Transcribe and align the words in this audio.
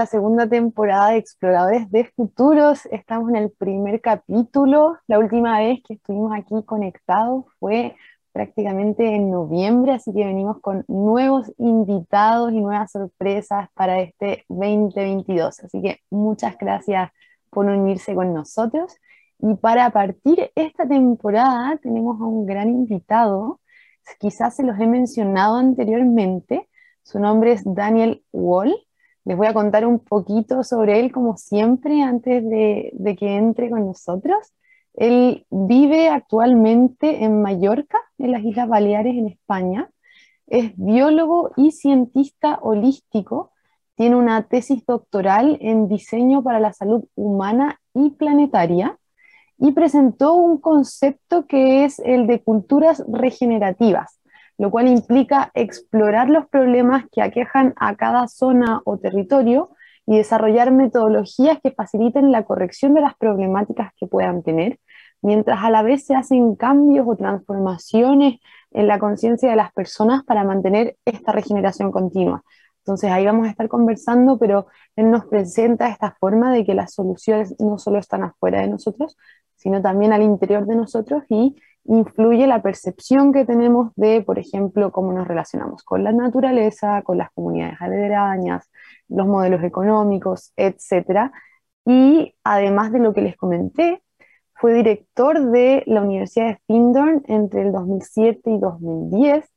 la 0.00 0.06
segunda 0.06 0.48
temporada 0.48 1.10
de 1.10 1.18
Exploradores 1.18 1.90
de 1.90 2.04
Futuros. 2.04 2.86
Estamos 2.86 3.28
en 3.28 3.36
el 3.36 3.50
primer 3.50 4.00
capítulo. 4.00 4.96
La 5.06 5.18
última 5.18 5.58
vez 5.58 5.80
que 5.86 5.92
estuvimos 5.92 6.32
aquí 6.34 6.54
conectados 6.64 7.44
fue 7.58 7.94
prácticamente 8.32 9.14
en 9.14 9.30
noviembre, 9.30 9.92
así 9.92 10.10
que 10.14 10.24
venimos 10.24 10.58
con 10.62 10.86
nuevos 10.88 11.52
invitados 11.58 12.50
y 12.52 12.62
nuevas 12.62 12.92
sorpresas 12.92 13.68
para 13.74 14.00
este 14.00 14.46
2022. 14.48 15.60
Así 15.60 15.82
que 15.82 15.98
muchas 16.08 16.56
gracias 16.56 17.10
por 17.50 17.66
unirse 17.66 18.14
con 18.14 18.32
nosotros. 18.32 18.96
Y 19.38 19.54
para 19.56 19.90
partir 19.90 20.50
esta 20.54 20.88
temporada 20.88 21.76
tenemos 21.76 22.18
a 22.22 22.24
un 22.24 22.46
gran 22.46 22.70
invitado, 22.70 23.60
quizás 24.18 24.56
se 24.56 24.62
los 24.62 24.80
he 24.80 24.86
mencionado 24.86 25.56
anteriormente, 25.56 26.70
su 27.02 27.18
nombre 27.18 27.52
es 27.52 27.64
Daniel 27.66 28.24
Wall. 28.32 28.74
Les 29.24 29.36
voy 29.36 29.46
a 29.46 29.54
contar 29.54 29.86
un 29.86 29.98
poquito 29.98 30.64
sobre 30.64 31.00
él, 31.00 31.12
como 31.12 31.36
siempre, 31.36 32.02
antes 32.02 32.42
de, 32.42 33.16
que 33.18 33.36
entre 33.36 33.70
con 33.70 33.86
nosotros. 33.86 34.54
Él 34.94 35.46
vive 35.50 36.08
actualmente 36.08 37.24
en 37.24 37.42
Mallorca, 37.42 37.98
en 38.18 38.32
las 38.32 38.42
Islas 38.44 38.68
Baleares, 38.68 39.14
en 39.14 39.28
España. 39.28 39.90
Es 40.46 40.72
biólogo 40.76 41.52
y 41.56 41.72
cientista 41.72 42.58
holístico. 42.62 43.52
Tiene 43.94 44.16
una 44.16 44.48
tesis 44.48 44.84
doctoral 44.86 45.58
en 45.60 45.88
diseño 45.88 46.42
para 46.42 46.58
la 46.58 46.72
salud 46.72 47.04
humana 47.14 47.78
y 47.94 48.10
planetaria 48.10 48.98
y 49.58 49.72
presentó 49.72 50.34
un 50.34 50.58
concepto 50.58 51.46
que 51.46 51.84
es 51.84 51.98
el 51.98 52.26
de 52.26 52.42
culturas 52.42 53.04
regenerativas 53.06 54.19
lo 54.60 54.70
cual 54.70 54.88
implica 54.88 55.50
explorar 55.54 56.28
los 56.28 56.46
problemas 56.46 57.06
que 57.10 57.22
aquejan 57.22 57.72
a 57.76 57.96
cada 57.96 58.28
zona 58.28 58.82
o 58.84 58.98
territorio 58.98 59.70
y 60.04 60.18
desarrollar 60.18 60.70
metodologías 60.70 61.58
que 61.62 61.70
faciliten 61.70 62.30
la 62.30 62.44
corrección 62.44 62.92
de 62.92 63.00
las 63.00 63.14
problemáticas 63.16 63.90
que 63.96 64.06
puedan 64.06 64.42
tener, 64.42 64.78
mientras 65.22 65.64
a 65.64 65.70
la 65.70 65.82
vez 65.82 66.04
se 66.04 66.14
hacen 66.14 66.56
cambios 66.56 67.06
o 67.08 67.16
transformaciones 67.16 68.40
en 68.72 68.86
la 68.86 68.98
conciencia 68.98 69.48
de 69.48 69.56
las 69.56 69.72
personas 69.72 70.24
para 70.24 70.44
mantener 70.44 70.98
esta 71.06 71.32
regeneración 71.32 71.90
continua. 71.90 72.42
Entonces 72.84 73.10
ahí 73.10 73.24
vamos 73.24 73.46
a 73.46 73.50
estar 73.50 73.66
conversando, 73.66 74.38
pero 74.38 74.66
él 74.94 75.10
nos 75.10 75.24
presenta 75.24 75.88
esta 75.88 76.14
forma 76.20 76.52
de 76.52 76.66
que 76.66 76.74
las 76.74 76.92
soluciones 76.92 77.58
no 77.58 77.78
solo 77.78 77.98
están 77.98 78.24
afuera 78.24 78.60
de 78.60 78.68
nosotros, 78.68 79.16
sino 79.56 79.80
también 79.80 80.12
al 80.12 80.22
interior 80.22 80.66
de 80.66 80.76
nosotros 80.76 81.22
y 81.30 81.56
influye 81.84 82.46
la 82.46 82.62
percepción 82.62 83.32
que 83.32 83.44
tenemos 83.44 83.92
de, 83.96 84.22
por 84.22 84.38
ejemplo, 84.38 84.92
cómo 84.92 85.12
nos 85.12 85.26
relacionamos 85.26 85.82
con 85.82 86.04
la 86.04 86.12
naturaleza, 86.12 87.02
con 87.02 87.18
las 87.18 87.30
comunidades 87.32 87.80
aledañas, 87.80 88.70
los 89.08 89.26
modelos 89.26 89.62
económicos, 89.64 90.52
etc. 90.56 91.30
Y 91.84 92.34
además 92.44 92.92
de 92.92 93.00
lo 93.00 93.12
que 93.12 93.22
les 93.22 93.36
comenté, 93.36 94.02
fue 94.54 94.74
director 94.74 95.50
de 95.50 95.82
la 95.86 96.02
Universidad 96.02 96.48
de 96.48 96.58
Findorn 96.66 97.22
entre 97.26 97.62
el 97.62 97.72
2007 97.72 98.50
y 98.50 98.58
2010, 98.58 99.50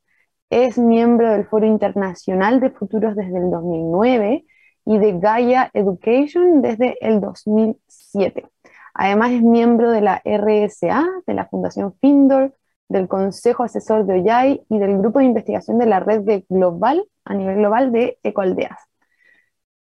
es 0.49 0.77
miembro 0.77 1.31
del 1.31 1.45
Foro 1.45 1.65
Internacional 1.65 2.59
de 2.59 2.69
Futuros 2.69 3.15
desde 3.15 3.37
el 3.37 3.49
2009 3.49 4.45
y 4.85 4.97
de 4.99 5.19
Gaia 5.19 5.71
Education 5.73 6.61
desde 6.61 6.95
el 7.01 7.19
2007. 7.21 8.45
Además 8.93 9.31
es 9.31 9.41
miembro 9.41 9.91
de 9.91 10.01
la 10.01 10.21
RSA, 10.23 11.05
de 11.25 11.33
la 11.33 11.45
Fundación 11.47 11.93
Findor, 11.99 12.53
del 12.89 13.07
Consejo 13.07 13.63
Asesor 13.63 14.05
de 14.05 14.21
OYAI 14.21 14.63
y 14.69 14.77
del 14.77 14.97
Grupo 14.99 15.19
de 15.19 15.25
Investigación 15.25 15.79
de 15.79 15.87
la 15.87 15.99
Red 15.99 16.43
Global, 16.49 17.03
a 17.25 17.33
nivel 17.33 17.57
global, 17.57 17.91
de 17.91 18.19
Ecoaldeas. 18.23 18.77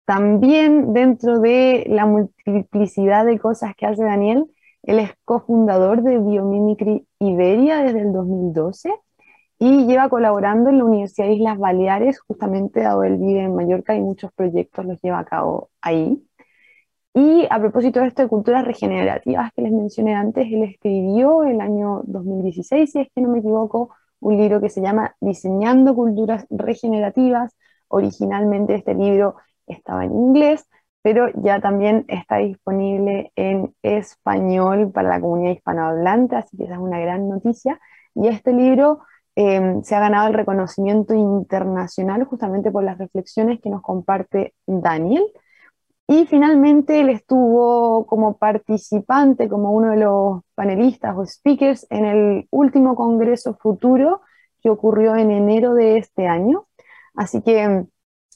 También 0.06 0.94
dentro 0.94 1.40
de 1.40 1.86
la 1.88 2.06
multiplicidad 2.06 3.26
de 3.26 3.40
cosas 3.40 3.74
que 3.76 3.86
hace 3.86 4.04
Daniel, 4.04 4.46
él 4.84 5.00
es 5.00 5.12
cofundador 5.24 6.04
de 6.04 6.20
Biomimicry 6.20 7.08
Iberia 7.20 7.78
desde 7.84 8.02
el 8.02 8.12
2012 8.12 8.94
y 9.60 9.86
lleva 9.86 10.10
colaborando 10.10 10.70
en 10.70 10.80
la 10.80 10.86
Universidad 10.86 11.28
de 11.28 11.36
Islas 11.36 11.58
Baleares, 11.58 12.20
justamente 12.20 12.82
dado 12.82 13.04
él 13.04 13.18
vive 13.18 13.44
en 13.44 13.56
Mallorca 13.56 13.96
y 13.96 14.02
muchos 14.02 14.32
proyectos 14.34 14.86
los 14.86 15.00
lleva 15.02 15.20
a 15.20 15.26
cabo 15.26 15.70
ahí. 15.82 16.22
Y 17.14 17.46
a 17.50 17.60
propósito 17.60 18.00
de 18.00 18.08
esto 18.08 18.24
de 18.24 18.28
culturas 18.28 18.66
regenerativas 18.66 19.52
que 19.54 19.62
les 19.62 19.72
mencioné 19.72 20.16
antes, 20.16 20.48
él 20.48 20.64
escribió 20.64 21.44
el 21.44 21.62
año 21.62 22.02
2016, 22.06 22.92
si 22.92 23.00
es 23.02 23.08
que 23.14 23.22
no 23.22 23.30
me 23.30 23.40
equivoco, 23.40 23.92
un 24.20 24.38
libro 24.38 24.60
que 24.62 24.70
se 24.70 24.82
llama 24.82 25.16
Diseñando 25.20 25.94
Culturas 25.96 26.48
Regenerativas. 26.50 27.56
Originalmente 27.88 28.74
este 28.76 28.96
libro 28.96 29.36
estaba 29.68 30.06
en 30.06 30.14
inglés, 30.14 30.68
pero 31.04 31.28
ya 31.36 31.60
también 31.60 32.06
está 32.08 32.38
disponible 32.38 33.32
en 33.36 33.76
español 33.84 34.92
para 34.92 35.10
la 35.10 35.22
comunidad 35.22 35.54
hispanohablante, 35.54 36.38
así 36.38 36.58
que 36.58 36.64
es 36.64 36.78
una 36.78 37.00
gran 37.00 37.30
noticia. 37.30 37.80
Y 38.16 38.28
este 38.28 38.54
libro 38.54 39.02
em, 39.36 39.84
se 39.84 39.96
ha 39.96 40.00
ganado 40.00 40.30
el 40.30 40.34
reconocimiento 40.34 41.14
internacional 41.14 42.24
justamente 42.24 42.72
por 42.72 42.84
las 42.84 42.98
reflexiones 42.98 43.60
que 43.62 43.70
nos 43.70 43.82
comparte 43.84 44.56
Daniel 44.66 45.24
y 46.08 46.26
finalmente 46.26 47.00
él 47.00 47.10
estuvo 47.10 48.06
como 48.08 48.38
participante, 48.38 49.48
como 49.48 49.72
uno 49.72 49.92
de 49.92 49.98
los 49.98 50.42
panelistas 50.56 51.16
o 51.18 51.26
speakers 51.26 51.88
en 51.90 52.06
el 52.06 52.48
último 52.52 52.96
Congreso 52.96 53.56
Futuro 53.56 54.22
que 54.62 54.70
ocurrió 54.70 55.16
en 55.16 55.32
enero 55.32 55.74
de 55.74 55.98
este 55.98 56.28
año. 56.28 56.68
Así 57.16 57.42
que 57.42 57.86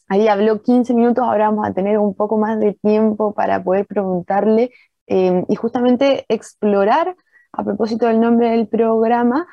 ahí 0.08 0.28
habló 0.28 0.62
15 0.62 0.94
minutos, 0.94 1.24
ahora 1.24 1.50
vamos 1.50 1.68
a 1.68 1.74
tener 1.74 1.98
un 1.98 2.16
poco 2.16 2.38
más 2.38 2.60
de 2.60 2.74
tiempo 2.74 3.34
para 3.34 3.64
poder 3.64 3.86
preguntarle 3.86 4.72
em, 5.08 5.46
y 5.48 5.56
justamente 5.56 6.26
explorar, 6.30 7.16
a 7.54 7.64
propósito 7.64 8.08
del 8.08 8.20
nombre 8.20 8.52
del 8.52 8.68
programa, 8.68 9.48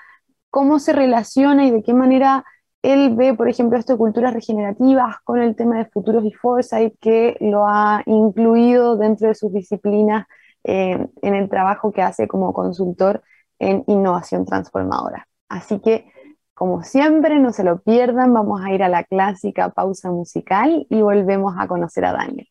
cómo 0.50 0.78
se 0.78 0.92
relaciona 0.92 1.66
y 1.66 1.70
de 1.70 1.82
qué 1.82 1.94
manera 1.94 2.44
él 2.84 3.16
ve, 3.16 3.32
por 3.32 3.48
ejemplo, 3.48 3.78
esto 3.78 3.94
de 3.94 3.98
culturas 3.98 4.34
regenerativas 4.34 5.16
con 5.24 5.40
el 5.40 5.56
tema 5.56 5.78
de 5.78 5.86
futuros 5.86 6.22
y 6.24 6.32
foresight, 6.32 6.94
que 7.00 7.36
lo 7.40 7.66
ha 7.66 8.02
incluido 8.04 8.98
dentro 8.98 9.28
de 9.28 9.34
sus 9.34 9.50
disciplinas 9.52 10.26
eh, 10.64 11.06
en 11.22 11.34
el 11.34 11.48
trabajo 11.48 11.92
que 11.92 12.02
hace 12.02 12.28
como 12.28 12.52
consultor 12.52 13.22
en 13.58 13.84
innovación 13.86 14.44
transformadora. 14.44 15.26
Así 15.48 15.80
que, 15.80 16.12
como 16.52 16.82
siempre, 16.82 17.38
no 17.38 17.52
se 17.52 17.64
lo 17.64 17.80
pierdan, 17.80 18.34
vamos 18.34 18.60
a 18.62 18.70
ir 18.72 18.82
a 18.82 18.90
la 18.90 19.02
clásica 19.02 19.70
pausa 19.70 20.10
musical 20.10 20.86
y 20.90 21.00
volvemos 21.00 21.54
a 21.58 21.66
conocer 21.66 22.04
a 22.04 22.12
Daniel. 22.12 22.48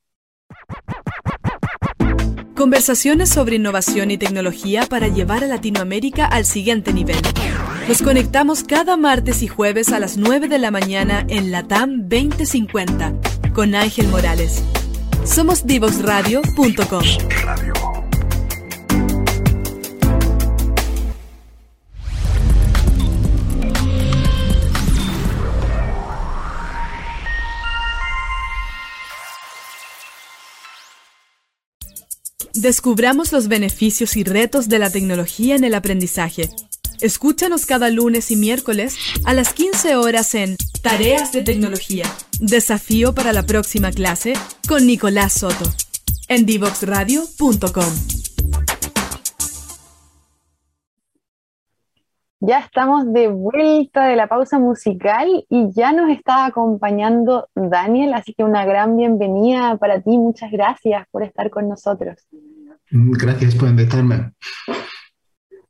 Conversaciones 2.56 3.30
sobre 3.30 3.57
innovación 3.57 4.09
y 4.09 4.18
tecnología 4.18 4.83
para 4.89 5.07
llevar 5.09 5.44
a 5.44 5.47
Latinoamérica 5.47 6.25
al 6.25 6.45
siguiente 6.45 6.91
nivel. 6.91 7.18
Nos 7.88 8.01
conectamos 8.01 8.63
cada 8.63 8.95
martes 8.95 9.44
y 9.44 9.47
jueves 9.47 9.91
a 9.91 10.00
las 10.00 10.15
9 10.15 10.47
de 10.47 10.57
la 10.57 10.71
mañana 10.71 11.25
en 11.27 11.51
Latam 11.51 12.07
2050 12.07 13.13
con 13.53 13.75
Ángel 13.75 14.07
Morales. 14.07 14.63
Somos 15.25 15.68
divoxradio.com. 15.68 17.03
Descubramos 32.53 33.33
los 33.33 33.50
beneficios 33.50 34.15
y 34.15 34.24
retos 34.24 34.69
de 34.69 34.80
la 34.80 34.89
tecnología 34.89 35.57
en 35.57 35.65
el 35.65 35.74
aprendizaje 35.74 36.50
Escúchanos 37.03 37.65
cada 37.65 37.89
lunes 37.89 38.31
y 38.31 38.38
miércoles 38.38 38.95
a 39.25 39.33
las 39.33 39.51
15 39.51 39.97
horas 39.97 40.33
en 40.35 40.55
Tareas 40.81 41.33
de 41.33 41.41
Tecnología. 41.41 42.05
Desafío 42.39 43.13
para 43.13 43.33
la 43.33 43.44
próxima 43.44 43.91
clase 43.91 44.35
con 44.69 44.88
Nicolás 44.88 45.33
Soto 45.33 45.65
en 46.29 46.45
divoxradio.com. 46.45 47.94
Ya 52.39 52.59
estamos 52.59 53.11
de 53.11 53.27
vuelta 53.27 54.07
de 54.07 54.15
la 54.15 54.27
pausa 54.27 54.57
musical 54.57 55.27
y 55.49 55.73
ya 55.73 55.91
nos 55.91 56.09
está 56.09 56.45
acompañando 56.45 57.49
Daniel, 57.53 58.13
así 58.13 58.33
que 58.33 58.45
una 58.45 58.65
gran 58.65 58.95
bienvenida 58.95 59.75
para 59.75 59.99
ti. 59.99 60.17
Muchas 60.17 60.51
gracias 60.53 61.06
por 61.11 61.23
estar 61.23 61.49
con 61.49 61.67
nosotros. 61.67 62.15
Gracias 62.89 63.56
por 63.56 63.67
invitarme. 63.67 64.31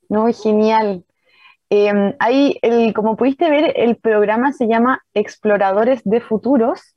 No, 0.09 0.31
genial. 0.31 1.03
Ahí, 2.19 2.59
el, 2.61 2.93
como 2.93 3.15
pudiste 3.15 3.49
ver, 3.49 3.73
el 3.75 3.95
programa 3.95 4.53
se 4.53 4.67
llama 4.67 5.01
Exploradores 5.15 6.01
de 6.03 6.21
Futuros 6.21 6.93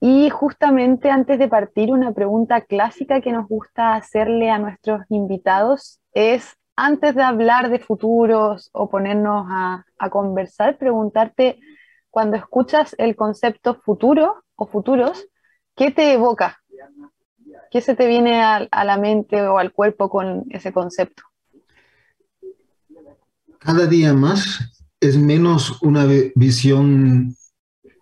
y 0.00 0.30
justamente 0.30 1.10
antes 1.10 1.38
de 1.38 1.46
partir, 1.46 1.92
una 1.92 2.12
pregunta 2.12 2.62
clásica 2.62 3.20
que 3.20 3.30
nos 3.30 3.46
gusta 3.46 3.94
hacerle 3.94 4.50
a 4.50 4.58
nuestros 4.58 5.02
invitados 5.10 6.00
es, 6.12 6.56
antes 6.74 7.14
de 7.14 7.22
hablar 7.22 7.70
de 7.70 7.78
futuros 7.78 8.68
o 8.72 8.90
ponernos 8.90 9.46
a, 9.48 9.84
a 9.98 10.10
conversar, 10.10 10.76
preguntarte 10.76 11.60
cuando 12.10 12.36
escuchas 12.36 12.96
el 12.98 13.14
concepto 13.14 13.76
futuro 13.76 14.42
o 14.56 14.66
futuros, 14.66 15.28
¿qué 15.76 15.92
te 15.92 16.14
evoca? 16.14 16.58
¿Qué 17.70 17.80
se 17.80 17.94
te 17.94 18.08
viene 18.08 18.42
a 18.42 18.84
la 18.84 18.96
mente 18.98 19.46
o 19.46 19.58
al 19.58 19.72
cuerpo 19.72 20.08
con 20.08 20.44
ese 20.50 20.72
concepto? 20.72 21.22
Cada 23.64 23.86
día 23.86 24.12
más 24.12 24.58
es 25.00 25.16
menos 25.16 25.78
una 25.80 26.06
visión 26.34 27.34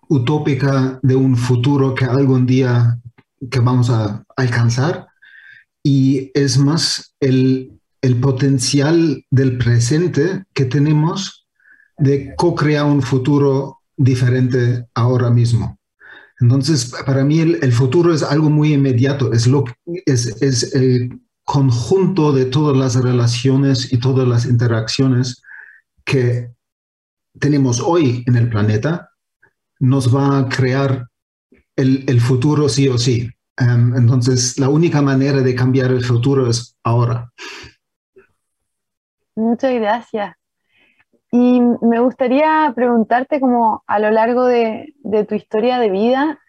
utópica 0.09 0.99
de 1.01 1.15
un 1.15 1.37
futuro 1.37 1.95
que 1.95 2.03
algún 2.03 2.45
día 2.45 2.99
que 3.49 3.61
vamos 3.61 3.89
a 3.89 4.25
alcanzar 4.35 5.07
y 5.81 6.31
es 6.33 6.57
más 6.57 7.15
el, 7.21 7.79
el 8.01 8.19
potencial 8.19 9.25
del 9.31 9.57
presente 9.57 10.43
que 10.53 10.65
tenemos 10.65 11.47
de 11.97 12.35
co-crear 12.35 12.85
un 12.85 13.01
futuro 13.01 13.79
diferente 13.95 14.85
ahora 14.93 15.29
mismo. 15.29 15.79
Entonces, 16.41 16.93
para 17.05 17.23
mí 17.23 17.39
el, 17.39 17.59
el, 17.61 17.71
futuro 17.71 18.13
es 18.13 18.21
algo 18.21 18.49
muy 18.49 18.73
inmediato, 18.73 19.31
es, 19.31 19.47
lo, 19.47 19.63
es, 19.85 20.25
es 20.41 20.75
el 20.75 21.21
conjunto 21.45 22.33
de 22.33 22.45
todas 22.45 22.75
las 22.75 23.01
relaciones 23.01 23.93
y 23.93 23.97
todas 23.97 24.27
las 24.27 24.45
interacciones 24.45 25.41
que 26.05 26.51
tenemos 27.39 27.79
hoy 27.79 28.23
en 28.27 28.35
el 28.35 28.49
planeta, 28.49 29.09
nos 29.79 30.15
va 30.15 30.39
a 30.39 30.49
crear 30.49 31.07
el, 31.75 32.03
el 32.07 32.21
futuro 32.21 32.69
sí 32.69 32.87
o 32.87 32.97
sí. 32.97 33.29
Um, 33.59 33.95
entonces, 33.95 34.57
la 34.59 34.69
única 34.69 35.01
manera 35.01 35.41
de 35.41 35.55
cambiar 35.55 35.91
el 35.91 36.03
futuro 36.03 36.49
es 36.49 36.75
ahora. 36.83 37.31
Muchas 39.35 39.73
gracias. 39.73 40.35
Y 41.31 41.61
me 41.81 41.99
gustaría 41.99 42.71
preguntarte 42.75 43.39
como 43.39 43.83
a 43.87 43.99
lo 43.99 44.11
largo 44.11 44.45
de, 44.45 44.93
de, 44.99 45.25
tu 45.25 45.33
historia 45.33 45.79
de 45.79 45.89
vida, 45.89 46.39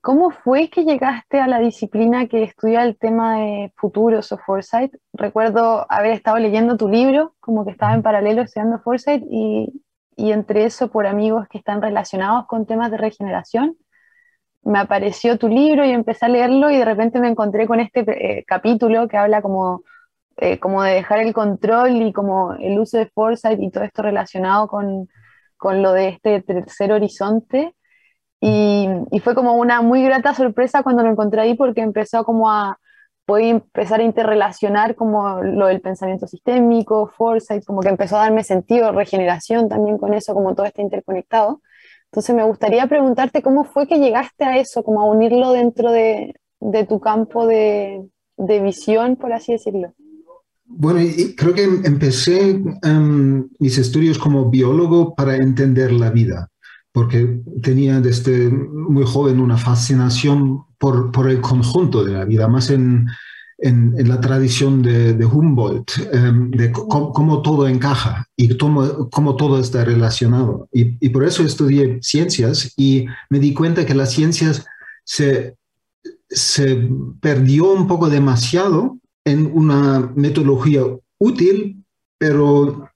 ¿cómo 0.00 0.30
fue 0.30 0.68
que 0.70 0.84
llegaste 0.84 1.40
a 1.40 1.46
la 1.46 1.58
disciplina 1.60 2.26
que 2.26 2.42
estudia 2.42 2.82
el 2.84 2.98
tema 2.98 3.38
de 3.38 3.72
futuros 3.76 4.32
o 4.32 4.38
foresight? 4.38 4.94
Recuerdo 5.12 5.86
haber 5.90 6.12
estado 6.12 6.38
leyendo 6.38 6.76
tu 6.76 6.88
libro, 6.88 7.34
como 7.40 7.64
que 7.64 7.72
estaba 7.72 7.94
en 7.94 8.02
paralelo 8.02 8.42
estudiando 8.42 8.80
foresight 8.80 9.24
y, 9.30 9.82
y 10.16 10.32
entre 10.32 10.64
eso 10.64 10.88
por 10.90 11.06
amigos 11.06 11.48
que 11.48 11.58
están 11.58 11.82
relacionados 11.82 12.46
con 12.46 12.66
temas 12.66 12.90
de 12.90 12.98
regeneración 12.98 13.76
me 14.62 14.78
apareció 14.78 15.38
tu 15.38 15.48
libro 15.48 15.84
y 15.84 15.90
empecé 15.90 16.26
a 16.26 16.28
leerlo 16.28 16.70
y 16.70 16.76
de 16.78 16.84
repente 16.84 17.20
me 17.20 17.28
encontré 17.28 17.66
con 17.66 17.80
este 17.80 18.00
eh, 18.40 18.44
capítulo 18.46 19.08
que 19.08 19.16
habla 19.16 19.42
como, 19.42 19.82
eh, 20.36 20.58
como 20.58 20.82
de 20.82 20.94
dejar 20.94 21.20
el 21.20 21.32
control 21.32 22.02
y 22.02 22.12
como 22.12 22.54
el 22.54 22.78
uso 22.78 22.98
de 22.98 23.06
foresight 23.06 23.60
y 23.60 23.70
todo 23.70 23.84
esto 23.84 24.02
relacionado 24.02 24.68
con, 24.68 25.08
con 25.56 25.82
lo 25.82 25.92
de 25.92 26.08
este 26.08 26.42
tercer 26.42 26.92
horizonte. 26.92 27.74
Y, 28.40 28.88
y, 29.10 29.20
fue 29.20 29.34
como 29.34 29.54
una 29.54 29.82
muy 29.82 30.02
grata 30.02 30.34
sorpresa 30.34 30.82
cuando 30.82 31.02
lo 31.02 31.10
encontré 31.10 31.42
ahí 31.42 31.54
porque 31.54 31.82
empezó 31.82 32.24
como 32.24 32.50
a 32.50 32.78
poder 33.30 33.44
empezar 33.44 34.00
a 34.00 34.02
interrelacionar 34.02 34.96
como 34.96 35.42
lo 35.42 35.66
del 35.66 35.80
pensamiento 35.80 36.26
sistémico, 36.26 37.12
foresight, 37.16 37.64
como 37.64 37.80
que 37.80 37.88
empezó 37.88 38.16
a 38.16 38.22
darme 38.22 38.42
sentido, 38.42 38.92
regeneración 38.92 39.68
también 39.68 39.98
con 39.98 40.14
eso, 40.14 40.34
como 40.34 40.54
todo 40.54 40.66
está 40.66 40.82
interconectado. 40.82 41.60
Entonces 42.06 42.34
me 42.34 42.42
gustaría 42.42 42.88
preguntarte 42.88 43.40
cómo 43.40 43.64
fue 43.64 43.86
que 43.86 44.00
llegaste 44.00 44.44
a 44.44 44.56
eso, 44.58 44.82
como 44.82 45.00
a 45.00 45.04
unirlo 45.04 45.52
dentro 45.52 45.92
de, 45.92 46.34
de 46.58 46.84
tu 46.84 46.98
campo 46.98 47.46
de, 47.46 48.04
de, 48.36 48.60
visión, 48.60 49.14
por 49.14 49.32
así 49.32 49.52
decirlo. 49.52 49.94
Bueno, 50.64 50.98
creo 51.36 51.54
que 51.54 51.64
empecé 51.84 52.60
um, 52.84 53.48
mis 53.60 53.78
estudios 53.78 54.18
como 54.18 54.50
biólogo 54.50 55.14
para 55.14 55.36
entender 55.36 55.92
la 55.92 56.10
vida, 56.10 56.48
porque 56.92 57.40
tenía 57.62 58.00
desde 58.00 58.50
muy 58.50 59.04
joven 59.04 59.40
una 59.40 59.56
fascinación 59.56 60.64
por, 60.78 61.12
por 61.12 61.30
el 61.30 61.40
conjunto 61.40 62.04
de 62.04 62.12
la 62.12 62.24
vida, 62.24 62.48
más 62.48 62.70
en, 62.70 63.06
en, 63.58 64.08
la 64.08 64.20
tradición 64.20 64.82
de, 64.82 65.24
Humboldt, 65.24 65.90
um, 66.12 66.50
de 66.50 66.72
cómo 66.72 67.42
todo 67.42 67.68
encaja 67.68 68.26
y 68.36 68.56
cómo, 68.56 69.08
cómo 69.10 69.36
todo 69.36 69.60
está 69.60 69.84
relacionado. 69.84 70.68
Y, 70.72 70.96
y, 71.04 71.10
por 71.10 71.24
eso 71.24 71.44
estudié 71.44 71.98
ciencias 72.02 72.72
y 72.76 73.06
me 73.28 73.38
di 73.38 73.54
cuenta 73.54 73.86
que 73.86 73.94
las 73.94 74.12
ciencias 74.12 74.66
se, 75.04 75.56
se 76.28 76.88
perdió 77.20 77.72
un 77.72 77.86
poco 77.86 78.08
demasiado 78.08 78.98
en 79.24 79.50
una 79.52 80.10
metodología 80.16 80.82
útil, 81.18 81.84
pero 82.18 82.88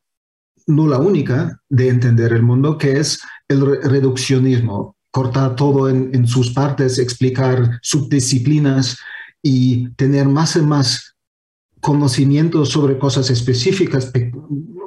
no 0.66 0.86
la 0.86 0.98
única 0.98 1.60
de 1.68 1.88
entender 1.88 2.32
el 2.32 2.42
mundo, 2.42 2.78
que 2.78 2.98
es 2.98 3.20
el 3.48 3.82
reduccionismo, 3.82 4.96
cortar 5.10 5.54
todo 5.56 5.88
en, 5.88 6.26
sus 6.26 6.50
partes, 6.50 6.98
explicar 6.98 7.78
subdisciplinas, 7.82 8.98
y 9.44 9.90
tener 9.90 10.26
más 10.26 10.56
y 10.56 10.62
más 10.62 11.14
conocimientos 11.80 12.70
sobre 12.70 12.98
cosas 12.98 13.28
específicas, 13.28 14.10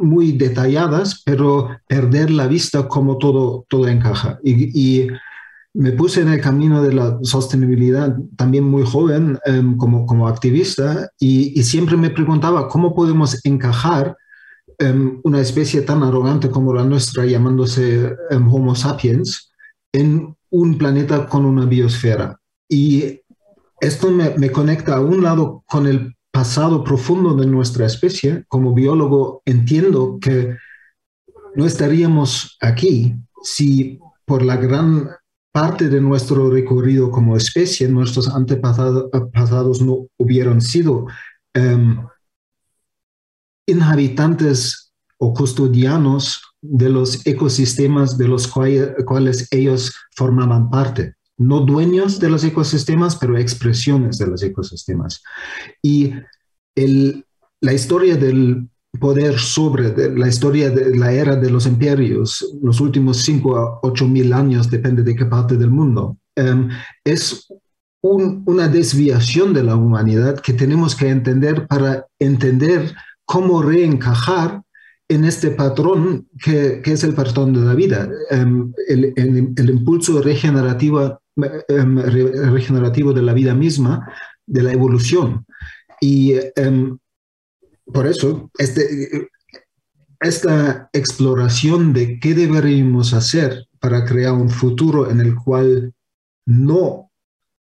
muy 0.02 0.32
detalladas, 0.32 1.22
pero 1.24 1.70
perder 1.88 2.32
la 2.32 2.48
vista 2.48 2.88
como 2.88 3.18
todo, 3.18 3.66
todo 3.70 3.88
encaja. 3.88 4.40
Y, 4.44 5.08
me 5.74 5.92
puse 5.92 6.22
en 6.22 6.30
el 6.30 6.42
camino 6.42 6.82
de 6.82 6.92
la 6.92 7.20
sostenibilidad 7.22 8.18
también 8.36 8.64
muy 8.64 8.84
joven 8.84 9.38
um, 9.46 9.78
como, 9.78 10.08
como 10.08 10.28
activista 10.28 11.08
y, 11.20 11.62
siempre 11.62 11.96
me 11.96 12.10
preguntaba 12.10 12.68
cómo 12.68 12.96
podemos 12.96 13.46
encajar 13.46 14.18
um, 14.82 15.20
una 15.24 15.42
especie 15.42 15.82
tan 15.82 16.04
arrogante 16.04 16.50
como 16.50 16.74
la 16.74 16.84
nuestra, 16.84 17.26
llamándose 17.26 18.16
um, 18.32 18.54
Homo 18.54 18.76
sapiens, 18.76 19.52
en 19.94 20.36
un 20.50 20.78
planeta 20.78 21.28
con 21.28 21.46
una 21.46 21.66
biosfera. 21.66 22.40
Y 22.70 23.22
esto 23.80 24.12
me, 24.12 24.32
me, 24.38 24.52
conecta 24.52 24.96
a 24.96 25.02
un 25.02 25.24
lado 25.24 25.64
con 25.68 25.88
el 25.88 26.16
pasado 26.32 26.84
profundo 26.84 27.36
de 27.36 27.48
nuestra 27.48 27.86
especie. 27.86 28.44
Como 28.48 28.74
biólogo 28.74 29.42
entiendo 29.46 30.18
que 30.20 30.56
no 31.56 31.66
estaríamos 31.66 32.58
aquí 32.62 33.16
si 33.44 34.00
por 34.26 34.44
la 34.44 34.58
gran 34.58 35.10
parte 35.52 35.90
de 35.90 36.02
nuestro 36.02 36.52
recorrido 36.52 37.10
como 37.10 37.36
especie 37.36 37.88
nuestros 37.88 38.30
antepasados 38.30 39.82
no 39.82 40.06
hubieran 40.18 40.62
sido 40.62 41.08
um, 41.56 42.06
inhabitantes 43.68 44.92
o 45.20 45.34
custodianos 45.34 46.42
de 46.62 46.90
los 46.90 47.26
ecosistemas 47.26 48.18
de 48.18 48.28
los 48.28 48.48
cuales, 48.48 49.48
ellos 49.52 49.94
formaban 50.16 50.70
parte 50.70 51.14
no 51.40 51.60
dueños 51.60 52.20
de 52.20 52.30
los 52.30 52.44
ecosistemas, 52.44 53.16
pero 53.16 53.38
expresiones 53.38 54.18
de 54.18 54.26
los 54.26 54.42
ecosistemas. 54.42 55.22
Y 55.84 56.12
el, 56.76 57.26
la 57.62 57.74
historia 57.74 58.16
del 58.18 58.68
poder 59.00 59.38
sobre 59.38 59.92
de 59.92 60.18
la 60.18 60.28
historia 60.28 60.72
de 60.72 60.96
la 60.98 61.12
era 61.12 61.36
de 61.36 61.52
los 61.52 61.68
imperios, 61.68 62.56
los 62.62 62.82
últimos 62.82 63.18
5 63.18 63.58
a 63.58 63.80
8 63.84 64.08
mil 64.08 64.34
años, 64.34 64.70
depende 64.70 65.04
de 65.04 65.16
qué 65.16 65.26
parte 65.26 65.58
del 65.58 65.70
mundo, 65.70 66.18
um, 66.38 66.70
es 67.04 67.48
un, 68.02 68.44
una 68.48 68.68
desviación 68.68 69.54
de 69.54 69.64
la 69.64 69.76
humanidad 69.76 70.40
que 70.40 70.54
tenemos 70.54 70.96
que 70.96 71.10
entender 71.10 71.68
para 71.68 72.08
entender 72.20 72.96
cómo 73.28 73.62
reencajar 73.62 74.64
en 75.10 75.26
este 75.26 75.52
patrón 75.52 76.28
que, 76.44 76.82
que, 76.84 76.94
es 76.94 77.04
el 77.04 77.14
patrón 77.14 77.54
de 77.54 77.60
la 77.60 77.76
vida, 77.76 78.10
um, 78.32 78.74
el, 78.88 79.14
el, 79.16 79.54
el, 79.56 79.70
impulso 79.70 80.22
regenerativo 80.22 81.22
um, 81.36 81.98
regenerativo 82.00 83.14
de 83.14 83.22
la 83.22 83.34
vida 83.34 83.54
misma, 83.54 84.12
de 84.46 84.64
la 84.64 84.72
evolución. 84.72 85.46
Y 86.02 86.36
um, 86.66 86.98
por 87.94 88.08
eso, 88.08 88.50
este, 88.58 89.30
esta 90.20 90.90
exploración 90.94 91.94
de 91.94 92.20
qué 92.20 92.34
deberíamos 92.34 93.14
hacer 93.14 93.68
para 93.80 94.06
crear 94.06 94.34
un 94.34 94.50
futuro 94.50 95.12
en 95.12 95.22
el 95.22 95.36
cual 95.36 95.94
no 96.46 97.07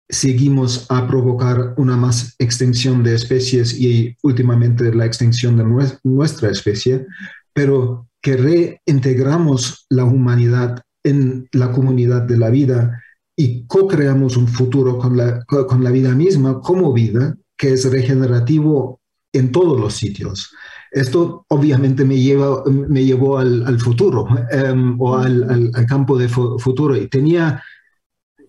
seguimos 0.09 0.85
a 0.89 1.07
provocar 1.07 1.73
una 1.77 1.97
más 1.97 2.35
extinción 2.39 3.03
de 3.03 3.15
especies 3.15 3.79
y 3.79 4.15
últimamente 4.21 4.93
la 4.93 5.05
extinción 5.05 5.57
de 5.57 5.89
nuestra 6.03 6.49
especie, 6.49 7.07
pero 7.53 8.07
que 8.21 8.37
reintegramos 8.37 9.85
la 9.89 10.05
humanidad 10.05 10.81
en 11.03 11.47
la 11.51 11.71
comunidad 11.71 12.23
de 12.23 12.37
la 12.37 12.49
vida 12.49 13.01
y 13.35 13.65
co-creamos 13.67 14.37
un 14.37 14.47
futuro 14.47 14.97
con 14.97 15.17
la, 15.17 15.43
con 15.45 15.83
la 15.83 15.91
vida 15.91 16.13
misma 16.13 16.61
como 16.61 16.93
vida, 16.93 17.37
que 17.57 17.73
es 17.73 17.89
regenerativo 17.91 19.01
en 19.33 19.51
todos 19.51 19.79
los 19.79 19.93
sitios. 19.93 20.51
Esto 20.91 21.45
obviamente 21.49 22.05
me, 22.05 22.17
lleva, 22.17 22.63
me 22.65 23.03
llevó 23.03 23.37
al, 23.37 23.65
al 23.67 23.79
futuro 23.79 24.23
um, 24.23 24.95
o 24.99 25.17
al, 25.17 25.43
al, 25.43 25.71
al, 25.73 25.85
campo 25.85 26.17
de 26.17 26.29
fu 26.29 26.57
futuro 26.57 26.95
y 26.95 27.07
tenía 27.07 27.61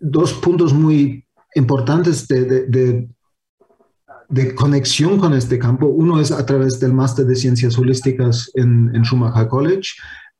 dos 0.00 0.32
puntos 0.34 0.72
muy 0.72 1.25
importantes 1.56 2.28
de, 2.28 2.44
de, 2.44 2.66
de, 2.66 3.08
de, 4.28 4.54
conexión 4.54 5.18
con 5.18 5.32
este 5.34 5.58
campo. 5.58 5.86
Uno 5.86 6.20
es 6.20 6.30
a 6.30 6.44
través 6.44 6.78
del 6.78 6.92
máster 6.92 7.26
de 7.26 7.34
ciencias 7.34 7.78
holísticas 7.78 8.50
en, 8.54 8.94
en 8.94 9.02
Schumacher 9.02 9.48
College, 9.48 9.90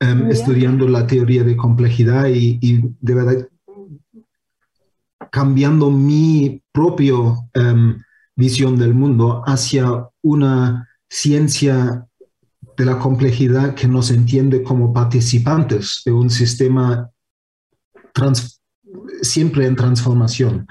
em, 0.00 0.30
estudiando 0.30 0.87
la 0.87 1.06
teoría 1.06 1.42
de 1.42 1.56
complejidad 1.56 2.28
y, 2.28 2.82
de 3.00 3.14
verdad 3.14 3.49
cambiando 5.32 5.90
mi 5.90 6.62
propia 6.73 7.14
em, 7.54 8.00
visión 8.37 8.78
del 8.78 8.94
mundo 8.94 9.42
hacia 9.44 10.08
una 10.23 10.88
ciencia 11.08 12.06
de 12.76 12.85
la 12.85 12.99
complejidad 12.99 13.75
que 13.75 13.88
nos 13.88 14.11
entiende 14.11 14.62
como 14.62 14.92
participantes 14.92 16.02
de 16.04 16.12
un 16.12 16.30
sistema 16.30 17.11
siempre 19.23 19.66
en 19.66 19.76
transformación. 19.76 20.66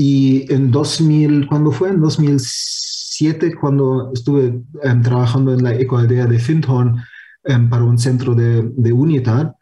Y 0.00 0.50
en 0.52 0.70
2000, 0.70 1.48
cuando 1.48 1.72
fue 1.72 1.88
en 1.88 2.00
2007, 2.00 3.56
cuando 3.60 4.12
estuve 4.14 4.62
em, 4.84 5.02
trabajando 5.02 5.52
en 5.52 5.64
la 5.64 5.74
ecoaldea 5.74 6.24
de 6.26 6.38
Findhorn 6.38 7.02
em, 7.42 7.68
para 7.68 7.82
un 7.82 7.98
centro 7.98 8.32
de, 8.32 8.62
de 8.76 8.92
unidad, 8.92 9.56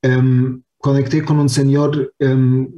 em, 0.00 0.62
conecté 0.78 1.24
con 1.24 1.40
un 1.40 1.48
señor, 1.48 2.14
eh, 2.20 2.68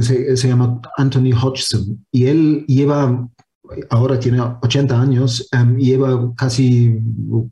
se, 0.00 0.36
se, 0.36 0.48
llama 0.48 0.80
Anthony 0.96 1.32
Hodgson, 1.32 2.06
y 2.12 2.26
él 2.26 2.64
lleva 2.68 3.28
ahora 3.90 4.18
tiene 4.18 4.40
80 4.40 5.00
años 5.00 5.48
y 5.78 5.86
lleva 5.86 6.32
casi 6.36 6.98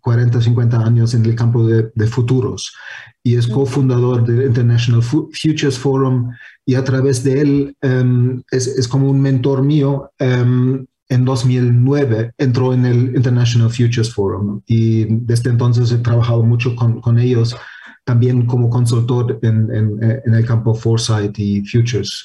40, 0.00 0.40
50 0.40 0.78
años 0.78 1.14
en 1.14 1.24
el 1.24 1.34
campo 1.34 1.66
de, 1.66 2.06
futuros 2.06 2.74
y 3.22 3.36
es 3.36 3.46
cofundador 3.46 4.26
del 4.26 4.46
International 4.46 5.02
Futures 5.02 5.78
Forum 5.78 6.30
y 6.64 6.74
a 6.74 6.84
través 6.84 7.22
de 7.24 7.40
él 7.40 7.76
em, 7.80 8.42
es, 8.50 8.66
es, 8.66 8.88
como 8.88 9.10
un 9.10 9.20
mentor 9.20 9.62
mío. 9.62 10.10
Em, 10.18 10.86
en 11.10 11.24
2009 11.24 12.32
entró 12.36 12.74
en 12.74 12.84
el 12.84 13.16
International 13.16 13.70
Futures 13.70 14.12
Forum 14.12 14.60
y 14.66 15.04
desde 15.04 15.50
entonces 15.50 15.90
he 15.90 15.98
trabajado 15.98 16.42
mucho 16.42 16.76
con, 16.76 17.00
con 17.00 17.18
ellos 17.18 17.56
también 18.04 18.46
como 18.46 18.70
consultor 18.70 19.38
en, 19.42 19.74
en, 19.74 20.02
en, 20.24 20.34
el 20.34 20.46
campo 20.46 20.74
Foresight 20.74 21.38
y 21.38 21.64
Futures. 21.64 22.24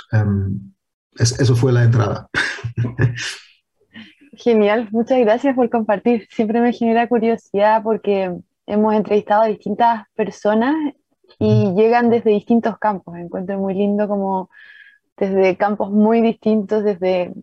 eso 1.17 1.55
fue 1.55 1.73
la 1.73 1.83
entrada. 1.83 2.29
Genial, 4.35 4.89
muchas 4.91 5.19
gracias 5.19 5.55
por 5.55 5.69
compartir. 5.69 6.27
Siempre 6.31 6.59
me 6.59 6.73
genera 6.73 7.07
curiosidad 7.07 7.83
porque 7.83 8.35
hemos 8.65 8.93
entrevistado 8.95 9.43
a 9.43 9.47
distintas 9.47 10.05
personas 10.15 10.75
y 11.39 11.73
llegan 11.75 12.09
desde 12.09 12.31
distintos 12.31 12.77
campos. 12.79 13.15
Encuentro 13.17 13.59
muy 13.59 13.75
lindo 13.75 14.07
como 14.07 14.49
desde 15.17 15.57
campos 15.57 15.91
muy 15.91 16.21
distintos, 16.21 16.83
desde, 16.83 17.33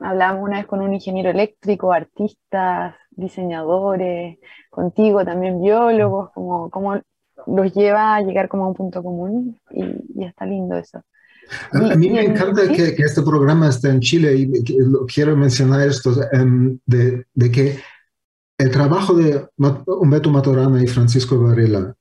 hablamos 0.00 0.42
una 0.44 0.58
vez 0.58 0.66
con 0.66 0.80
un 0.82 0.94
ingeniero 0.94 1.30
eléctrico, 1.30 1.92
artistas, 1.92 2.94
diseñadores, 3.10 4.38
contigo 4.70 5.24
también 5.24 5.60
biólogos, 5.62 6.30
como, 6.32 6.70
como 6.70 7.00
los 7.46 7.74
lleva 7.74 8.16
a 8.16 8.22
llegar 8.22 8.48
como 8.48 8.64
a 8.64 8.68
un 8.68 8.74
punto 8.74 9.02
común 9.02 9.60
y, 9.70 9.84
y 10.22 10.24
está 10.24 10.46
lindo 10.46 10.76
eso. 10.78 11.02
A, 11.72 11.96
mí 11.96 12.10
me 12.10 12.24
encanta 12.24 12.68
que, 12.68 12.94
este 12.98 13.22
programa 13.22 13.68
esté 13.68 13.88
en 13.88 14.00
Chile 14.00 14.34
y 14.36 14.64
quiero 15.06 15.36
mencionar 15.36 15.86
esto, 15.86 16.14
em, 16.32 16.78
de, 16.86 17.24
que 17.50 17.78
el 18.58 18.70
trabajo 18.70 19.14
de 19.14 19.46
Humberto 19.86 20.30
Maturana 20.30 20.82
y 20.82 20.86
Francisco 20.86 21.40
Varela, 21.40 21.94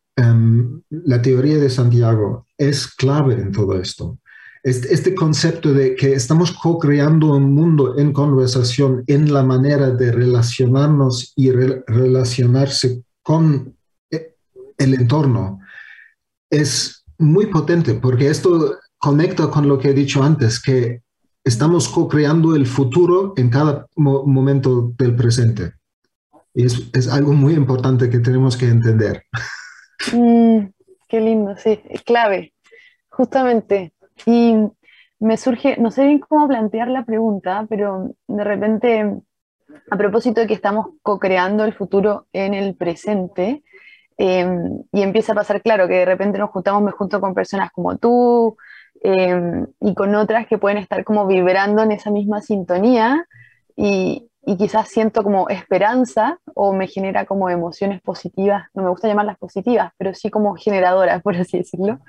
la 0.89 1.21
teoría 1.21 1.57
de 1.57 1.69
Santiago, 1.69 2.47
es 2.57 2.87
clave 2.87 3.35
en 3.35 3.51
todo 3.51 3.79
esto. 3.79 4.17
Este, 4.63 4.93
este 4.93 5.15
concepto 5.15 5.71
de 5.71 5.95
que 5.95 6.13
estamos 6.13 6.51
co-creando 6.51 7.35
un 7.35 7.53
mundo 7.53 7.97
en 7.97 8.11
conversación 8.11 9.03
en 9.07 9.31
la 9.31 9.43
manera 9.43 9.91
de 9.91 10.11
relacionarnos 10.11 11.31
y 11.35 11.51
relacionarse 11.51 13.03
con 13.21 13.75
eh, 14.11 14.33
el 14.77 14.95
entorno 14.95 15.59
es 16.49 17.05
muy 17.17 17.45
potente 17.45 17.93
porque 17.93 18.29
esto 18.29 18.77
conecta 18.97 19.49
con 19.49 19.67
lo 19.67 19.77
que 19.79 19.89
he 19.89 19.93
dicho 19.93 20.23
antes, 20.23 20.61
que 20.61 21.01
estamos 21.43 21.87
co-creando 21.87 22.55
el 22.55 22.65
futuro 22.65 23.33
en 23.37 23.49
cada 23.49 23.87
momento 23.95 24.91
del 24.97 25.15
presente. 25.15 25.73
Y 26.53 26.65
es, 26.65 26.89
es, 26.93 27.07
algo 27.07 27.33
muy 27.33 27.53
importante 27.53 28.09
que 28.09 28.19
tenemos 28.19 28.57
que 28.57 28.67
entender. 28.67 29.23
Mm, 30.11 30.67
qué 31.07 31.21
lindo, 31.21 31.55
sí, 31.57 31.79
clave, 32.05 32.53
justamente. 33.09 33.93
Y 34.25 34.55
me 35.19 35.37
surge, 35.37 35.77
no 35.77 35.91
sé 35.91 36.05
bien 36.05 36.19
cómo 36.19 36.47
plantear 36.47 36.89
la 36.89 37.05
pregunta, 37.05 37.65
pero 37.69 38.11
de 38.27 38.43
repente, 38.43 39.15
a 39.89 39.97
propósito 39.97 40.41
de 40.41 40.47
que 40.47 40.53
estamos 40.53 40.87
co-creando 41.01 41.63
el 41.63 41.73
futuro 41.73 42.27
en 42.33 42.53
el 42.53 42.75
presente, 42.75 43.63
em, 44.17 44.83
y 44.91 45.01
empieza 45.01 45.31
a 45.31 45.35
pasar, 45.35 45.61
claro, 45.61 45.87
que 45.87 45.95
de 45.95 46.05
repente 46.05 46.39
nos 46.39 46.49
juntamos, 46.49 46.83
me 46.83 46.91
junto 46.91 47.21
con 47.21 47.33
personas 47.33 47.71
como 47.71 47.97
tú, 47.97 48.57
Em, 49.01 49.67
y 49.79 49.93
con 49.93 50.15
otras 50.15 50.47
que 50.47 50.57
pueden 50.57 50.77
estar 50.77 51.03
como 51.03 51.27
vibrando 51.27 51.83
en 51.83 51.91
esa 51.91 52.11
misma 52.11 52.41
sintonía 52.41 53.25
y, 53.75 54.29
y, 54.45 54.57
quizás 54.57 54.89
siento 54.89 55.23
como 55.23 55.49
esperanza 55.49 56.39
o 56.55 56.73
me 56.73 56.87
genera 56.87 57.25
como 57.25 57.49
emociones 57.49 58.01
positivas, 58.01 58.65
no 58.73 58.83
me 58.83 58.89
gusta 58.89 59.07
llamarlas 59.07 59.37
positivas, 59.37 59.91
pero 59.97 60.13
sí 60.13 60.29
como 60.29 60.55
generadoras, 60.55 61.21
por 61.23 61.35
así 61.35 61.57
decirlo. 61.57 61.99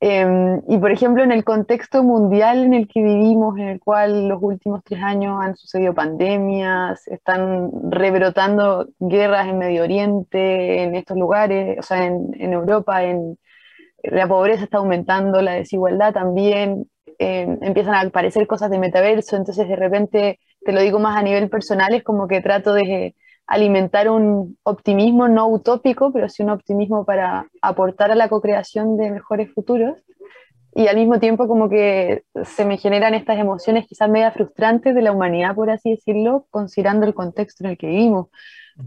Em, 0.00 0.60
y 0.68 0.78
por 0.78 0.90
ejemplo, 0.90 1.24
en 1.24 1.32
el 1.32 1.42
contexto 1.44 2.02
mundial 2.02 2.64
en 2.64 2.74
el 2.74 2.86
que 2.88 3.02
vivimos, 3.02 3.56
en 3.58 3.68
el 3.68 3.80
cual 3.80 4.28
los 4.28 4.42
últimos 4.42 4.82
tres 4.84 5.02
años 5.02 5.38
han 5.40 5.56
sucedido 5.56 5.94
pandemias, 5.94 7.06
están 7.08 7.70
rebrotando 7.90 8.88
guerras 8.98 9.48
en 9.48 9.58
Medio 9.58 9.84
Oriente, 9.84 10.82
en 10.82 10.94
estos 10.96 11.16
lugares, 11.16 11.78
o 11.78 11.82
sea, 11.82 12.04
en, 12.04 12.30
en 12.38 12.52
Europa, 12.52 13.04
en, 13.04 13.38
la 14.10 14.28
pobreza 14.28 14.64
está 14.64 14.78
aumentando, 14.78 15.40
la 15.42 15.54
desigualdad 15.54 16.12
también, 16.12 16.88
eh, 17.18 17.58
empiezan 17.62 17.94
a 17.94 18.00
aparecer 18.00 18.46
cosas 18.46 18.70
de 18.70 18.78
metaverso, 18.78 19.36
entonces 19.36 19.68
de 19.68 19.76
repente, 19.76 20.38
te 20.60 20.72
lo 20.72 20.80
digo 20.80 20.98
más 20.98 21.16
a 21.16 21.22
nivel 21.22 21.48
personal, 21.48 21.94
es 21.94 22.02
como 22.02 22.28
que 22.28 22.40
trato 22.40 22.74
de 22.74 23.14
alimentar 23.46 24.10
un 24.10 24.58
optimismo 24.64 25.28
no 25.28 25.48
utópico, 25.48 26.12
pero 26.12 26.28
sí 26.28 26.42
un 26.42 26.50
optimismo 26.50 27.04
para 27.04 27.46
aportar 27.62 28.10
a 28.10 28.16
la 28.16 28.28
co-creación 28.28 28.96
de 28.96 29.10
mejores 29.10 29.52
futuros. 29.54 30.02
Y 30.74 30.88
al 30.88 30.96
mismo 30.96 31.18
tiempo 31.18 31.48
como 31.48 31.70
que 31.70 32.24
se 32.44 32.66
me 32.66 32.76
generan 32.76 33.14
estas 33.14 33.38
emociones 33.38 33.86
quizás 33.86 34.10
media 34.10 34.30
frustrantes 34.32 34.94
de 34.94 35.00
la 35.00 35.12
humanidad, 35.12 35.54
por 35.54 35.70
así 35.70 35.90
decirlo, 35.90 36.46
considerando 36.50 37.06
el 37.06 37.14
contexto 37.14 37.64
en 37.64 37.70
el 37.70 37.78
que 37.78 37.86
vivimos. 37.86 38.26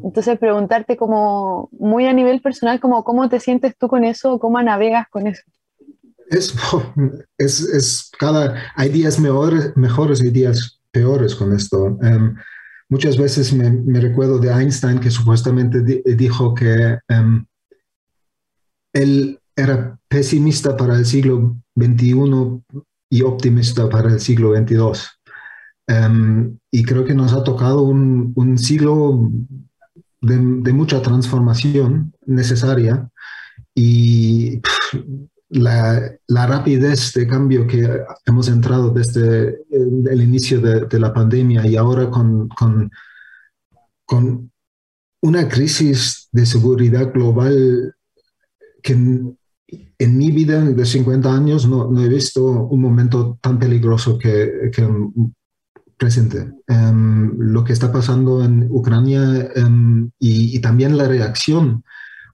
Entonces, 0.03 0.37
preguntarte 0.37 0.97
como 0.97 1.69
muy 1.71 2.05
a 2.05 2.13
nivel 2.13 2.41
personal, 2.41 2.79
como 2.79 3.03
cómo 3.03 3.27
te 3.27 3.39
sientes 3.39 3.75
tú 3.77 3.87
con 3.87 4.03
eso, 4.03 4.39
cómo 4.39 4.61
navegas 4.61 5.07
con 5.09 5.27
eso. 5.27 5.41
Es, 6.29 6.53
es, 7.37 7.61
es 7.61 8.11
cada, 8.17 8.55
hay 8.75 8.89
días 8.89 9.19
mejores, 9.19 9.75
mejores 9.75 10.21
y 10.21 10.29
días 10.29 10.79
peores 10.91 11.35
con 11.35 11.53
esto. 11.53 11.97
Em, 12.01 12.35
muchas 12.87 13.17
veces 13.17 13.51
me, 13.53 13.99
recuerdo 13.99 14.39
de 14.39 14.49
Einstein 14.51 14.99
que 14.99 15.09
supuestamente 15.09 15.81
dijo 16.15 16.53
que 16.53 16.99
um, 17.09 17.45
él 18.93 19.39
era 19.55 19.99
pesimista 20.07 20.77
para 20.77 20.95
el 20.95 21.05
siglo 21.05 21.57
XXI 21.75 22.63
y 23.09 23.21
optimista 23.23 23.89
para 23.89 24.09
el 24.09 24.19
siglo 24.19 24.55
XXII. 24.55 24.79
Em, 25.87 26.57
y 26.71 26.83
creo 26.83 27.03
que 27.03 27.15
nos 27.15 27.33
ha 27.33 27.43
tocado 27.43 27.81
un, 27.81 28.33
un 28.35 28.57
siglo 28.59 29.31
de, 30.21 30.73
mucha 30.73 31.01
transformación 31.01 32.13
necesaria 32.25 33.09
y 33.73 34.61
la, 35.49 36.17
rapidez 36.27 37.13
de 37.13 37.27
cambio 37.27 37.65
que 37.67 37.87
hemos 38.25 38.49
entrado 38.49 38.91
desde 38.91 39.57
el, 39.71 40.21
inicio 40.21 40.59
de, 40.59 40.99
la 40.99 41.13
pandemia 41.13 41.65
y 41.65 41.75
ahora 41.75 42.09
con, 42.09 42.47
con, 42.49 42.91
con, 44.05 44.51
una 45.21 45.49
crisis 45.49 46.29
de 46.31 46.45
seguridad 46.45 47.11
global 47.11 47.93
que 48.81 48.93
en, 48.93 49.37
mi 50.17 50.31
vida 50.31 50.61
de 50.61 50.85
50 50.85 51.33
años 51.33 51.67
no, 51.67 51.91
no, 51.91 52.01
he 52.01 52.07
visto 52.07 52.45
un 52.45 52.81
momento 52.81 53.37
tan 53.41 53.59
peligroso 53.59 54.17
que, 54.17 54.71
que 54.73 54.87
presente. 55.99 56.51
Em, 56.67 57.37
lo 57.37 57.63
que 57.63 57.73
está 57.73 57.91
pasando 57.91 58.43
en 58.43 58.67
Ucrania 58.71 59.51
em, 59.55 60.09
y, 60.17 60.59
también 60.59 60.97
la 60.97 61.07
reacción, 61.07 61.83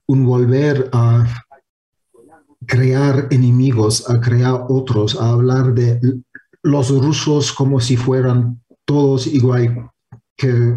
un 0.06 0.24
volver 0.24 0.88
a 0.92 1.26
crear 2.66 3.26
enemigos, 3.30 4.08
a 4.08 4.20
crear 4.20 4.64
otros, 4.68 5.20
a 5.20 5.30
hablar 5.30 5.74
de 5.74 6.00
los 6.62 6.90
rusos 6.90 7.52
como 7.52 7.80
si 7.80 7.96
fueran 7.96 8.62
todos 8.84 9.26
igual 9.26 9.90
que 10.36 10.74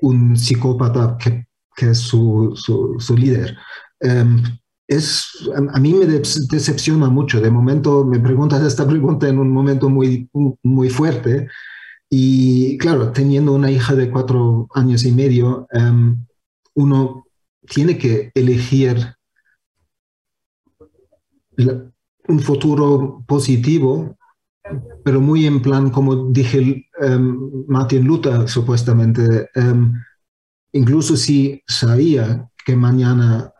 un 0.00 0.36
psicópata 0.36 1.16
que, 1.18 1.46
que 1.74 1.90
es 1.90 1.98
su, 1.98 2.52
su, 2.56 3.16
líder. 3.16 3.56
Em, 4.00 4.42
es, 4.88 5.26
a 5.74 5.80
mí 5.80 5.94
me 5.94 6.06
decepciona 6.06 7.08
mucho. 7.08 7.40
De 7.40 7.50
momento 7.50 8.04
me 8.04 8.18
preguntas 8.18 8.62
esta 8.62 8.86
pregunta 8.86 9.28
en 9.28 9.38
un 9.38 9.50
momento 9.50 9.88
muy, 9.88 10.28
muy 10.62 10.90
fuerte, 10.90 11.48
y 12.18 12.78
claro, 12.78 13.12
teniendo 13.12 13.52
una 13.52 13.70
hija 13.70 13.94
de 13.94 14.10
cuatro 14.10 14.68
años 14.72 15.04
y 15.04 15.12
medio, 15.12 15.68
em, 15.70 16.24
uno 16.74 17.26
tiene 17.68 17.98
que 17.98 18.30
elegir 18.34 19.14
un 22.26 22.40
futuro 22.40 23.22
positivo, 23.26 24.16
pero 25.04 25.20
muy 25.20 25.44
en 25.44 25.60
plan, 25.60 25.90
como 25.90 26.30
dije 26.30 26.88
um, 27.02 27.66
Martin 27.68 28.06
Luther 28.06 28.48
supuestamente, 28.48 29.50
um, 29.54 29.92
incluso 30.72 31.18
si 31.18 31.62
sabía 31.66 32.48
que 32.64 32.76
mañana 32.76 33.52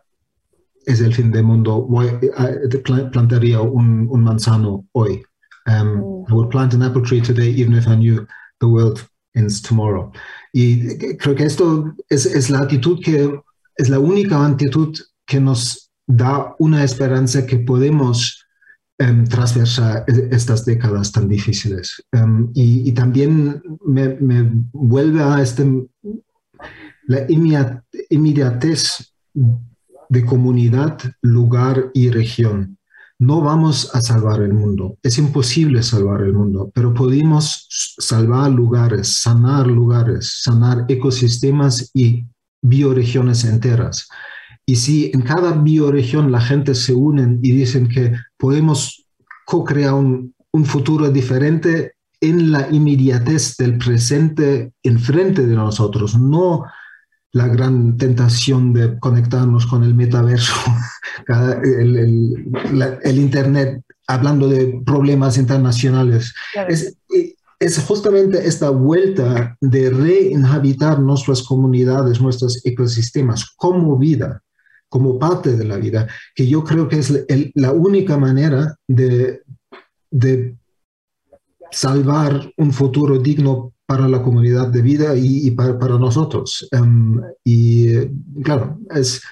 es 0.87 1.03
el 1.03 1.13
fin 1.13 1.31
del 1.31 1.45
mundo, 1.45 1.83
voy, 1.83 2.07
uh, 2.07 3.11
plantaría 3.13 3.61
un, 3.61 4.09
un 4.11 4.25
manzano 4.25 4.87
hoy. 4.93 5.23
Um. 5.67 6.17
I 6.29 6.35
would 6.35 6.51
plant 6.51 6.75
an 6.75 6.83
apple 6.83 7.03
tree 7.03 7.21
today 7.21 7.51
even 7.51 7.75
if 7.75 7.87
I 7.87 7.95
knew 7.95 8.27
the 8.61 8.67
world 8.67 9.01
ends 9.35 9.61
tomorrow. 9.61 10.11
Y 10.53 10.97
creo 11.19 11.35
que 11.35 11.45
esto 11.45 11.95
es, 12.09 12.51
la 12.51 12.61
actitud 12.61 13.01
que 13.03 13.41
es 13.77 13.89
la 13.89 13.99
única 13.99 14.45
actitud 14.45 14.97
que 15.27 15.41
nos 15.41 15.91
da 16.07 16.55
una 16.59 16.83
esperanza 16.85 17.47
que 17.47 17.59
podemos 17.59 18.47
um, 18.99 19.25
transversar 19.25 20.05
e, 20.09 20.29
estas 20.31 20.65
décadas 20.65 21.13
tan 21.13 21.29
difíciles. 21.29 22.03
Y, 22.55 22.89
y, 22.89 22.93
también 22.93 23.63
me, 23.85 24.17
me, 24.21 24.51
vuelve 24.73 25.23
a 25.23 25.43
este, 25.43 25.65
la 27.07 27.27
inmediatez 28.09 29.13
de 30.09 30.25
comunidad, 30.25 30.99
lugar 31.21 31.91
y 31.93 32.11
región. 32.11 32.79
No 33.19 33.41
vamos 33.41 33.95
a 33.95 34.03
salvar 34.03 34.43
el 34.43 34.53
mundo, 34.53 34.99
es 35.03 35.17
imposible 35.17 35.83
salvar 35.83 36.21
el 36.21 36.35
mundo, 36.35 36.71
pero 36.75 36.93
podemos 36.93 37.67
salvar 37.99 38.51
lugares, 38.51 39.23
sanar 39.23 39.67
lugares, 39.67 40.41
sanar 40.43 40.85
ecosistemas 40.89 41.91
y 41.95 42.27
bioregiones 42.63 43.45
enteras. 43.45 44.09
Y 44.67 44.77
si 44.77 45.11
en 45.15 45.23
cada 45.23 45.53
bioregión 45.53 46.31
la 46.31 46.43
gente 46.43 46.75
se 46.75 46.93
unen 46.93 47.39
y 47.43 47.53
dicen 47.53 47.89
que 47.89 48.13
podemos 48.37 49.07
co-crear 49.47 49.95
un, 49.95 50.35
un 50.53 50.65
futuro 50.67 51.09
diferente 51.11 51.93
en 52.21 52.51
la 52.51 52.69
inmediatez 52.71 53.57
del 53.57 53.79
presente 53.79 54.73
enfrente 54.83 55.47
de 55.47 55.55
nosotros, 55.55 56.19
no 56.19 56.65
la 57.37 57.49
gran 57.49 57.99
tentación 57.99 58.73
de 58.73 58.99
conectarnos 58.99 59.67
con 59.67 59.85
el 59.85 59.95
metaverso, 59.95 60.55
el, 61.63 62.51
el, 63.05 63.19
Internet, 63.19 63.83
hablando 64.07 64.49
de 64.49 64.81
problemas 64.87 65.37
internacionales. 65.37 66.35
Es, 66.67 66.97
es, 67.61 67.79
justamente 67.81 68.47
esta 68.47 68.71
vuelta 68.71 69.55
de 69.61 69.91
reinhabitar 69.91 70.99
nuestras 70.99 71.43
comunidades, 71.43 72.23
nuestros 72.23 72.65
ecosistemas 72.65 73.45
como 73.55 73.99
vida, 73.99 74.43
como 74.89 75.19
parte 75.19 75.59
de 75.59 75.65
la 75.65 75.77
vida, 75.77 76.09
que 76.35 76.49
yo 76.49 76.65
creo 76.65 76.89
que 76.89 77.01
es 77.01 77.27
la 77.55 77.73
única 77.73 78.17
manera 78.17 78.77
de, 78.89 79.43
de 80.11 80.57
salvar 81.71 82.51
un 82.57 82.73
futuro 82.73 83.19
digno 83.19 83.75
para 83.87 84.09
la 84.09 84.23
comunidad 84.23 84.69
de 84.69 84.83
vida 84.83 85.15
y, 85.17 85.51
para, 85.53 85.79
para, 85.79 85.99
nosotros. 85.99 86.69
Um, 86.73 87.23
y 87.45 87.95
claro, 88.43 88.79
es, 88.91 89.23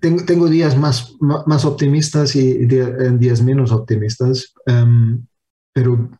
tengo, 0.00 0.24
tengo 0.24 0.48
días 0.48 0.76
más, 0.76 1.16
más 1.20 1.64
optimistas 1.64 2.34
y 2.34 2.66
días 2.66 3.42
menos 3.42 3.70
optimistas, 3.70 4.52
um, 4.66 5.24
pero 5.72 6.10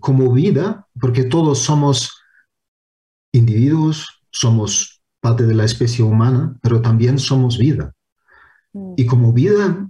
como 0.00 0.32
vida, 0.32 0.86
porque 1.00 1.24
todos 1.24 1.58
somos 1.58 2.22
individuos, 3.32 4.22
somos 4.30 5.02
parte 5.20 5.46
de 5.46 5.54
la 5.54 5.64
especie 5.64 6.04
humana, 6.04 6.56
pero 6.62 6.82
también 6.82 7.18
somos 7.18 7.58
vida. 7.58 7.94
Mm. 8.72 8.94
Y 8.96 9.06
como 9.06 9.32
vida, 9.32 9.88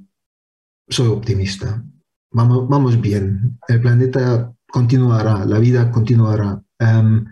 soy 0.89 1.09
optimista. 1.09 1.85
Vamos, 2.31 2.69
vamos 2.69 3.01
bien. 3.01 3.59
El 3.69 3.81
planeta 3.81 4.53
continuará, 4.73 5.45
la 5.45 5.59
vida 5.59 5.91
continuará. 5.91 6.61
Em, 6.79 7.27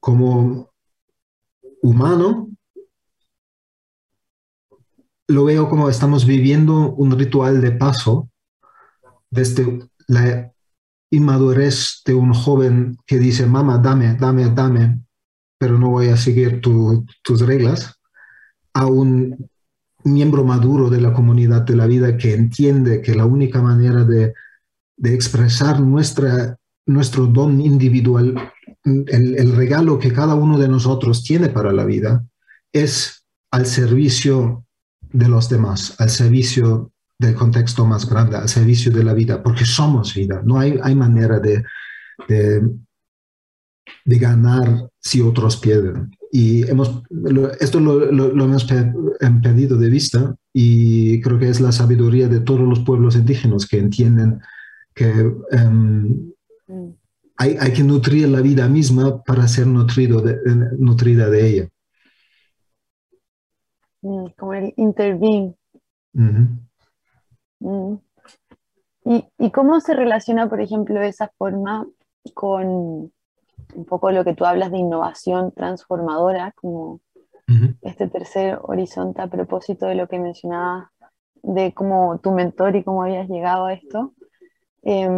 como 0.00 0.72
humano, 1.82 2.48
lo 5.28 5.44
veo 5.44 5.68
como 5.68 5.88
estamos 5.88 6.26
viviendo 6.26 6.92
un 6.94 7.16
ritual 7.16 7.60
de 7.60 7.72
paso 7.72 8.30
desde 9.30 9.90
la 10.08 10.50
inmadurez 11.10 12.02
de 12.04 12.14
un 12.14 12.32
joven 12.32 12.96
que 13.06 13.18
dice, 13.18 13.46
mamá, 13.46 13.78
dame, 13.78 14.16
dame, 14.16 14.48
dame, 14.48 15.02
pero 15.58 15.78
no 15.78 15.90
voy 15.90 16.08
a 16.08 16.16
seguir 16.16 16.62
tus 16.62 17.40
reglas, 17.46 17.94
a 18.72 18.86
un 18.86 19.50
miembro 20.02 20.44
maduro 20.44 20.88
de 20.88 21.00
la 21.00 21.12
comunidad 21.12 21.62
de 21.62 21.76
la 21.76 21.86
vida 21.86 22.16
que 22.16 22.32
entiende 22.32 23.02
que 23.02 23.14
la 23.14 23.26
única 23.26 23.60
manera 23.60 24.04
de, 24.04 24.32
de 24.96 25.14
expresar 25.14 25.78
nuestra 25.80 26.56
nuestro 26.92 27.26
don 27.26 27.60
individual, 27.60 28.52
el, 28.84 29.56
regalo 29.56 29.98
que 29.98 30.12
cada 30.12 30.34
uno 30.34 30.58
de 30.58 30.68
nosotros 30.68 31.22
tiene 31.22 31.48
para 31.48 31.72
la 31.72 31.84
vida, 31.84 32.24
es 32.72 33.24
al 33.50 33.66
servicio 33.66 34.64
de 35.00 35.28
los 35.28 35.48
demás, 35.48 35.94
al 35.98 36.10
servicio 36.10 36.92
del 37.18 37.34
contexto 37.34 37.84
más 37.84 38.08
grande, 38.08 38.36
al 38.36 38.48
servicio 38.48 38.90
de 38.92 39.04
la 39.04 39.12
vida, 39.12 39.42
porque 39.42 39.64
somos 39.64 40.14
vida. 40.14 40.42
No 40.44 40.58
hay, 40.58 40.78
hay 40.82 40.94
manera 40.94 41.38
de, 41.38 41.62
de, 42.28 42.62
ganar 44.18 44.88
si 44.98 45.20
otros 45.20 45.56
pierden. 45.56 46.10
Y 46.32 46.68
hemos, 46.68 47.02
esto 47.58 47.80
lo, 47.80 48.10
lo, 48.12 48.44
hemos 48.44 48.66
pedido 49.42 49.76
de 49.76 49.90
vista 49.90 50.34
y 50.52 51.20
creo 51.20 51.38
que 51.38 51.48
es 51.48 51.60
la 51.60 51.72
sabiduría 51.72 52.28
de 52.28 52.40
todos 52.40 52.68
los 52.68 52.80
pueblos 52.80 53.16
indígenas 53.16 53.66
que 53.66 53.78
entienden 53.78 54.40
que 54.94 55.32
Mm. 55.52 56.32
Hay, 57.36 57.56
hay, 57.58 57.72
que 57.72 57.82
nutrir 57.82 58.28
la 58.28 58.40
vida 58.40 58.68
misma 58.68 59.22
para 59.22 59.48
ser 59.48 59.66
nutrido 59.66 60.20
de, 60.20 60.36
nutrida 60.78 61.28
de 61.30 61.48
ella. 61.48 61.68
Mm, 64.02 64.26
como 64.36 64.54
el 64.54 64.74
intervene. 64.76 65.54
Mm. 66.12 67.94
¿Y, 69.04 69.24
¿Y, 69.38 69.50
cómo 69.50 69.80
se 69.80 69.94
relaciona, 69.94 70.48
por 70.48 70.60
ejemplo, 70.60 71.00
esa 71.00 71.30
forma 71.38 71.86
con 72.34 73.12
un 73.74 73.84
poco 73.86 74.10
lo 74.10 74.24
que 74.24 74.34
tú 74.34 74.44
hablas 74.44 74.70
de 74.70 74.78
innovación 74.78 75.52
transformadora, 75.52 76.52
como 76.52 77.00
este 77.82 78.06
tercer 78.06 78.60
horizonte 78.62 79.22
a 79.22 79.26
propósito 79.26 79.86
de 79.86 79.96
lo 79.96 80.06
que 80.06 80.20
mencionabas 80.20 80.88
de 81.42 81.72
cómo 81.74 82.20
tu 82.20 82.30
mentor 82.30 82.76
y 82.76 82.84
cómo 82.84 83.02
habías 83.02 83.28
llegado 83.28 83.66
a 83.66 83.72
esto? 83.72 84.14
Eh, 84.84 85.08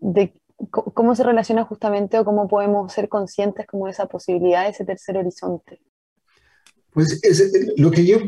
de 0.00 0.32
¿Cómo 0.70 1.14
se 1.14 1.22
relaciona 1.22 1.64
justamente 1.64 2.18
o 2.18 2.24
cómo 2.24 2.48
podemos 2.48 2.92
ser 2.92 3.08
conscientes 3.08 3.66
como 3.66 3.86
de 3.86 3.92
esa 3.92 4.06
posibilidad, 4.06 4.64
de 4.64 4.70
ese 4.70 4.84
tercer 4.84 5.16
horizonte? 5.16 5.80
Pues 6.92 7.20
lo 7.76 7.92
que 7.92 8.04
yo, 8.04 8.18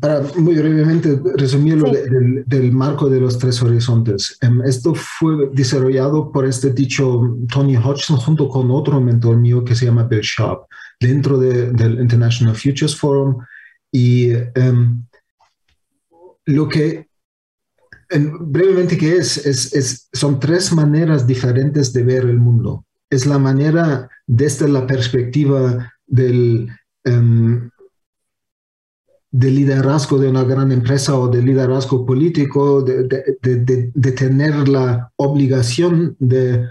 para 0.00 0.20
muy 0.36 0.54
brevemente 0.54 1.18
resumirlo 1.34 1.90
del, 1.90 2.72
marco 2.72 3.08
de 3.08 3.18
los 3.18 3.36
tres 3.36 3.60
horizontes, 3.62 4.38
em, 4.42 4.62
esto 4.62 4.94
fue 4.94 5.50
desarrollado 5.52 6.30
por 6.30 6.46
este 6.46 6.70
dicho 6.70 7.36
Tony 7.52 7.76
Hodgson 7.76 8.18
junto 8.18 8.48
con 8.48 8.70
otro 8.70 9.00
mentor 9.00 9.38
mío 9.38 9.64
que 9.64 9.74
se 9.74 9.86
llama 9.86 10.04
Bill 10.04 10.20
Sharp, 10.20 10.66
dentro 11.00 11.36
del 11.36 12.00
International 12.00 12.54
Futures 12.54 12.94
Forum. 12.94 13.38
Y 13.90 14.34
um, 14.34 15.04
lo 16.44 16.68
que 16.68 17.07
brevemente, 18.10 18.96
¿qué 18.96 19.16
es? 19.16 19.36
Es, 19.46 20.08
Son 20.12 20.40
tres 20.40 20.72
maneras 20.72 21.26
diferentes 21.26 21.92
de 21.92 22.02
ver 22.02 22.24
el 22.24 22.38
mundo. 22.38 22.84
Es 23.10 23.26
la 23.26 23.38
manera 23.38 24.08
desde 24.26 24.68
la 24.68 24.86
perspectiva 24.86 25.92
del, 26.06 26.70
um, 27.04 27.70
liderazgo 29.32 30.18
de 30.18 30.28
una 30.28 30.44
gran 30.44 30.72
empresa 30.72 31.18
o 31.18 31.28
del 31.28 31.44
liderazgo 31.46 32.04
político, 32.04 32.82
de, 32.82 34.12
tener 34.12 34.68
la 34.68 35.12
obligación 35.16 36.16
de, 36.18 36.64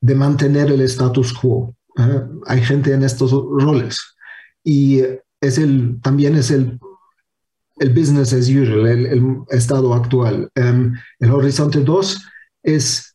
mantener 0.00 0.70
el 0.70 0.80
status 0.82 1.32
quo. 1.32 1.74
¿eh? 1.98 2.22
Hay 2.46 2.62
gente 2.62 2.92
en 2.92 3.02
estos 3.02 3.32
roles. 3.32 3.98
Y 4.64 5.02
es 5.40 5.58
el, 5.58 6.00
también 6.02 6.36
es 6.36 6.50
el 6.50 6.78
el 7.80 7.90
business 7.90 8.32
as 8.32 8.48
usual, 8.48 8.86
el, 8.86 9.36
estado 9.50 9.94
actual. 9.94 10.48
Em, 10.54 10.94
el 11.20 11.30
horizonte 11.30 11.80
2 11.80 12.26
es 12.62 13.14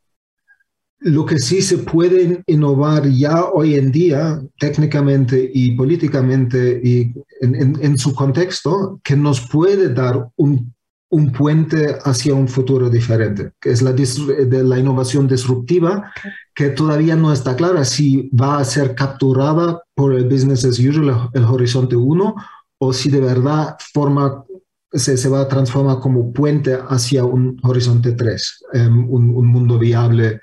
lo 1.03 1.25
que 1.25 1.37
sí 1.37 1.61
se 1.61 1.79
puede 1.79 2.43
innovar 2.47 3.07
ya 3.09 3.45
hoy 3.45 3.75
en 3.75 3.91
día, 3.91 4.41
técnicamente 4.57 5.51
y 5.53 5.75
políticamente 5.75 6.79
y 6.81 7.13
en, 7.41 7.97
su 7.97 8.15
contexto, 8.15 9.01
que 9.03 9.17
nos 9.17 9.41
puede 9.41 9.93
dar 9.93 10.29
un, 10.37 10.73
un, 11.09 11.31
puente 11.33 11.97
hacia 12.05 12.33
un 12.33 12.47
futuro 12.47 12.89
diferente, 12.89 13.51
que 13.59 13.71
es 13.71 13.81
la, 13.81 13.91
de 13.91 14.63
la 14.63 14.79
innovación 14.79 15.27
disruptiva, 15.27 16.09
que 16.55 16.69
todavía 16.69 17.17
no 17.17 17.33
está 17.33 17.57
clara 17.57 17.83
si 17.83 18.29
va 18.29 18.59
a 18.59 18.65
ser 18.65 18.95
capturada 18.95 19.81
por 19.93 20.13
el 20.13 20.23
business 20.23 20.63
as 20.63 20.79
usual, 20.79 21.29
el, 21.33 21.41
el 21.41 21.49
horizonte 21.49 21.97
1, 21.97 22.35
o 22.77 22.93
si 22.93 23.09
de 23.09 23.19
verdad 23.19 23.75
forma 23.93 24.45
se, 24.93 25.29
va 25.29 25.41
a 25.41 25.47
transformar 25.47 25.99
como 25.99 26.31
puente 26.31 26.77
hacia 26.87 27.25
un 27.25 27.59
horizonte 27.63 28.13
3, 28.13 28.65
em, 28.73 29.09
un, 29.09 29.47
mundo 29.47 29.79
viable. 29.79 30.41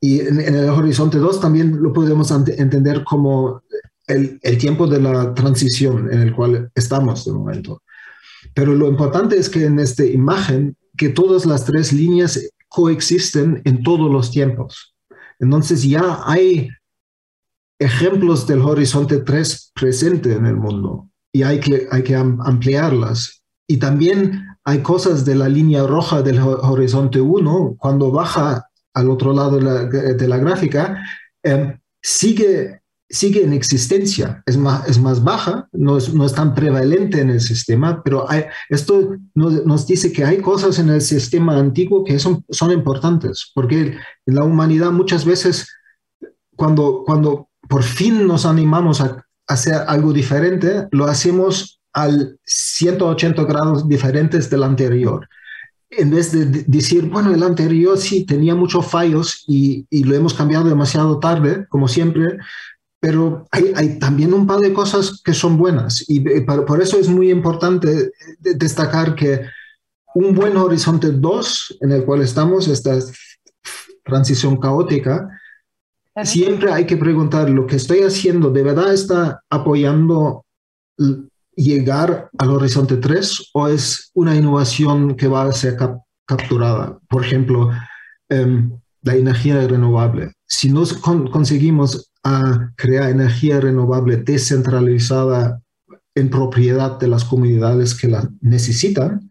Y 0.00 0.20
en, 0.20 0.40
el 0.40 0.68
horizonte 0.68 1.18
2 1.18 1.40
también 1.40 1.82
lo 1.82 1.92
podemos 1.92 2.30
entender 2.30 3.02
como 3.04 3.62
el, 4.06 4.38
el, 4.42 4.58
tiempo 4.58 4.86
de 4.86 5.00
la 5.00 5.34
transición 5.34 6.12
en 6.12 6.20
el 6.20 6.34
cual 6.34 6.70
estamos 6.74 7.24
de 7.24 7.32
momento. 7.32 7.82
Pero 8.54 8.74
lo 8.74 8.88
importante 8.88 9.36
es 9.36 9.48
que 9.48 9.64
en 9.64 9.78
esta 9.78 10.04
imagen, 10.04 10.76
que 10.96 11.08
todas 11.08 11.46
las 11.46 11.64
tres 11.64 11.92
líneas 11.92 12.40
coexisten 12.68 13.62
en 13.64 13.82
todos 13.82 14.10
los 14.10 14.30
tiempos. 14.30 14.94
Entonces 15.38 15.82
ya 15.82 16.22
hay 16.24 16.68
ejemplos 17.78 18.46
del 18.46 18.60
horizonte 18.60 19.18
3 19.18 19.72
presente 19.74 20.32
en 20.32 20.46
el 20.46 20.56
mundo 20.56 21.08
y 21.32 21.42
hay 21.42 21.60
que, 21.60 21.86
hay 21.90 22.02
que 22.02 22.16
ampliarlas. 22.16 23.37
Y 23.70 23.76
también 23.76 24.46
hay 24.64 24.82
cosas 24.82 25.24
de 25.24 25.34
la 25.34 25.48
línea 25.48 25.86
roja 25.86 26.22
del 26.22 26.40
horizonte 26.40 27.20
1, 27.20 27.76
cuando 27.78 28.10
baja 28.10 28.68
al 28.94 29.10
otro 29.10 29.32
lado 29.32 29.58
de 29.58 30.28
la, 30.28 30.38
gráfica, 30.38 30.98
em, 31.42 31.78
sigue, 32.02 32.80
sigue 33.08 33.44
en 33.44 33.52
existencia, 33.52 34.42
es 34.46 34.56
más, 34.56 34.88
es 34.88 34.98
más 34.98 35.22
baja, 35.22 35.68
no 35.72 35.98
es, 35.98 36.12
no 36.12 36.24
es 36.24 36.32
tan 36.32 36.54
prevalente 36.54 37.20
en 37.20 37.30
el 37.30 37.40
sistema, 37.40 38.02
pero 38.02 38.26
esto 38.70 39.16
nos, 39.34 39.64
nos, 39.66 39.86
dice 39.86 40.12
que 40.12 40.24
hay 40.24 40.38
cosas 40.38 40.78
en 40.78 40.88
el 40.88 41.02
sistema 41.02 41.58
antiguo 41.58 42.02
que 42.04 42.18
son, 42.18 42.44
son 42.48 42.72
importantes, 42.72 43.52
porque 43.54 43.96
en 44.26 44.34
la 44.34 44.44
humanidad 44.44 44.90
muchas 44.90 45.24
veces, 45.24 45.68
cuando, 46.56 47.04
cuando 47.04 47.50
por 47.68 47.82
fin 47.82 48.26
nos 48.26 48.46
animamos 48.46 49.00
a 49.02 49.24
hacer 49.46 49.74
algo 49.86 50.12
diferente, 50.12 50.88
lo 50.90 51.04
hacemos 51.04 51.77
al 52.02 52.38
180 52.44 53.44
grados 53.44 53.88
diferentes 53.88 54.48
del 54.50 54.62
anterior. 54.62 55.28
En 55.90 56.10
vez 56.10 56.32
de 56.32 56.64
decir, 56.66 57.08
bueno, 57.08 57.32
el 57.32 57.42
anterior 57.42 57.96
sí 57.96 58.26
tenía 58.26 58.54
muchos 58.54 58.86
fallos 58.86 59.44
y, 59.46 59.86
y 59.88 60.04
lo 60.04 60.14
hemos 60.14 60.34
cambiado 60.34 60.68
demasiado 60.68 61.18
tarde, 61.18 61.66
como 61.68 61.88
siempre, 61.88 62.38
pero 63.00 63.46
hay, 63.50 63.72
hay, 63.76 63.98
también 63.98 64.34
un 64.34 64.46
par 64.46 64.58
de 64.58 64.72
cosas 64.72 65.22
que 65.24 65.32
son 65.32 65.56
buenas 65.56 66.04
y 66.08 66.20
por, 66.40 66.82
eso 66.82 66.98
es 66.98 67.08
muy 67.08 67.30
importante 67.30 68.10
destacar 68.40 69.14
que 69.14 69.42
un 70.14 70.34
buen 70.34 70.56
horizonte 70.56 71.12
2 71.12 71.78
en 71.80 71.92
el 71.92 72.04
cual 72.04 72.22
estamos, 72.22 72.66
esta 72.66 72.98
transición 74.04 74.56
caótica, 74.56 75.28
siempre 76.24 76.72
hay 76.72 76.86
que 76.86 76.96
preguntar, 76.96 77.48
¿lo 77.48 77.66
que 77.66 77.76
estoy 77.76 78.00
haciendo 78.00 78.50
de 78.50 78.62
verdad 78.64 78.92
está 78.92 79.42
apoyando 79.48 80.44
llegar 81.58 82.30
al 82.38 82.50
horizonte 82.50 82.96
3 82.96 83.50
o 83.52 83.68
es 83.68 84.10
una 84.14 84.34
innovación 84.36 85.16
que 85.16 85.26
va 85.26 85.42
a 85.42 85.52
ser 85.52 85.76
capturada? 86.24 86.98
Por 87.08 87.24
ejemplo, 87.24 87.70
em, 88.28 88.70
la 89.02 89.16
energía 89.16 89.66
renovable. 89.66 90.32
Si 90.46 90.70
no 90.70 90.82
conseguimos 91.30 92.10
a 92.22 92.70
crear 92.76 93.10
energía 93.10 93.60
renovable 93.60 94.18
descentralizada 94.18 95.60
en 96.14 96.30
propiedad 96.30 96.98
de 96.98 97.08
las 97.08 97.24
comunidades 97.24 97.94
que 97.94 98.08
la 98.08 98.28
necesitan, 98.40 99.30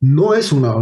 no 0.00 0.34
es 0.34 0.52
una 0.52 0.74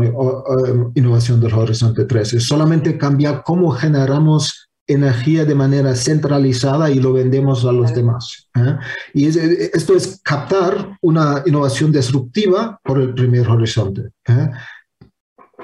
innovación 0.95 1.41
del 1.41 1.55
horizonte 1.55 2.05
3, 2.05 2.35
es 2.35 2.45
solamente 2.45 2.99
cambiar 2.99 3.43
cómo 3.45 3.71
generamos 3.71 4.71
energía 4.87 5.45
de 5.45 5.55
manera 5.55 5.95
centralizada 5.95 6.91
y 6.91 6.99
lo 7.01 7.13
vendemos 7.13 7.65
a 7.65 7.73
los 7.73 7.95
demás. 7.95 8.49
¿eh? 8.57 8.77
Y 9.15 9.27
esto 9.27 9.97
es 9.97 10.21
captar 10.23 10.99
una 11.01 11.43
innovación 11.47 11.93
disruptiva 11.93 12.81
por 12.83 13.01
el 13.01 13.15
primer 13.15 13.49
horizonte. 13.49 14.11
¿eh? 14.27 14.51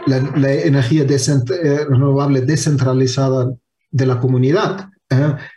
La, 0.06 0.52
energía 0.52 1.02
eh, 1.02 1.84
renovable 1.88 2.42
descentralizada 2.42 3.52
de 3.90 4.06
la 4.06 4.20
comunidad 4.20 4.88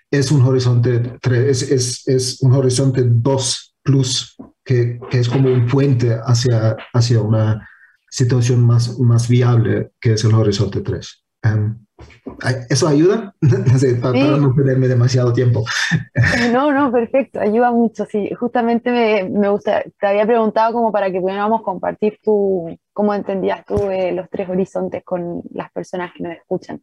es 0.09 0.31
un 0.31 0.41
horizonte 0.41 1.17
3, 1.21 1.71
es, 1.71 2.07
es, 2.07 2.41
un 2.41 2.53
horizonte 2.53 3.03
2 3.05 3.75
plus, 3.83 4.35
que, 4.63 4.99
que, 5.09 5.19
es 5.19 5.29
como 5.29 5.51
un 5.51 5.67
puente 5.67 6.17
hacia, 6.23 6.77
hacia 6.93 7.21
una 7.21 7.67
situación 8.09 8.65
más, 8.65 8.97
más 8.99 9.27
viable, 9.27 9.91
que 9.99 10.13
es 10.13 10.23
el 10.23 10.33
horizonte 10.33 10.81
3. 10.81 11.20
¿Eso 12.69 12.87
ayuda? 12.87 13.35
No 13.41 13.77
sé, 13.77 13.95
para, 13.95 14.37
no 14.37 14.53
perderme 14.55 14.87
demasiado 14.87 15.33
tiempo. 15.33 15.63
No, 16.51 16.71
no, 16.71 16.91
perfecto, 16.91 17.39
ayuda 17.39 17.71
mucho. 17.71 18.05
Sí, 18.05 18.29
justamente 18.33 18.91
me, 18.91 19.29
me 19.29 19.49
gusta, 19.49 19.83
te 19.99 20.07
había 20.07 20.25
preguntado 20.25 20.73
como 20.73 20.91
para 20.91 21.11
que 21.11 21.21
pudiéramos 21.21 21.61
compartir 21.61 22.19
tú, 22.23 22.75
cómo 22.93 23.13
entendías 23.13 23.65
tú 23.65 23.89
eh, 23.89 24.11
los 24.11 24.29
tres 24.29 24.49
horizontes 24.49 25.03
con 25.03 25.41
las 25.51 25.71
personas 25.71 26.11
que 26.13 26.23
nos 26.23 26.33
escuchan. 26.33 26.81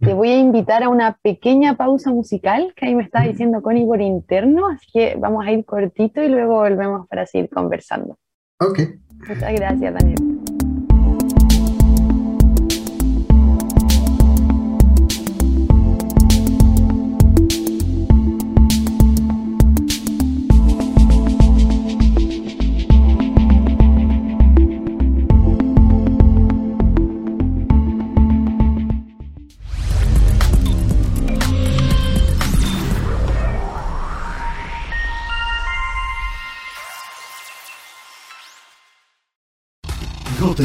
Te 0.00 0.12
voy 0.12 0.30
a 0.30 0.38
invitar 0.38 0.82
a 0.82 0.88
una 0.88 1.18
pequeña 1.22 1.76
pausa 1.76 2.10
musical 2.10 2.74
que 2.76 2.86
ahí 2.86 2.94
me 2.94 3.04
está 3.04 3.22
diciendo 3.22 3.62
Connie 3.62 3.86
por 3.86 4.02
interno, 4.02 4.68
así 4.68 4.86
que 4.92 5.16
vamos 5.18 5.46
a 5.46 5.52
ir 5.52 5.64
cortito 5.64 6.22
y 6.22 6.28
luego 6.28 6.56
volvemos 6.56 7.08
para 7.08 7.24
seguir 7.26 7.48
conversando. 7.48 8.18
Ok. 8.60 8.80
Muchas 9.26 9.52
gracias, 9.54 9.94
Daniel. 9.94 10.33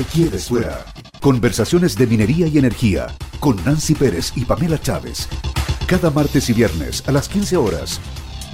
Quieres 0.09 0.49
fuera. 0.49 0.85
Conversaciones 1.21 1.95
de 1.95 2.07
minería 2.07 2.47
y 2.47 2.57
energía 2.57 3.07
con 3.39 3.55
Nancy 3.63 3.93
Pérez 3.93 4.35
y 4.35 4.43
Pamela 4.45 4.79
Chávez. 4.79 5.27
Cada 5.87 6.09
martes 6.09 6.49
y 6.49 6.53
viernes 6.53 7.07
a 7.07 7.11
las 7.11 7.29
15 7.29 7.57
horas. 7.57 8.01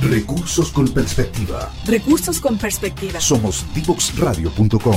Recursos 0.02 0.72
con 0.72 0.88
perspectiva. 0.94 1.70
Recursos 1.86 2.42
con 2.42 2.58
perspectiva. 2.58 3.20
Somos 3.20 3.66
divoxradio.com. 3.74 4.96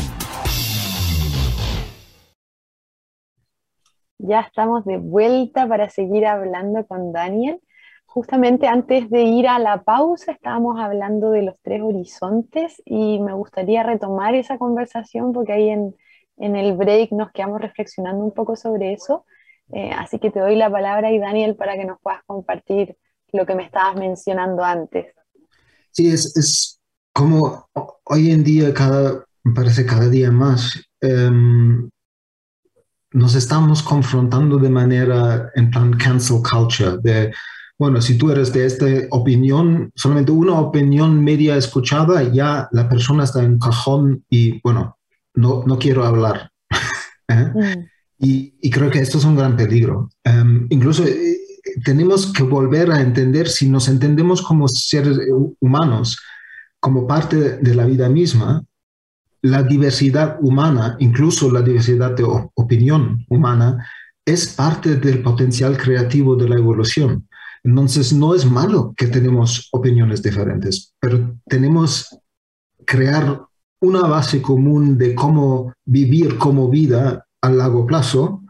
Ya 4.18 4.40
estamos 4.40 4.84
de 4.84 4.98
vuelta 4.98 5.68
para 5.68 5.88
seguir 5.88 6.26
hablando 6.26 6.84
con 6.86 7.12
Daniel. 7.12 7.60
Justamente 8.06 8.66
antes 8.66 9.08
de 9.10 9.22
ir 9.22 9.46
a 9.46 9.60
la 9.60 9.82
pausa 9.84 10.32
estábamos 10.32 10.80
hablando 10.80 11.30
de 11.30 11.42
los 11.42 11.54
tres 11.62 11.82
horizontes 11.82 12.82
y 12.84 13.20
me 13.20 13.32
gustaría 13.32 13.84
retomar 13.84 14.34
esa 14.34 14.58
conversación 14.58 15.32
porque 15.32 15.52
ahí 15.52 15.68
en, 15.68 15.94
en 16.40 16.56
el 16.56 16.76
break 16.76 17.12
nos 17.12 17.30
quedamos 17.32 17.60
reflexionando 17.60 18.24
un 18.24 18.32
poco 18.32 18.56
sobre 18.56 18.92
eso. 18.92 19.24
Eh, 19.72 19.90
así 19.90 20.18
que 20.18 20.30
te 20.30 20.40
doy 20.40 20.56
la 20.56 20.70
palabra 20.70 21.12
y 21.12 21.18
Daniel 21.18 21.56
para 21.56 21.76
que 21.76 21.84
nos 21.84 22.00
puedas 22.00 22.20
compartir 22.26 22.96
lo 23.32 23.44
que 23.44 23.54
me 23.54 23.64
estabas 23.64 23.96
mencionando 23.96 24.64
antes. 24.64 25.14
Sí, 25.90 26.08
es, 26.08 26.36
es 26.36 26.80
como 27.12 27.68
hoy 28.04 28.30
en 28.30 28.44
día, 28.44 28.72
cada, 28.72 29.24
parece 29.54 29.84
cada 29.84 30.08
día 30.08 30.30
más, 30.30 30.80
em, 31.00 31.88
nos 33.12 33.34
estamos 33.34 33.82
confrontando 33.82 34.58
de 34.58 34.70
manera 34.70 35.50
en 35.54 35.70
plan 35.70 35.92
cancel 35.94 36.42
culture, 36.42 36.98
de, 37.02 37.32
bueno, 37.78 38.00
si 38.00 38.18
tú 38.18 38.30
eres 38.30 38.52
de 38.52 38.66
esta 38.66 38.86
opinión, 39.10 39.90
solamente 39.94 40.32
una 40.32 40.60
opinión 40.60 41.22
media 41.22 41.56
escuchada, 41.56 42.22
ya 42.22 42.68
la 42.72 42.88
persona 42.88 43.24
está 43.24 43.42
en 43.42 43.58
cajón 43.58 44.24
y, 44.28 44.60
bueno, 44.62 44.97
no, 45.38 45.62
no 45.66 45.78
quiero 45.78 46.04
hablar. 46.04 46.50
¿eh? 47.28 47.52
Mm. 47.54 47.86
y, 48.18 48.70
creo 48.70 48.90
que 48.90 48.98
esto 48.98 49.18
es 49.18 49.24
un 49.24 49.36
gran 49.36 49.56
peligro. 49.56 50.10
Em, 50.24 50.66
incluso 50.70 51.04
eh, 51.04 51.38
tenemos 51.84 52.32
que 52.32 52.42
volver 52.42 52.90
a 52.90 53.00
entender 53.00 53.48
si 53.48 53.68
nos 53.68 53.88
entendemos 53.88 54.42
como 54.42 54.68
seres 54.68 55.18
humanos, 55.60 56.18
como 56.80 57.06
parte 57.06 57.58
de 57.58 57.74
la 57.74 57.86
vida 57.86 58.08
misma, 58.08 58.64
la 59.42 59.62
diversidad 59.62 60.38
humana, 60.40 60.96
incluso 60.98 61.50
la 61.50 61.62
diversidad 61.62 62.12
de 62.12 62.24
opinión 62.54 63.24
humana, 63.28 63.86
es 64.24 64.48
parte 64.48 64.96
del 64.96 65.22
potencial 65.22 65.76
creativo 65.78 66.36
de 66.36 66.48
la 66.48 66.56
evolución. 66.56 67.28
Entonces, 67.62 68.12
no 68.12 68.34
es 68.34 68.44
malo 68.44 68.92
que 68.96 69.06
tenemos 69.06 69.68
opiniones 69.72 70.22
diferentes, 70.22 70.94
pero 71.00 71.36
tenemos 71.46 72.18
crear 72.84 73.47
una 73.80 74.02
base 74.02 74.42
común 74.42 74.98
de 74.98 75.14
cómo 75.14 75.72
vivir 75.84 76.36
como 76.38 76.68
vida 76.68 77.26
a 77.40 77.50
largo 77.50 77.86
plazo 77.86 78.42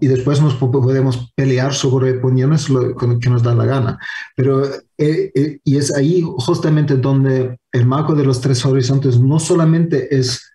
y 0.00 0.08
después 0.08 0.40
nos 0.40 0.54
podemos 0.54 1.32
pelear 1.36 1.72
sobre 1.72 2.18
opiniones 2.18 2.66
que 3.20 3.30
nos 3.30 3.42
da 3.42 3.54
la 3.54 3.64
gana. 3.64 3.98
Pero, 4.34 4.64
eh, 4.98 5.30
eh, 5.34 5.60
y 5.62 5.76
es 5.76 5.94
ahí 5.94 6.22
justamente 6.22 6.96
donde 6.96 7.58
el 7.72 7.86
marco 7.86 8.14
de 8.14 8.24
los 8.24 8.40
tres 8.40 8.64
horizontes 8.66 9.20
no 9.20 9.38
solamente 9.38 10.14
es 10.16 10.50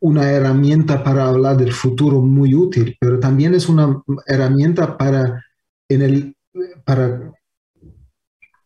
una 0.00 0.30
herramienta 0.30 1.02
para 1.02 1.28
hablar 1.28 1.56
del 1.56 1.72
futuro 1.72 2.20
muy 2.20 2.54
útil, 2.54 2.96
pero 3.00 3.20
también 3.20 3.54
es 3.54 3.68
una 3.68 4.02
herramienta 4.26 4.96
para, 4.96 5.44
en 5.88 6.02
el, 6.02 6.36
para 6.84 7.32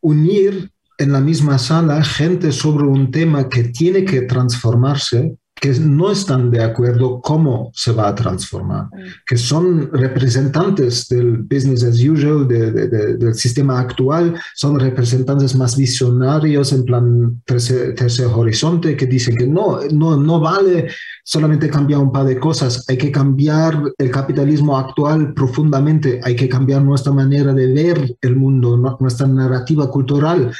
unir 0.00 0.70
en 0.98 1.12
la 1.12 1.20
misma 1.20 1.58
sala 1.58 2.02
gente 2.02 2.50
sobre 2.52 2.84
un 2.84 3.10
tema 3.10 3.48
que 3.48 3.64
tiene 3.64 4.04
que 4.04 4.22
transformarse 4.22 5.36
que 5.60 5.72
no 5.80 6.10
están 6.10 6.50
de 6.50 6.62
acuerdo 6.62 7.20
cómo 7.20 7.70
se 7.74 7.92
va 7.92 8.08
a 8.08 8.14
transformar, 8.14 8.84
mm. 8.84 9.26
que 9.26 9.36
son 9.36 9.90
representantes 9.92 11.08
del 11.08 11.38
business 11.38 11.82
as 11.82 11.98
usual, 11.98 12.46
del 12.46 13.34
sistema 13.34 13.80
actual, 13.80 14.34
son 14.54 14.78
representantes 14.78 15.54
más 15.56 15.76
visionarios 15.76 16.72
en 16.72 16.84
plan 16.84 17.42
tercer, 17.44 17.94
tercer, 17.94 18.26
horizonte, 18.26 18.96
que 18.96 19.06
dicen 19.06 19.36
que 19.36 19.46
no, 19.46 19.80
no, 19.92 20.16
no 20.16 20.40
vale 20.40 20.88
solamente 21.24 21.68
cambiar 21.68 22.00
un 22.00 22.12
par 22.12 22.26
de 22.26 22.38
cosas, 22.38 22.84
hay 22.88 22.96
que 22.96 23.10
cambiar 23.10 23.82
el 23.98 24.10
capitalismo 24.10 24.78
actual 24.78 25.34
profundamente, 25.34 26.20
hay 26.22 26.36
que 26.36 26.48
cambiar 26.48 26.82
nuestra 26.82 27.12
manera 27.12 27.52
de 27.52 27.66
ver 27.72 28.16
el 28.20 28.36
mundo, 28.36 28.76
nuestra 29.00 29.26
narrativa 29.26 29.90
cultural 29.90 30.52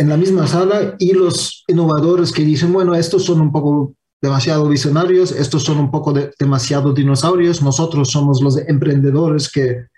en 0.00 0.08
la 0.08 0.16
misma 0.16 0.46
sala 0.46 0.96
y 0.98 1.12
los 1.12 1.62
innovadores 1.68 2.32
que 2.32 2.42
dicen, 2.42 2.72
bueno, 2.72 2.94
estos 2.94 3.22
son 3.26 3.38
un 3.42 3.52
poco 3.52 3.94
demasiado 4.22 4.66
visionarios, 4.66 5.30
estos 5.30 5.62
son 5.62 5.76
un 5.76 5.90
poco 5.90 6.14
de, 6.14 6.32
demasiado 6.38 6.94
dinosaurios, 6.94 7.60
nosotros 7.60 8.10
somos 8.10 8.40
los 8.40 8.56
emprendedores 8.56 9.50
que 9.50 9.88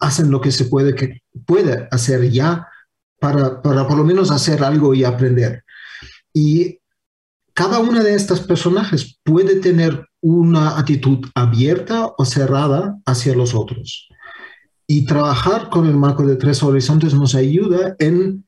hacen 0.00 0.32
lo 0.32 0.40
que 0.40 0.50
se 0.50 0.64
puede, 0.64 0.96
que 0.96 1.22
puede 1.46 1.86
hacer 1.92 2.28
ya 2.30 2.66
para, 3.20 3.62
para 3.62 3.86
por 3.86 3.96
lo 3.98 4.04
menos 4.04 4.32
hacer 4.32 4.64
algo 4.64 4.94
y 4.94 5.04
aprender. 5.04 5.62
Y 6.34 6.80
cada 7.54 7.78
una 7.78 8.02
de 8.02 8.14
estas 8.14 8.40
personajes 8.40 9.20
puede 9.22 9.60
tener 9.60 10.08
una 10.20 10.76
actitud 10.76 11.24
abierta 11.36 12.12
o 12.18 12.24
cerrada 12.24 12.98
hacia 13.06 13.36
los 13.36 13.54
otros. 13.54 14.08
Y 14.88 15.06
trabajar 15.06 15.70
con 15.70 15.86
el 15.86 15.96
marco 15.96 16.26
de 16.26 16.34
tres 16.34 16.64
horizontes 16.64 17.14
nos 17.14 17.36
ayuda 17.36 17.94
en 18.00 18.44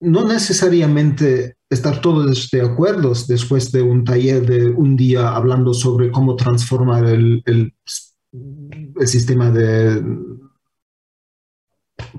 no 0.00 0.24
necesariamente 0.26 1.56
estar 1.70 2.00
todos 2.00 2.50
de 2.50 2.62
acuerdo 2.62 3.12
después 3.28 3.72
de 3.72 3.82
un 3.82 4.04
taller 4.04 4.46
de 4.46 4.70
un 4.70 4.96
día 4.96 5.30
hablando 5.30 5.74
sobre 5.74 6.10
cómo 6.10 6.36
transformar 6.36 7.04
el, 7.06 7.72
sistema 9.06 9.50
de 9.50 10.02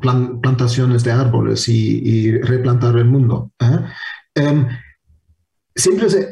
plantaciones 0.02 1.04
de 1.04 1.12
árboles 1.12 1.68
y, 1.70 2.32
replantar 2.40 2.98
el 2.98 3.06
mundo. 3.06 3.52
¿eh? 3.60 3.80
Em, 4.36 4.68
siempre 5.76 6.08
eh, 6.08 6.30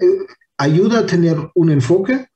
ayuda 0.57 0.99
a 0.99 1.05
tener 1.05 1.37
un 1.53 1.69
enfoque 1.69 2.27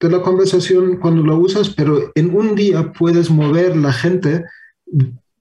de 0.00 0.10
la 0.10 0.20
conversación 0.22 0.96
cuando 0.96 1.22
lo 1.22 1.36
usas, 1.38 1.70
pero 1.70 2.10
en 2.16 2.34
un 2.34 2.56
día 2.56 2.92
puedes 2.92 3.30
mover 3.30 3.76
la 3.76 3.92
gente 3.92 4.44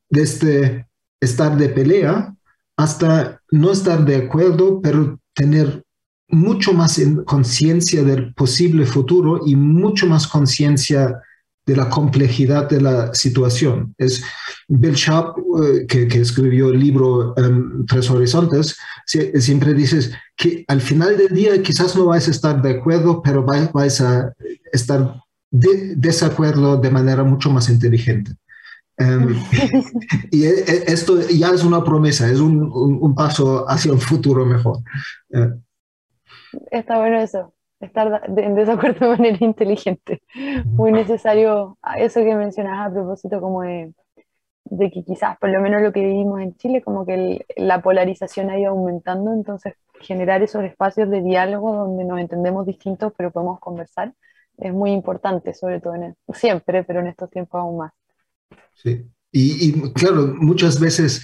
desde 0.09 0.87
estar 1.19 1.57
de 1.57 1.69
pelea 1.69 2.35
hasta 2.81 3.41
no 3.51 3.71
estar 3.71 4.03
de 4.05 4.15
acuerdo, 4.15 4.81
pero 4.81 5.19
tener 5.33 5.83
mucho 6.29 6.73
más 6.73 6.99
conciencia 7.25 8.03
del 8.03 8.33
posible 8.33 8.85
futuro 8.85 9.41
y 9.45 9.55
mucho 9.55 10.07
más 10.07 10.27
conciencia 10.27 11.21
de 11.65 11.75
la 11.75 11.89
complejidad 11.89 12.69
de 12.69 12.81
la 12.81 13.13
situación. 13.13 13.93
Es 13.97 14.23
Bill 14.67 14.95
Sharp, 14.95 15.37
eh, 15.37 15.85
que, 15.87 16.19
escribió 16.19 16.69
el 16.69 16.79
libro 16.79 17.35
em, 17.37 17.85
Tres 17.85 18.09
Horizontes, 18.09 18.75
siempre 19.05 19.73
dices 19.73 20.11
que 20.35 20.65
al 20.67 20.81
final 20.81 21.17
del 21.17 21.35
día 21.35 21.61
quizás 21.61 21.95
no 21.95 22.05
vais 22.05 22.27
a 22.27 22.31
estar 22.31 22.61
de 22.61 22.71
acuerdo, 22.71 23.21
pero 23.21 23.43
vais, 23.43 24.01
a 24.01 24.33
estar 24.71 25.21
de 25.51 25.95
desacuerdo 25.95 26.77
de 26.77 26.89
manera 26.89 27.23
mucho 27.23 27.51
más 27.51 27.69
inteligente. 27.69 28.31
Em, 28.97 29.29
y 30.31 30.45
e, 30.45 30.49
e, 30.49 30.83
esto 30.87 31.19
ya 31.21 31.49
es 31.49 31.63
una 31.63 31.83
promesa, 31.83 32.29
es 32.29 32.39
un, 32.39 33.15
paso 33.15 33.65
hacia 33.69 33.91
un 33.91 33.99
futuro 33.99 34.45
mejor. 34.45 34.79
Eh. 35.33 35.51
Está 36.69 36.99
bueno 36.99 37.19
eso, 37.19 37.53
estar 37.79 38.23
en 38.27 38.55
desacuerdo 38.55 38.99
de 39.09 39.17
manera 39.17 39.37
inteligente. 39.39 40.21
Muy 40.65 40.91
necesario 40.91 41.77
eso 41.97 42.21
que 42.21 42.35
mencionabas 42.35 42.91
a 42.91 42.93
propósito 42.93 43.41
como 43.41 43.63
de, 43.63 43.93
de, 44.65 44.91
que 44.91 45.03
quizás, 45.03 45.37
por 45.37 45.49
lo 45.49 45.61
menos 45.61 45.81
lo 45.81 45.91
que 45.91 46.01
vivimos 46.01 46.41
en 46.41 46.55
Chile, 46.57 46.81
como 46.81 47.05
que 47.05 47.45
la 47.55 47.81
polarización 47.81 48.49
ha 48.49 48.59
ido 48.59 48.71
aumentando, 48.71 49.33
entonces 49.33 49.73
generar 50.01 50.41
esos 50.41 50.63
espacios 50.63 51.09
de 51.09 51.21
diálogo 51.21 51.75
donde 51.75 52.03
nos 52.03 52.19
entendemos 52.19 52.65
distintos 52.65 53.13
pero 53.15 53.29
podemos 53.29 53.59
conversar 53.59 54.13
es 54.57 54.73
muy 54.73 54.91
importante, 54.91 55.53
sobre 55.53 55.79
todo 55.81 55.95
en 55.95 56.15
siempre, 56.33 56.83
pero 56.83 56.99
en 56.99 57.07
estos 57.07 57.29
tiempos 57.29 57.59
aún 57.59 57.77
más. 57.77 57.93
Sí. 58.73 59.05
Y, 59.31 59.71
claro, 59.93 60.35
muchas 60.39 60.79
veces 60.79 61.23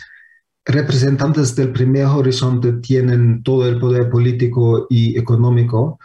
representantes 0.66 1.56
del 1.56 1.72
primer 1.72 2.06
horizonte 2.06 2.74
tienen 2.74 3.44
todo 3.44 3.68
el 3.68 3.80
poder 3.80 4.10
político 4.10 4.88
y 4.90 5.18
económico. 5.18 6.00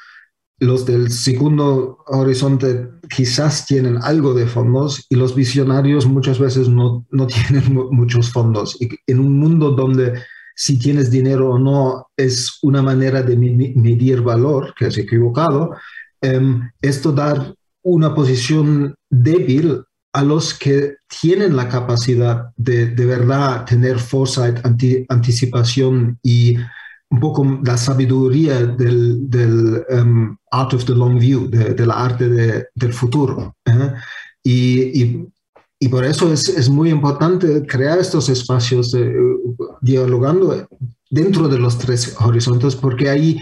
Los 0.59 0.87
del 0.87 1.11
segundo 1.11 1.99
horizonte 2.07 2.89
quizás 3.15 3.67
tienen 3.67 3.99
algo 4.03 4.35
de 4.35 4.47
fondos 4.47 5.05
y 5.09 5.17
los 5.17 5.35
visionarios 5.35 6.07
muchas 6.07 6.39
veces 6.39 6.69
no, 6.69 7.07
no 7.11 7.27
tienen 7.29 7.73
muchos 7.91 8.31
fondos. 8.33 8.77
Y 8.81 8.89
en 9.07 9.21
un 9.21 9.39
mundo 9.39 9.73
donde 9.73 10.15
si 10.55 10.79
tienes 10.79 11.11
dinero 11.11 11.51
o 11.51 11.59
no 11.59 12.07
es 12.17 12.59
una 12.63 12.83
manera 12.83 13.23
de 13.23 13.37
medir 13.37 14.21
valor, 14.21 14.75
que 14.77 14.87
es 14.87 14.99
equivocado, 14.99 15.75
em, 16.21 16.71
esto 16.81 17.13
da 17.13 17.55
una 17.83 18.15
posición 18.15 18.95
débil 19.11 19.83
a 20.13 20.23
los 20.23 20.55
que 20.55 20.97
tienen 21.09 21.57
la 21.57 21.69
capacidad 21.69 22.51
de 22.57 22.87
de 22.87 23.07
verdad 23.07 23.65
tener 23.65 23.99
foresight, 23.99 24.59
anticipación 25.09 26.19
y 26.23 26.57
un 27.13 27.21
poco 27.21 27.61
la 27.65 27.77
sabiduría 27.77 28.65
del, 28.65 29.29
del 29.29 29.85
art 30.51 30.73
of 30.73 30.85
the 30.87 30.95
long 30.95 31.19
view, 31.19 31.49
de, 31.49 31.87
la 31.87 31.95
arte 31.95 32.67
del 32.75 32.93
futuro. 32.95 33.55
¿eh? 33.67 33.93
Y, 34.43 35.29
y, 35.79 35.89
por 35.89 36.05
eso 36.05 36.33
es, 36.33 36.49
es, 36.49 36.71
muy 36.71 36.89
importante 36.89 37.67
crear 37.67 37.99
estos 37.99 38.31
espacios 38.31 38.93
de, 38.93 39.15
dialogando 39.83 40.67
dentro 41.11 41.49
de 41.49 41.59
los 41.59 41.77
tres 41.77 42.17
horizontes, 42.19 42.77
porque 42.77 43.11
ahí 43.11 43.39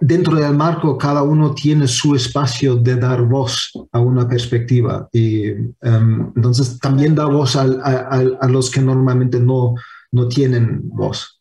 dentro 0.00 0.36
del 0.36 0.54
marco 0.54 0.98
cada 0.98 1.22
uno 1.22 1.54
tiene 1.54 1.86
su 1.86 2.14
espacio 2.14 2.76
de 2.76 2.96
dar 2.96 3.22
voz 3.22 3.72
a 3.92 4.00
una 4.00 4.28
perspectiva 4.28 5.08
y 5.12 5.48
em, 5.48 6.32
entonces 6.36 6.78
también 6.78 7.14
da 7.14 7.26
voz 7.26 7.56
a, 7.56 7.62
a, 7.62 8.48
los 8.48 8.70
que 8.70 8.80
normalmente 8.80 9.40
no, 9.40 9.74
no 10.12 10.28
tienen 10.28 10.88
voz. 10.90 11.40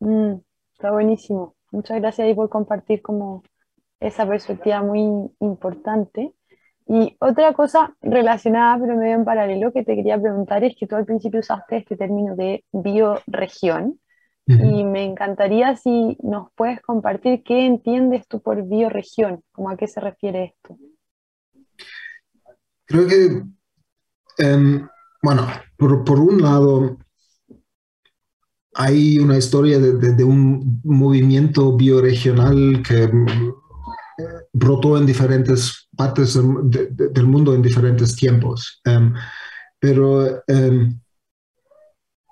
Mm, 0.00 0.34
está 0.72 0.90
buenísimo. 0.92 1.54
Muchas 1.72 2.00
gracias 2.00 2.26
ahí 2.26 2.34
por 2.34 2.48
compartir 2.48 3.00
como 3.00 3.42
esa 4.00 4.26
perspectiva 4.26 4.82
muy 4.82 5.30
importante. 5.40 6.34
Y 6.86 7.16
otra 7.20 7.52
cosa 7.52 7.94
relacionada, 8.00 8.78
pero 8.80 8.96
medio 8.96 9.14
en 9.14 9.24
paralelo, 9.24 9.72
que 9.72 9.84
te 9.84 9.94
quería 9.94 10.20
preguntar 10.20 10.64
es 10.64 10.74
que 10.76 10.88
tú 10.88 10.96
al 10.96 11.04
principio 11.04 11.40
usaste 11.40 11.76
este 11.76 11.96
término 11.96 12.34
de 12.34 12.64
bioregión. 12.72 14.00
Y 14.58 14.84
me 14.84 15.04
encantaría 15.04 15.76
si 15.76 16.16
nos 16.22 16.48
puedes 16.54 16.80
compartir 16.80 17.42
qué 17.44 17.66
entiendes 17.66 18.26
tú 18.26 18.40
por 18.40 18.66
bioregión, 18.66 19.42
como 19.52 19.70
a 19.70 19.76
qué 19.76 19.86
se 19.86 20.00
refiere 20.00 20.54
esto. 20.56 20.76
Creo 22.86 23.06
que, 23.06 23.42
em, 24.38 24.88
bueno, 25.22 25.46
por, 25.76 26.18
un 26.18 26.42
lado, 26.42 26.98
hay 28.74 29.18
una 29.18 29.36
historia 29.36 29.78
de, 29.78 30.24
un 30.24 30.80
movimiento 30.82 31.76
bioregional 31.76 32.82
que 32.86 33.06
mm, 33.06 33.52
brotó 34.52 34.98
en 34.98 35.06
diferentes 35.06 35.88
partes 35.96 36.34
del 36.34 37.26
mundo 37.26 37.54
en 37.54 37.62
diferentes 37.62 38.16
tiempos. 38.16 38.80
Em, 38.84 39.14
pero 39.78 40.42
em, 40.48 41.00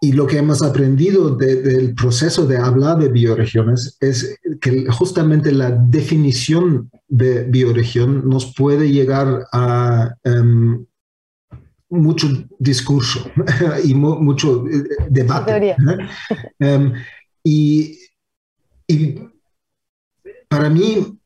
y 0.00 0.12
lo 0.12 0.26
que 0.26 0.38
hemos 0.38 0.62
aprendido 0.62 1.34
del 1.34 1.94
proceso 1.94 2.46
de 2.46 2.56
hablar 2.56 2.98
de 2.98 3.08
bioregiones 3.08 3.96
es 4.00 4.38
que 4.60 4.86
justamente 4.86 5.50
la 5.50 5.70
definición 5.70 6.90
de 7.08 7.44
bioregión 7.44 8.28
nos 8.28 8.54
puede 8.54 8.90
llegar 8.90 9.46
a 9.52 10.14
um, 10.24 10.84
mucho 11.90 12.28
discurso 12.58 13.28
y 13.84 13.94
mucho 13.94 14.64
eh, 14.68 14.84
debate. 15.10 15.74
Um, 16.60 16.92
y, 17.42 17.98
y, 18.86 19.20
para 20.48 20.70
mí, 20.70 21.18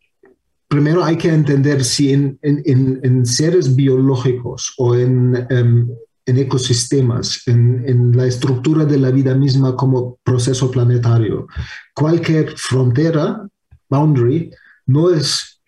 primero 0.69 1.05
hay 1.05 1.17
que 1.17 1.29
entender 1.29 1.85
si 1.85 2.13
en, 2.13 2.39
en, 2.43 3.01
en 3.03 3.27
seres 3.27 3.77
biológicos 3.77 4.73
o 4.79 4.95
en 4.95 5.47
um, 5.51 5.89
en 6.27 6.39
ecosistemas, 6.39 7.43
en, 7.47 8.17
la 8.17 8.27
estructura 8.27 8.85
de 8.85 8.99
la 8.99 9.11
vida 9.11 9.35
misma 9.35 9.75
como 9.75 10.19
proceso 10.23 10.71
planetario. 10.71 11.47
Cualquier 11.95 12.57
frontera, 12.57 13.47
boundary, 13.89 14.51
no 14.87 15.11
es 15.11 15.61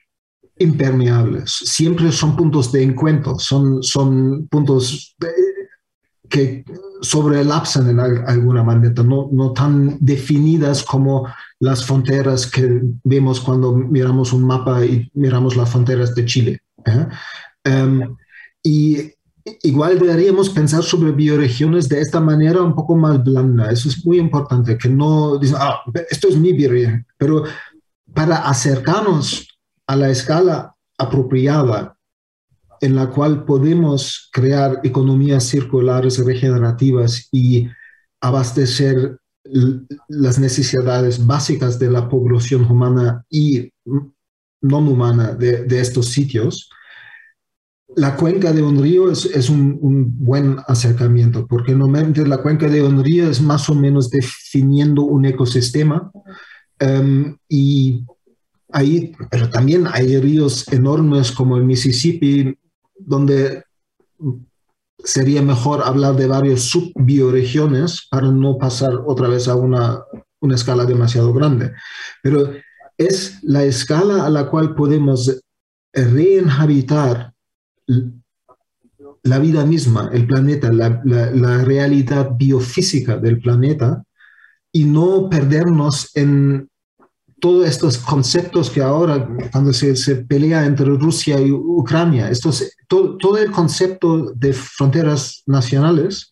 impermeable, 0.59 1.43
siempre 1.47 2.13
son 2.13 2.37
puntos 2.37 2.71
de 2.71 2.83
encuentro, 2.83 3.39
son, 3.39 3.83
son 3.83 4.47
puntos 4.49 5.17
que 6.29 6.65
sobrelapsan 7.01 7.91
en 7.91 8.01
alguna 8.01 8.63
manera, 8.63 9.03
no, 9.03 9.29
no 9.31 9.53
tan 9.53 9.99
definidas 10.01 10.83
como 10.83 11.29
las 11.61 11.85
fronteras 11.85 12.47
que 12.47 12.81
vemos 13.05 13.41
cuando 13.41 13.73
miramos 13.73 14.33
un 14.33 14.45
mapa 14.45 14.85
y 14.85 15.11
miramos 15.15 15.57
las 15.57 15.71
fronteras 15.71 16.15
de 16.15 16.25
Chile. 16.25 16.63
¿eh? 16.87 17.07
Em, 17.65 18.17
y 18.63 19.14
igual 19.63 19.99
deberíamos 19.99 20.51
pensar 20.51 20.83
sobre 20.83 21.13
bioregiones 21.13 21.89
de 21.89 22.01
esta 22.01 22.21
manera 22.21 22.63
un 22.63 22.75
poco 22.75 22.97
más 22.97 23.23
blanda. 23.23 23.71
Eso 23.71 23.89
es 23.89 24.05
muy 24.05 24.19
importante, 24.19 24.79
que 24.79 24.89
no 24.89 25.39
dicen, 25.39 25.57
ah, 25.61 25.81
esto 26.11 26.29
es 26.29 26.37
mi 26.37 26.53
bioregión, 26.53 27.07
pero 27.19 27.45
para 28.13 28.37
acercarnos 28.49 29.49
a 29.87 29.97
la 29.97 30.11
escala 30.11 30.75
apropiada 30.99 31.97
en 32.81 32.95
la 32.95 33.09
cual 33.09 33.45
podemos 33.45 34.29
crear 34.33 34.81
economías 34.83 35.45
circulares 35.45 36.23
regenerativas 36.25 37.29
y 37.33 37.69
abastecer 38.21 39.19
las 40.09 40.39
necesidades 40.39 41.25
básicas 41.25 41.79
de 41.79 41.91
la 41.91 42.09
población 42.09 42.65
humana 42.65 43.25
y 43.29 43.71
no 44.61 44.79
humana 44.79 45.33
de, 45.33 45.67
estos 45.81 46.07
sitios, 46.07 46.71
la 47.97 48.17
cuenca 48.17 48.53
de 48.53 48.63
un 48.63 48.81
río 48.81 49.11
es, 49.11 49.49
un, 49.49 49.79
buen 50.19 50.59
acercamiento, 50.67 51.47
porque 51.47 51.75
normalmente 51.75 52.27
la 52.27 52.39
cuenca 52.39 52.69
de 52.69 52.83
un 52.83 53.03
río 53.05 53.29
es 53.29 53.41
más 53.41 53.69
o 53.69 53.75
menos 53.75 54.11
definiendo 54.11 55.03
un 55.03 55.25
ecosistema 55.25 56.11
em, 56.79 57.37
y 57.49 58.05
ahí, 58.73 59.13
pero 59.31 59.49
también 59.51 59.87
hay 59.93 60.19
ríos 60.19 60.67
enormes 60.73 61.31
como 61.33 61.57
el 61.57 61.65
Mississippi, 61.65 62.57
donde 62.99 63.65
sería 64.99 65.43
mejor 65.43 65.83
hablar 65.85 66.17
de 66.17 66.27
varias 66.27 66.63
subbioregiones 66.63 68.09
para 68.11 68.31
no 68.31 68.59
pasar 68.59 68.95
otra 69.07 69.29
vez 69.29 69.49
a 69.49 69.55
una, 69.55 70.01
una 70.41 70.55
escala 70.55 70.85
demasiado 70.87 71.33
grande. 71.33 71.73
Pero 72.23 72.51
es 72.97 73.39
la 73.43 73.65
escala 73.65 74.25
a 74.25 74.31
la 74.31 74.49
cual 74.49 74.75
podemos 74.75 75.41
reinhabitar 75.93 77.34
la 79.23 79.39
vida 79.39 79.65
misma, 79.65 80.11
el 80.13 80.27
planeta, 80.27 80.73
la, 80.73 81.01
la, 81.05 81.65
realidad 81.65 82.31
biofísica 82.37 83.17
del 83.17 83.41
planeta 83.41 84.03
y 84.71 84.85
no 84.85 85.29
perdernos 85.31 86.11
en 86.15 86.69
todos 87.41 87.67
estos 87.69 87.99
conceptos 87.99 88.71
que 88.71 88.83
ahora, 88.83 89.29
cuando 89.51 89.73
se, 89.73 89.97
se 89.97 90.17
pelea 90.17 90.65
entre 90.67 90.87
Rusia 90.87 91.41
y 91.41 91.51
Ucrania, 91.51 92.31
estos, 92.31 92.71
todo, 92.89 93.17
todo, 93.17 93.39
el 93.39 93.51
concepto 93.51 94.33
de 94.33 94.53
fronteras 94.53 95.43
nacionales 95.47 96.31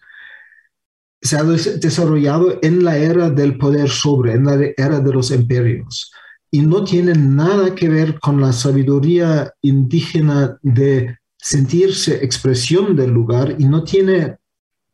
se 1.21 1.37
ha 1.37 1.45
desarrollado 1.45 2.59
en 2.63 2.85
la 2.85 2.97
era 2.99 3.31
del 3.31 3.57
poder 3.57 3.89
sobre, 3.89 4.33
en 4.33 4.45
la 4.45 4.59
era 4.77 5.01
de 5.01 5.13
los 5.13 5.31
imperios, 5.31 6.11
y 6.51 6.61
no 6.61 6.85
tiene 6.85 7.15
nada 7.15 7.75
que 7.75 7.89
ver 7.89 8.19
con 8.19 8.41
la 8.41 8.53
sabiduría 8.53 9.53
indígena 9.63 10.59
de 10.63 11.17
sentirse 11.43 12.25
expresión 12.25 12.95
del 12.95 13.11
lugar 13.11 13.57
y 13.59 13.65
no 13.65 13.83
tiene, 13.83 14.39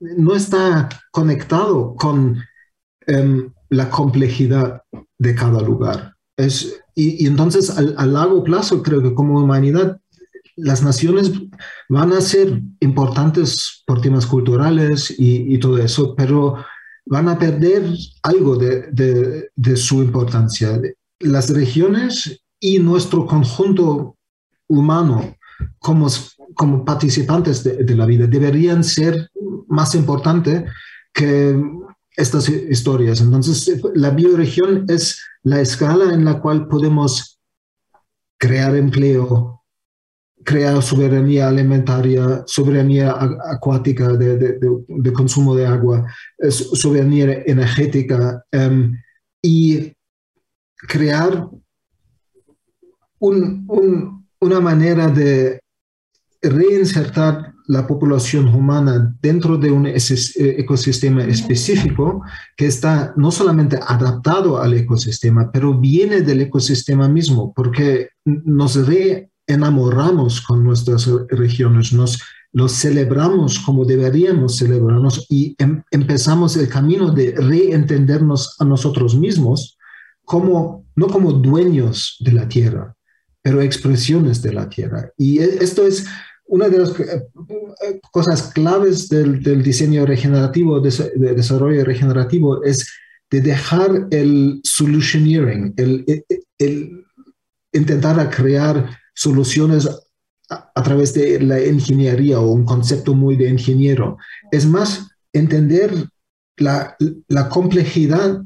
no 0.00 0.34
está 0.34 0.88
conectado 1.10 1.94
con 1.94 2.42
em, 3.06 3.52
la 3.68 3.90
complejidad 3.90 4.82
de 5.18 5.34
cada 5.34 5.60
lugar. 5.60 6.14
Es, 6.38 6.80
y, 6.94 7.26
entonces 7.26 7.70
a 7.70 8.06
largo 8.06 8.42
plazo 8.42 8.82
creo 8.82 9.02
que 9.02 9.14
como 9.14 9.38
humanidad 9.38 10.00
las 10.56 10.82
naciones 10.82 11.32
van 11.88 12.12
a 12.12 12.20
ser 12.22 12.62
importantes 12.80 13.82
por 13.86 14.00
temas 14.00 14.24
culturales 14.26 15.14
y, 15.18 15.58
todo 15.58 15.78
eso, 15.78 16.14
pero 16.16 16.56
van 17.04 17.28
a 17.28 17.38
perder 17.38 17.84
algo 18.22 18.56
de, 18.56 19.50
de, 19.54 19.76
su 19.76 20.02
importancia. 20.02 20.80
Las 21.20 21.50
regiones 21.50 22.40
y 22.58 22.78
nuestro 22.78 23.26
conjunto 23.26 24.16
humano 24.66 25.36
como, 25.78 26.08
como 26.58 26.84
participantes 26.84 27.62
de, 27.62 27.94
la 27.94 28.04
vida 28.04 28.26
deberían 28.26 28.82
ser 28.82 29.30
más 29.68 29.94
importante 29.94 30.64
que 31.14 31.56
estas 32.16 32.48
historias. 32.48 33.20
Entonces, 33.20 33.80
la 33.94 34.10
bioregión 34.10 34.84
es 34.88 35.22
la 35.44 35.60
escala 35.60 36.12
en 36.12 36.24
la 36.24 36.40
cual 36.40 36.66
podemos 36.66 37.38
crear 38.38 38.74
empleo, 38.74 39.62
crear 40.44 40.82
soberanía 40.82 41.46
alimentaria, 41.46 42.42
soberanía 42.46 43.14
acuática 43.52 44.14
de, 44.14 45.12
consumo 45.14 45.54
de 45.54 45.64
agua, 45.64 46.12
soberanía 46.50 47.44
energética 47.46 48.44
em, 48.50 49.00
y 49.40 49.92
crear 50.88 51.48
una 53.20 54.60
manera 54.60 55.06
de 55.06 55.60
reinsertar 56.42 57.54
la 57.66 57.86
población 57.86 58.48
humana 58.48 59.14
dentro 59.20 59.58
de 59.58 59.70
un 59.70 59.86
eh, 59.86 59.98
ecosistema 60.36 61.24
específico 61.24 62.22
que 62.56 62.66
está 62.66 63.12
no 63.16 63.30
solamente 63.30 63.78
adaptado 63.86 64.60
al 64.60 64.74
ecosistema, 64.74 65.50
pero 65.52 65.78
viene 65.78 66.22
del 66.22 66.40
ecosistema 66.40 67.08
mismo, 67.08 67.52
porque 67.54 68.10
nos 68.24 68.76
reenamoramos 68.86 70.40
con 70.40 70.64
nuestras 70.64 71.10
regiones, 71.28 71.92
nos 71.92 72.18
los 72.52 72.72
celebramos 72.72 73.58
como 73.58 73.84
deberíamos 73.84 74.56
celebrarnos 74.56 75.26
y 75.28 75.54
em, 75.58 75.82
empezamos 75.90 76.56
el 76.56 76.68
camino 76.68 77.10
de 77.10 77.34
reentendernos 77.36 78.56
a 78.58 78.64
nosotros 78.64 79.14
mismos 79.14 79.76
como 80.24 80.86
no 80.96 81.08
como 81.08 81.32
dueños 81.32 82.16
de 82.20 82.32
la 82.32 82.48
tierra, 82.48 82.94
pero 83.42 83.60
expresiones 83.62 84.42
de 84.42 84.52
la 84.52 84.68
tierra. 84.68 85.10
Y 85.16 85.38
e, 85.38 85.62
esto 85.62 85.86
es 85.86 86.06
una 86.48 86.68
de 86.68 86.78
las 86.78 86.98
eh, 87.00 88.00
cosas 88.10 88.52
claves 88.52 89.08
del, 89.08 89.62
diseño 89.62 90.04
regenerativo, 90.04 90.80
de, 90.80 90.90
desarrollo 91.34 91.84
regenerativo, 91.84 92.62
es 92.64 92.90
de 93.30 93.40
dejar 93.40 94.08
el 94.10 94.60
solutioneering, 94.64 95.74
el, 95.76 96.24
el, 96.58 97.04
intentar 97.72 98.30
crear 98.30 98.90
soluciones 99.14 99.88
a, 100.48 100.82
través 100.82 101.12
de 101.12 101.40
la 101.40 101.62
ingeniería 101.62 102.40
o 102.40 102.52
un 102.52 102.64
concepto 102.64 103.14
muy 103.14 103.36
de 103.36 103.50
ingeniero. 103.50 104.16
Es 104.50 104.64
más, 104.64 105.08
entender 105.32 105.92
la, 106.56 106.96
la 107.28 107.50
complejidad 107.50 108.42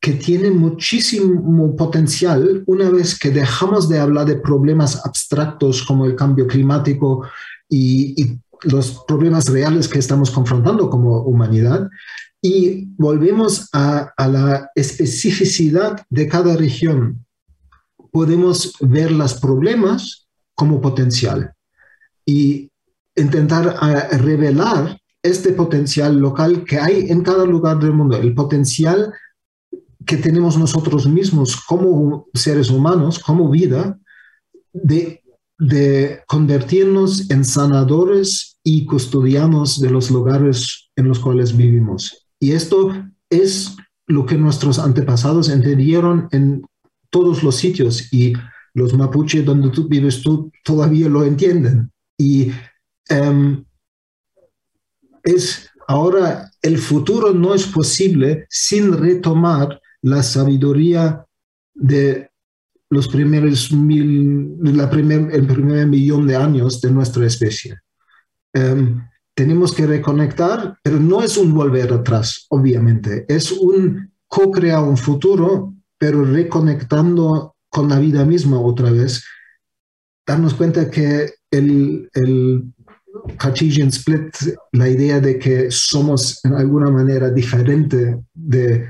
que 0.00 0.12
tiene 0.12 0.50
muchísimo 0.50 1.76
potencial 1.76 2.64
una 2.66 2.88
vez 2.88 3.18
que 3.18 3.30
dejamos 3.30 3.88
de 3.88 3.98
hablar 3.98 4.26
de 4.26 4.36
problemas 4.36 5.04
abstractos 5.04 5.82
como 5.82 6.06
el 6.06 6.16
cambio 6.16 6.46
climático 6.46 7.26
y, 7.68 8.38
los 8.64 9.02
problemas 9.08 9.46
reales 9.48 9.88
que 9.88 9.98
estamos 9.98 10.30
confrontando 10.30 10.90
como 10.90 11.22
humanidad 11.22 11.88
y 12.42 12.88
volvemos 12.98 13.70
a, 13.72 14.12
la 14.18 14.70
especificidad 14.74 16.04
de 16.10 16.28
cada 16.28 16.54
región. 16.58 17.24
Podemos 18.12 18.74
ver 18.80 19.12
los 19.12 19.32
problemas 19.32 20.28
como 20.54 20.78
potencial 20.78 21.54
y 22.26 22.70
intentar 23.16 23.78
revelar 24.20 25.00
este 25.22 25.54
potencial 25.54 26.18
local 26.18 26.62
que 26.64 26.78
hay 26.78 27.10
en 27.10 27.22
cada 27.22 27.46
lugar 27.46 27.78
del 27.78 27.94
mundo, 27.94 28.18
el 28.18 28.34
potencial 28.34 29.10
que 30.06 30.16
tenemos 30.16 30.56
nosotros 30.56 31.06
mismos 31.06 31.56
como 31.56 32.26
seres 32.34 32.70
humanos, 32.70 33.18
como 33.18 33.48
vida, 33.50 33.98
de, 34.72 35.22
de 35.58 36.20
convertirnos 36.26 37.30
en 37.30 37.44
sanadores 37.44 38.58
y 38.64 38.86
custodianos 38.86 39.80
de 39.80 39.90
los 39.90 40.10
lugares 40.10 40.90
en 40.96 41.08
los 41.08 41.18
cuales 41.18 41.56
vivimos. 41.56 42.26
Y 42.38 42.52
esto 42.52 42.94
es 43.28 43.76
lo 44.06 44.26
que 44.26 44.36
nuestros 44.36 44.78
antepasados 44.78 45.48
entendieron 45.48 46.28
en 46.32 46.62
todos 47.10 47.42
los 47.42 47.56
sitios 47.56 48.12
y 48.12 48.32
los 48.74 48.94
mapuche 48.94 49.42
donde 49.42 49.70
tú 49.70 49.88
vives 49.88 50.22
tú 50.22 50.50
todavía 50.64 51.08
lo 51.08 51.24
entienden. 51.24 51.90
Y 52.18 52.50
em, 53.08 53.64
es 55.22 55.70
ahora 55.86 56.50
el 56.62 56.78
futuro 56.78 57.32
no 57.32 57.54
es 57.54 57.66
posible 57.66 58.46
sin 58.48 58.96
retomar 58.96 59.80
la 60.02 60.22
sabiduría 60.22 61.24
de 61.74 62.30
los 62.90 63.08
primeros 63.08 63.72
mil, 63.72 64.56
la 64.62 64.90
primer, 64.90 65.32
el 65.32 65.46
primer 65.46 65.86
millón 65.86 66.26
de 66.26 66.36
años 66.36 66.80
de 66.80 66.90
nuestra 66.90 67.26
especie. 67.26 67.78
Em, 68.52 69.00
tenemos 69.34 69.72
que 69.72 69.86
reconectar, 69.86 70.76
pero 70.82 70.98
no 70.98 71.22
es 71.22 71.36
un 71.36 71.54
volver 71.54 71.92
atrás, 71.92 72.46
obviamente, 72.50 73.24
es 73.28 73.52
un 73.52 74.12
co-crear 74.26 74.82
un 74.82 74.96
futuro, 74.96 75.74
pero 75.98 76.24
reconectando 76.24 77.54
con 77.68 77.88
la 77.88 77.98
vida 77.98 78.24
misma 78.24 78.60
otra 78.60 78.90
vez, 78.90 79.24
darnos 80.26 80.54
cuenta 80.54 80.90
que 80.90 81.32
el, 81.50 82.08
el 82.14 82.64
Cartesian 83.38 83.88
Split, 83.88 84.34
la 84.72 84.88
idea 84.88 85.20
de 85.20 85.38
que 85.38 85.70
somos 85.70 86.44
en 86.44 86.54
alguna 86.54 86.90
manera 86.90 87.30
diferente 87.30 88.18
de 88.34 88.88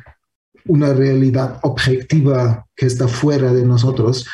una 0.70 0.94
realidad 0.94 1.58
objetiva 1.62 2.64
que 2.76 2.86
está 2.86 3.08
fuera 3.08 3.52
de 3.52 3.64
nosotros, 3.64 4.24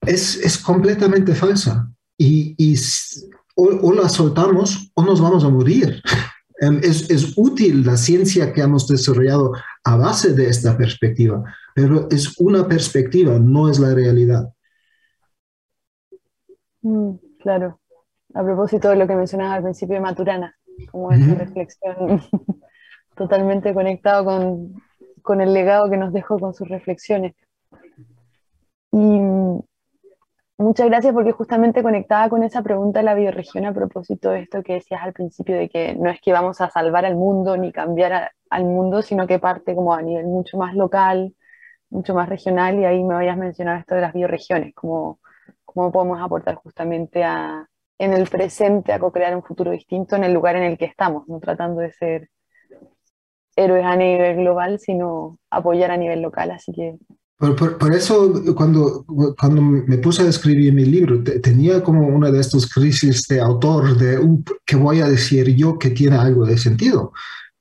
es, 0.00 0.36
es 0.36 0.58
completamente 0.58 1.32
falsa. 1.32 1.88
Y, 2.18 2.56
y 2.58 2.76
o, 3.54 3.92
la 3.92 4.08
soltamos 4.08 4.90
o 4.94 5.04
nos 5.04 5.20
vamos 5.20 5.44
a 5.44 5.48
morir. 5.48 6.02
Em, 6.62 6.78
es, 6.82 7.08
es, 7.08 7.38
útil 7.38 7.86
la 7.86 7.96
ciencia 7.96 8.52
que 8.52 8.60
hemos 8.60 8.86
desarrollado 8.86 9.52
a 9.82 9.96
base 9.96 10.34
de 10.34 10.46
esta 10.46 10.76
perspectiva, 10.76 11.42
pero 11.74 12.06
es 12.10 12.38
una 12.38 12.68
perspectiva, 12.68 13.38
no 13.38 13.70
es 13.70 13.78
la 13.78 13.94
realidad. 13.94 14.52
Mm, 16.82 17.12
claro. 17.42 17.80
A 18.34 18.44
propósito 18.44 18.90
de 18.90 18.96
lo 18.96 19.06
que 19.06 19.16
mencionabas 19.16 19.56
al 19.56 19.62
principio 19.62 19.94
de 19.94 20.02
Maturana, 20.02 20.54
como 20.90 21.10
esa 21.12 21.34
reflexión 21.34 22.20
totalmente 23.16 23.72
conectado 23.72 24.26
con, 24.26 24.82
con 25.22 25.40
el 25.40 25.52
legado 25.52 25.90
que 25.90 25.96
nos 25.96 26.12
dejó 26.12 26.38
con 26.38 26.54
sus 26.54 26.68
reflexiones. 26.68 27.34
Y 28.92 29.20
Muchas 30.60 30.88
gracias 30.88 31.14
porque 31.14 31.32
justamente 31.32 31.82
conectaba 31.82 32.28
con 32.28 32.42
esa 32.42 32.60
pregunta 32.62 32.98
de 32.98 33.06
la 33.06 33.14
bioregión 33.14 33.64
a 33.64 33.72
propósito 33.72 34.28
de 34.28 34.40
esto 34.40 34.62
que 34.62 34.74
decías 34.74 35.00
al 35.02 35.14
principio, 35.14 35.56
de 35.56 35.70
que 35.70 35.94
no 35.94 36.10
es 36.10 36.20
que 36.20 36.34
vamos 36.34 36.60
a 36.60 36.68
salvar 36.68 37.06
al 37.06 37.16
mundo 37.16 37.56
ni 37.56 37.72
cambiar 37.72 38.32
al 38.50 38.64
mundo, 38.64 39.00
sino 39.00 39.26
que 39.26 39.38
parte 39.38 39.74
como 39.74 39.94
a 39.94 40.02
nivel 40.02 40.26
mucho 40.26 40.58
más 40.58 40.74
local, 40.74 41.34
mucho 41.88 42.14
más 42.14 42.28
regional, 42.28 42.78
y 42.78 42.84
ahí 42.84 43.02
me 43.02 43.14
vayas 43.14 43.38
a 43.38 43.40
mencionar 43.40 43.80
esto 43.80 43.94
de 43.94 44.02
las 44.02 44.12
bioregiones, 44.12 44.74
cómo, 44.74 45.20
cómo 45.64 45.90
podemos 45.90 46.20
aportar 46.20 46.56
justamente 46.56 47.24
a, 47.24 47.66
en 47.98 48.12
el 48.12 48.28
presente 48.28 48.92
a 48.92 48.98
co-crear 48.98 49.34
un 49.34 49.42
futuro 49.42 49.70
distinto 49.70 50.16
en 50.16 50.24
el 50.24 50.34
lugar 50.34 50.56
en 50.56 50.64
el 50.64 50.76
que 50.76 50.84
estamos, 50.84 51.26
no 51.26 51.40
tratando 51.40 51.80
de 51.80 51.92
ser 51.92 52.28
héroes 53.56 53.84
a 53.84 53.96
nivel 53.96 54.36
global, 54.36 54.78
sino 54.78 55.38
apoyar 55.50 55.90
a 55.90 55.96
nivel 55.96 56.22
local. 56.22 56.50
Así 56.50 56.72
que 56.72 56.98
por, 57.40 57.94
eso 57.94 58.34
cuando, 58.54 59.02
cuando 59.38 59.62
me 59.62 59.96
puse 59.96 60.22
a 60.22 60.28
escribir 60.28 60.74
mi 60.74 60.84
libro, 60.84 61.22
tenía 61.42 61.82
como 61.82 62.06
una 62.06 62.30
de 62.30 62.38
estas 62.38 62.68
crisis 62.68 63.26
de 63.28 63.40
autor 63.40 63.96
de 63.96 64.18
uh, 64.18 64.44
qué 64.66 64.76
voy 64.76 65.00
a 65.00 65.08
decir 65.08 65.56
yo 65.56 65.78
que 65.78 65.88
tiene 65.88 66.16
algo 66.16 66.44
de 66.44 66.58
sentido 66.58 67.12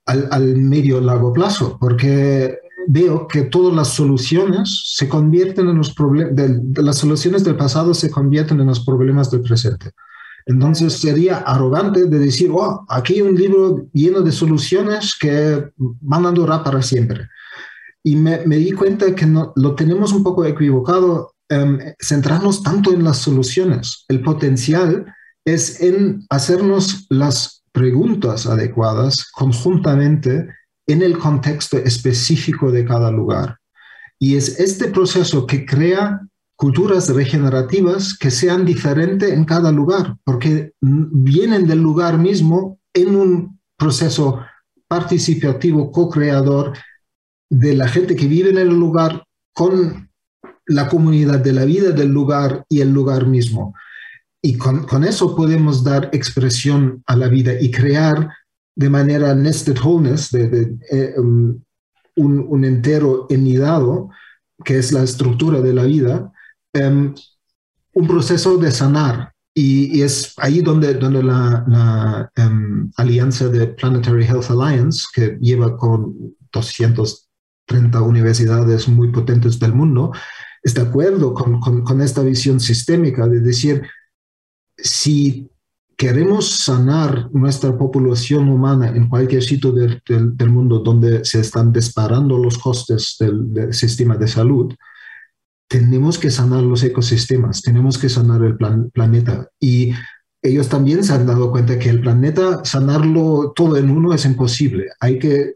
al, 0.05 0.27
al 0.31 0.57
medio 0.57 0.99
largo 0.99 1.31
plazo, 1.31 1.77
porque 1.79 2.57
veo 2.87 3.25
que 3.25 3.43
todas 3.43 3.73
las 3.73 3.87
soluciones 3.89 4.83
se 4.95 5.07
convierten 5.07 5.69
en 5.69 5.77
los 5.77 5.93
problemas, 5.93 6.33
las 6.75 6.97
soluciones 6.97 7.45
del 7.45 7.55
pasado 7.55 7.93
se 7.93 8.11
convierten 8.11 8.59
en 8.59 8.67
los 8.67 8.81
problemas 8.81 9.31
del 9.31 9.41
presente. 9.41 9.91
Entonces 10.49 10.93
sería 10.93 11.37
arrogante 11.37 12.05
de 12.05 12.19
decir, 12.19 12.49
oh, 12.51 12.85
aquí 12.89 13.13
hay 13.13 13.21
un 13.21 13.35
libro 13.35 13.87
lleno 13.93 14.21
de 14.21 14.31
soluciones 14.31 15.15
que 15.19 15.69
van 15.77 16.25
a 16.25 16.31
durar 16.31 16.63
para 16.63 16.81
siempre 16.81 17.29
y 18.03 18.15
me, 18.15 18.39
di 18.39 18.71
cuenta 18.71 19.13
que 19.13 19.25
no, 19.25 19.53
lo 19.55 19.75
tenemos 19.75 20.13
un 20.13 20.23
poco 20.23 20.45
equivocado, 20.45 21.35
em, 21.49 21.79
centrarnos 21.99 22.63
tanto 22.63 22.93
en 22.93 23.03
las 23.03 23.17
soluciones. 23.17 24.05
El 24.07 24.21
potencial 24.21 25.13
es 25.45 25.81
en 25.81 26.25
hacernos 26.29 27.05
las 27.09 27.63
preguntas 27.71 28.45
adecuadas 28.45 29.29
conjuntamente 29.31 30.47
en 30.87 31.01
el 31.01 31.17
contexto 31.17 31.77
específico 31.77 32.71
de 32.71 32.85
cada 32.85 33.11
lugar. 33.11 33.57
Y 34.17 34.35
es 34.35 34.59
este 34.59 34.87
proceso 34.87 35.45
que 35.45 35.65
crea 35.65 36.19
culturas 36.59 37.07
regenerativas 37.07 38.17
que 38.17 38.29
sean 38.29 38.65
diferentes 38.65 39.31
en 39.31 39.45
cada 39.45 39.71
lugar, 39.71 40.17
porque 40.25 40.73
vienen 40.81 41.65
del 41.65 41.79
lugar 41.79 42.17
mismo 42.17 42.77
en 42.93 43.15
un 43.15 43.59
proceso 43.77 44.41
participativo, 44.85 45.89
co-creador, 45.89 46.73
de 47.49 47.75
la 47.75 47.87
gente 47.87 48.13
que 48.13 48.27
vive 48.27 48.49
en 48.49 48.57
el 48.57 48.77
lugar 48.77 49.23
con 49.53 50.09
la 50.65 50.89
comunidad 50.89 51.39
de 51.39 51.53
la 51.53 51.63
vida 51.63 51.91
del 51.91 52.09
lugar 52.09 52.65
y 52.67 52.81
el 52.81 52.91
lugar 52.91 53.25
mismo. 53.25 53.73
Y 54.43 54.57
con, 54.57 55.05
eso 55.05 55.37
podemos 55.37 55.81
dar 55.81 56.09
expresión 56.11 57.01
a 57.05 57.15
la 57.15 57.29
vida 57.29 57.53
y 57.57 57.71
crear 57.71 58.33
de 58.75 58.89
manera 58.89 59.33
nested 59.33 59.77
wholeness, 59.81 60.29
de, 60.31 60.77
eh, 60.91 61.13
um, 61.17 61.57
un, 62.17 62.65
entero 62.65 63.27
enidado, 63.29 64.09
que 64.65 64.77
es 64.77 64.91
la 64.91 65.03
estructura 65.03 65.61
de 65.61 65.73
la 65.73 65.83
vida, 65.83 66.33
em, 66.73 67.13
un 67.93 68.07
proceso 68.07 68.57
de 68.57 68.71
sanar. 68.71 69.33
Y, 69.53 70.01
es 70.01 70.33
ahí 70.37 70.61
donde, 70.61 70.93
donde 70.93 71.23
la, 71.23 72.29
em, 72.35 72.91
alianza 72.97 73.49
de 73.49 73.67
Planetary 73.67 74.25
Health 74.25 74.51
Alliance, 74.51 75.05
que 75.13 75.37
lleva 75.41 75.75
con 75.75 76.35
200 76.51 77.29
30 77.69 78.01
universidades 78.01 78.87
muy 78.87 79.11
potentes 79.11 79.59
del 79.59 79.73
mundo, 79.73 80.11
está 80.61 80.83
de 80.83 80.89
acuerdo 80.89 81.33
con, 81.33 81.61
con, 81.61 82.01
esta 82.01 82.21
visión 82.21 82.59
sistémica 82.59 83.27
de 83.27 83.39
decir, 83.39 83.83
si 84.75 85.49
queremos 85.95 86.49
sanar 86.49 87.29
nuestra 87.31 87.77
población 87.77 88.49
humana 88.49 88.89
en 88.89 89.07
cualquier 89.07 89.43
sitio 89.43 89.71
del, 89.71 90.01
del, 90.05 90.49
mundo 90.49 90.79
donde 90.79 91.23
se 91.23 91.41
están 91.41 91.71
disparando 91.71 92.37
los 92.37 92.57
costes 92.57 93.15
del, 93.19 93.53
del, 93.53 93.73
sistema 93.73 94.17
de 94.17 94.27
salud, 94.27 94.73
tenemos 95.69 96.17
que 96.17 96.31
sanar 96.31 96.63
los 96.63 96.83
ecosistemas, 96.83 97.61
tenemos 97.61 97.97
que 97.97 98.09
sanar 98.09 98.43
el 98.43 98.57
plan, 98.57 98.89
planeta. 98.89 99.49
Y 99.59 99.93
ellos 100.41 100.67
también 100.67 101.03
se 101.03 101.13
han 101.13 101.27
dado 101.27 101.51
cuenta 101.51 101.77
que 101.77 101.89
el 101.89 102.01
planeta, 102.01 102.65
sanarlo 102.65 103.53
todo 103.55 103.77
en 103.77 103.91
uno 103.91 104.11
es 104.13 104.25
imposible. 104.25 104.87
Hay 104.99 105.19
que 105.19 105.53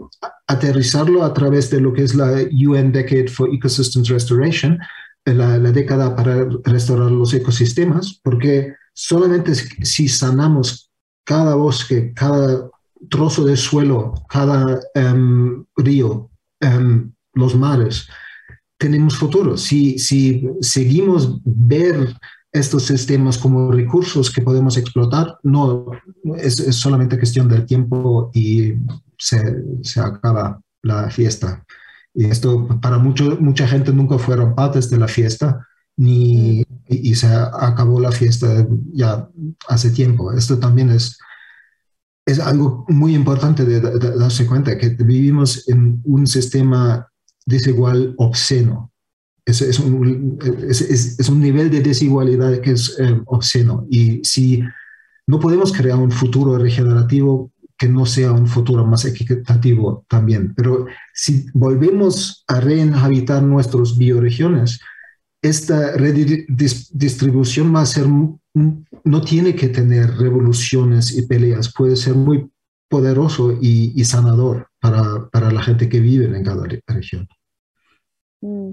aterrizarlo 0.47 1.23
a 1.23 1.33
través 1.33 1.71
de 1.71 1.81
lo 1.81 1.93
que 1.93 2.03
es 2.03 2.13
la 2.13 2.31
UN 2.51 2.91
Decade 2.91 3.27
for 3.27 3.49
Ecosystems 3.51 4.09
Restoration, 4.09 4.77
la, 5.25 5.57
la 5.57 5.71
década 5.71 6.15
para 6.15 6.47
restaurar 6.63 7.11
los 7.11 7.33
ecosistemas, 7.33 8.19
porque 8.23 8.75
solamente 8.93 9.55
si 9.55 10.07
sanamos 10.07 10.91
cada 11.25 11.55
bosque, 11.55 12.13
cada 12.13 12.69
trozo 13.09 13.45
de 13.45 13.57
suelo, 13.57 14.13
cada 14.29 14.79
em, 14.93 15.65
río, 15.75 16.29
em, 16.59 17.11
los 17.33 17.55
mares, 17.55 18.07
tenemos 18.77 19.17
futuro. 19.17 19.57
Si, 19.57 19.97
si 19.99 20.47
seguimos 20.61 21.39
ver 21.43 22.15
estos 22.51 22.83
sistemas 22.83 23.37
como 23.37 23.71
recursos 23.71 24.29
que 24.29 24.41
podemos 24.41 24.77
explotar, 24.77 25.37
no 25.43 25.87
es, 26.37 26.55
solamente 26.75 27.17
cuestión 27.17 27.47
del 27.47 27.65
tiempo 27.65 28.29
y 28.33 28.73
se, 29.17 29.63
se, 29.81 29.99
acaba 29.99 30.61
la 30.83 31.09
fiesta. 31.09 31.63
Y 32.13 32.25
esto 32.25 32.79
para 32.79 32.99
mucho, 32.99 33.37
mucha 33.39 33.67
gente 33.67 33.91
nunca 33.91 34.19
fueron 34.19 34.53
partes 34.53 34.89
de 34.89 34.97
la 34.99 35.07
fiesta 35.07 35.67
ni, 35.97 36.63
y, 36.87 37.15
se 37.15 37.27
acabó 37.27 37.99
la 37.99 38.11
fiesta 38.11 38.67
ya 38.91 39.27
hace 39.67 39.89
tiempo. 39.89 40.31
Esto 40.31 40.59
también 40.59 40.91
es, 40.91 41.17
es 42.25 42.39
algo 42.39 42.85
muy 42.87 43.15
importante 43.15 43.65
de, 43.65 43.79
de 43.79 44.17
darse 44.17 44.45
cuenta, 44.45 44.77
que 44.77 44.89
vivimos 44.89 45.67
en 45.69 46.01
un 46.03 46.27
sistema 46.27 47.07
desigual 47.45 48.13
obsceno. 48.17 48.91
Es, 49.45 49.61
un, 49.79 50.39
es, 50.69 51.29
un, 51.29 51.41
nivel 51.41 51.69
de 51.69 51.81
desigualdad 51.81 52.61
que 52.61 52.71
es 52.71 52.97
eh, 52.97 53.21
obsceno. 53.25 53.85
Y 53.89 54.23
si 54.23 54.63
no 55.27 55.39
podemos 55.39 55.73
crear 55.73 55.97
un 55.97 56.11
futuro 56.11 56.57
regenerativo 56.57 57.51
que 57.77 57.89
no 57.89 58.05
sea 58.05 58.31
un 58.31 58.47
futuro 58.47 58.85
más 58.85 59.03
equitativo 59.03 60.05
también, 60.07 60.53
pero 60.55 60.85
si 61.13 61.45
volvemos 61.53 62.45
a 62.47 62.61
reinhabitar 62.61 63.43
nuestras 63.43 63.97
bioregiones, 63.97 64.79
esta 65.41 65.91
redistribución 65.97 67.75
va 67.75 67.81
a 67.81 67.85
ser, 67.85 68.07
no 68.07 69.21
tiene 69.21 69.55
que 69.55 69.67
tener 69.67 70.15
revoluciones 70.15 71.15
y 71.17 71.27
peleas, 71.27 71.73
puede 71.73 71.97
ser 71.97 72.15
muy 72.15 72.49
poderoso 72.89 73.57
y, 73.59 74.03
sanador 74.05 74.69
para, 74.83 75.29
para, 75.31 75.49
la 75.49 75.61
gente 75.61 75.87
que 75.87 76.01
vive 76.01 76.25
en 76.25 76.43
cada 76.43 76.65
región. 76.87 77.25
Mm. 78.41 78.71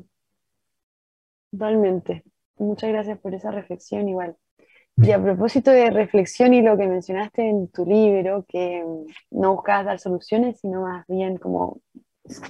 Totalmente. 1.53 2.25
Muchas 2.57 2.91
gracias 2.91 3.19
por 3.21 3.33
esa 3.33 3.53
reflexión 3.53 4.09
igual. 4.09 4.37
Y 4.97 5.13
a 5.13 5.23
propósito 5.23 5.71
de 5.71 5.89
reflexión 5.91 6.53
y 6.53 6.63
lo 6.63 6.77
que 6.77 6.89
mencionaste 6.89 7.49
en 7.49 7.69
tu 7.69 7.87
libro, 7.87 8.45
que 8.49 8.85
no 9.31 9.55
buscabas 9.55 9.87
dar 9.87 9.99
soluciones, 10.01 10.59
sino 10.61 10.83
más 10.83 11.07
bien 11.07 11.39
como, 11.39 11.81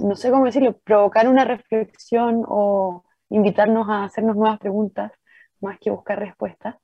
no 0.01 0.17
sé 0.17 0.31
cómo 0.31 0.47
decirlo, 0.47 0.79
provocar 0.79 1.29
una 1.29 1.45
reflexión 1.45 2.43
o 2.49 3.05
invitarnos 3.29 3.89
a 3.91 4.05
hacernos 4.05 4.37
nuevas 4.37 4.59
preguntas, 4.59 5.13
más 5.61 5.79
que 5.79 5.91
buscar 5.91 6.19
respuestas. 6.19 6.77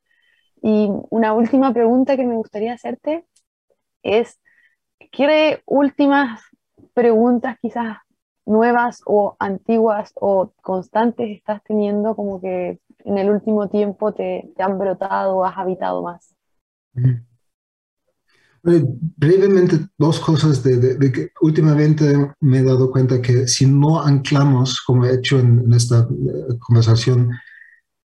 Y 0.62 0.90
una 1.08 1.32
última 1.32 1.72
pregunta 1.72 2.16
que 2.16 2.26
me 2.26 2.36
gustaría 2.36 2.74
hacerte 2.74 3.24
es, 4.02 4.38
¿qué 5.10 5.62
últimas 5.64 6.42
preguntas 6.96 7.58
quizás 7.60 7.98
nuevas 8.46 9.02
o 9.04 9.36
antiguas 9.38 10.12
o 10.14 10.54
constantes 10.62 11.28
estás 11.36 11.62
teniendo 11.62 12.16
como 12.16 12.40
que 12.40 12.80
en 13.04 13.18
el 13.18 13.28
último 13.28 13.68
tiempo 13.68 14.14
te, 14.14 14.50
han 14.58 14.78
brotado 14.78 15.36
o 15.36 15.44
has 15.44 15.58
habitado 15.58 16.02
más? 16.02 16.34
brevemente, 18.62 19.78
dos 19.98 20.18
cosas 20.18 20.62
de, 20.62 20.98
que 21.12 21.30
últimamente 21.42 22.32
me 22.40 22.58
he 22.58 22.64
dado 22.64 22.90
cuenta 22.90 23.20
que 23.20 23.46
si 23.46 23.66
no 23.66 24.02
anclamos, 24.02 24.80
como 24.80 25.04
he 25.04 25.14
hecho 25.14 25.38
en, 25.38 25.70
esta 25.74 26.00
eh, 26.00 26.58
conversación, 26.58 27.30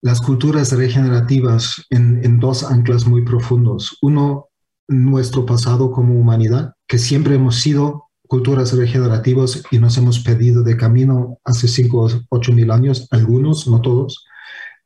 las 0.01 0.21
culturas 0.21 0.71
regenerativas 0.71 1.83
en, 1.89 2.23
en, 2.23 2.39
dos 2.39 2.63
anclas 2.63 3.07
muy 3.07 3.25
profundos. 3.25 3.97
Uno, 4.03 4.49
nuestro 4.87 5.45
pasado 5.45 5.91
como 5.91 6.13
humanidad, 6.13 6.75
que 6.87 6.99
siempre 6.99 7.35
hemos 7.35 7.55
sido 7.59 8.06
culturas 8.27 8.73
regenerativas 8.73 9.63
y 9.71 9.79
nos 9.79 9.97
hemos 9.97 10.19
pedido 10.19 10.63
de 10.63 10.77
camino 10.77 11.39
hace 11.43 11.67
5 11.67 11.97
o 11.99 12.09
8 12.29 12.53
mil 12.53 12.71
años, 12.71 13.07
algunos, 13.11 13.67
no 13.67 13.81
todos. 13.81 14.25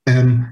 Em, 0.05 0.45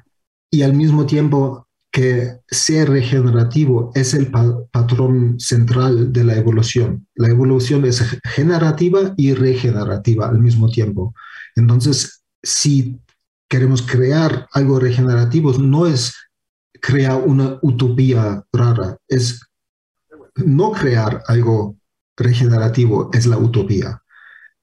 y 0.52 0.64
al 0.64 0.74
mismo 0.74 1.06
tiempo 1.06 1.68
que 1.92 2.40
ser 2.48 2.90
regenerativo 2.90 3.92
es 3.96 4.14
el 4.14 4.32
patrón 4.32 5.40
central 5.40 6.14
de 6.14 6.24
la 6.24 6.36
evolución. 6.36 7.08
La 7.16 7.30
evolución 7.30 7.86
es 7.86 8.04
generativa 8.24 9.14
y 9.18 9.34
regenerativa 9.34 10.30
al 10.30 10.40
mismo 10.40 10.70
tiempo. 10.70 11.14
Entonces, 11.56 12.24
si 12.44 13.00
queremos 13.48 13.82
crear 13.82 14.48
algo 14.54 14.80
regenerativo, 14.80 15.54
no 15.54 15.88
es 15.88 16.14
crear 16.80 17.22
una 17.26 17.58
utopía 17.62 18.44
rara, 18.54 18.98
es 19.08 19.42
no 20.36 20.72
crear 20.72 21.24
algo 21.28 21.76
regenerativo, 22.20 23.10
es 23.14 23.26
la 23.26 23.38
utopía. 23.38 24.02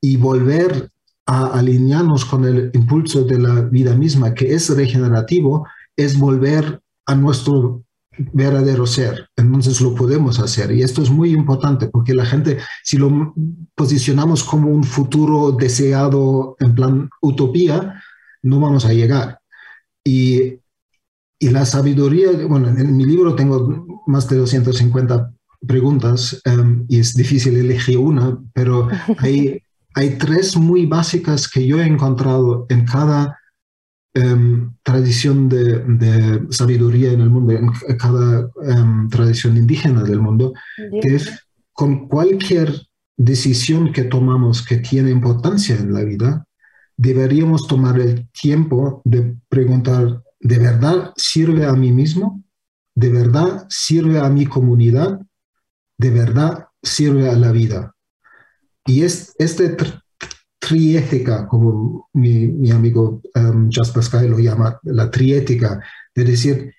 Y 0.01 0.17
volver 0.17 0.91
a 1.27 1.47
alinearnos 1.47 2.25
con 2.25 2.45
el 2.45 2.71
impulso 2.75 3.25
de 3.25 3.39
la 3.39 3.63
vida 3.63 3.95
misma, 3.97 4.35
que 4.35 4.55
es 4.55 4.71
regenerativo, 4.71 5.67
es 5.97 6.19
volver 6.19 6.81
a 7.07 7.15
nuestro 7.15 7.85
verdadero 8.33 8.87
ser. 8.87 9.29
Entonces 9.37 9.81
lo 9.81 9.95
podemos 9.95 10.39
hacer. 10.39 10.73
Y 10.73 10.83
esto 10.83 11.03
es 11.03 11.11
muy 11.11 11.31
importante 11.31 11.89
porque 11.89 12.15
la 12.15 12.25
gente, 12.25 12.59
si 12.83 12.97
lo 12.97 13.35
posicionamos 13.75 14.45
como 14.45 14.71
un 14.71 14.85
futuro 14.85 15.53
deseado 15.53 16.57
en 16.61 16.75
plan 16.75 17.11
utopía, 17.21 18.03
no 18.43 18.61
vamos 18.61 18.85
a 18.85 18.93
llegar. 18.93 19.41
Y, 20.05 20.61
y 21.39 21.51
la 21.51 21.67
sabiduría, 21.67 22.31
bueno, 22.47 22.69
en 22.69 22.97
mi 22.97 23.05
libro 23.05 23.35
tengo 23.35 24.03
más 24.07 24.29
de 24.29 24.37
250 24.37 25.33
preguntas 25.67 26.41
em, 26.45 26.85
y 26.89 27.01
es 27.01 27.15
difícil 27.15 27.57
elegir 27.57 27.99
una, 27.99 28.39
pero 28.53 28.89
hay, 29.19 29.63
hay 29.95 30.11
tres 30.19 30.57
muy 30.57 30.87
básicas 30.87 31.49
que 31.49 31.67
yo 31.67 31.81
he 31.81 31.87
encontrado 31.87 32.67
en 32.69 32.85
cada 32.85 33.39
Em, 34.19 34.73
tradición 34.83 35.47
de, 35.51 36.47
sabiduría 36.49 37.13
en 37.13 37.21
el 37.21 37.29
mundo, 37.29 37.53
en 37.53 37.69
cada 37.99 38.51
em, 38.63 39.11
tradición 39.11 39.59
indígena 39.59 40.05
del 40.05 40.21
mundo, 40.21 40.55
que 41.03 41.17
es 41.17 41.47
con 41.75 42.09
cualquier 42.09 42.81
decisión 43.19 43.93
que 43.93 44.05
tomamos 44.05 44.65
que 44.65 44.79
tiene 44.79 45.11
importancia 45.11 45.77
en 45.77 45.93
la 45.93 46.03
vida, 46.03 46.47
deberíamos 46.97 47.67
tomar 47.67 48.01
el 48.01 48.27
tiempo 48.31 49.03
de 49.05 49.37
preguntar, 49.51 50.23
¿de 50.41 50.59
verdad 50.61 51.13
sirve 51.17 51.67
a 51.67 51.75
mí 51.75 51.93
mismo? 51.93 52.43
¿De 52.95 53.11
verdad 53.11 53.67
sirve 53.69 54.19
a 54.19 54.31
mi 54.31 54.47
comunidad? 54.47 55.21
¿De 55.99 56.11
verdad 56.11 56.67
sirve 56.83 57.29
a 57.29 57.37
la 57.37 57.53
vida? 57.53 57.95
Y 58.87 59.03
es, 59.03 59.35
este 59.39 59.77
triética, 60.59 61.47
como 61.47 62.09
mi, 62.15 62.71
amigo 62.71 63.21
um, 63.35 63.71
Sky 63.71 64.29
lo 64.29 64.39
llama, 64.39 64.79
la 64.85 65.11
triética, 65.11 65.81
de 66.15 66.25
decir, 66.25 66.75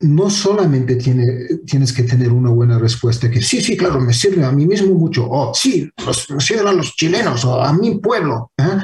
no 0.00 0.30
solamente 0.30 0.96
tiene, 0.96 1.24
tienes 1.66 1.92
que 1.92 2.04
tener 2.04 2.32
una 2.32 2.50
buena 2.50 2.78
respuesta 2.78 3.30
que 3.30 3.42
sí, 3.42 3.60
sí, 3.60 3.76
claro, 3.76 4.00
me 4.00 4.12
sirve 4.12 4.44
a 4.44 4.52
mí 4.52 4.66
mismo 4.66 4.94
mucho, 4.94 5.28
o 5.28 5.52
sí, 5.54 5.90
me 6.30 6.40
sirve 6.40 6.68
a 6.68 6.72
los 6.72 6.94
chilenos 6.94 7.44
o 7.44 7.60
a 7.62 7.72
mi 7.72 7.98
pueblo. 7.98 8.52
¿eh? 8.56 8.78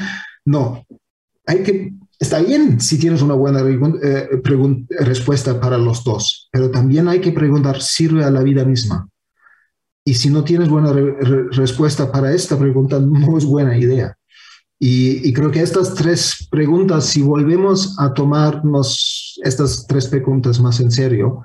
No, 0.45 0.85
hay 1.47 1.63
que, 1.63 1.93
está 2.19 2.41
bien 2.41 2.81
si 2.81 2.99
tienes 2.99 3.23
una 3.23 3.35
buena 3.35 3.61
eh, 3.61 4.29
respuesta 5.01 5.61
para 5.61 5.79
los 5.79 6.05
dos, 6.05 6.49
pero 6.53 6.71
también 6.71 7.09
hay 7.09 7.21
que 7.21 7.33
preguntar, 7.33 7.81
¿sirve 7.81 8.25
a 8.25 8.31
la 8.31 8.43
vida 8.43 8.65
misma? 8.65 9.09
Y 10.05 10.15
si 10.15 10.29
no 10.29 10.45
tienes 10.45 10.69
buena 10.69 10.93
respuesta 10.93 12.13
para 12.13 12.33
esta 12.33 12.59
pregunta, 12.59 12.99
no 13.01 13.39
es 13.39 13.45
buena 13.45 13.77
idea. 13.77 14.17
Y, 14.79 15.33
creo 15.33 15.51
que 15.51 15.63
estas 15.63 15.95
tres 15.95 16.47
preguntas, 16.51 17.07
si 17.07 17.23
volvemos 17.23 17.97
a 17.99 18.13
tomarnos 18.13 19.41
estas 19.43 19.87
tres 19.87 20.09
preguntas 20.09 20.61
más 20.61 20.79
en 20.81 20.91
serio, 20.91 21.43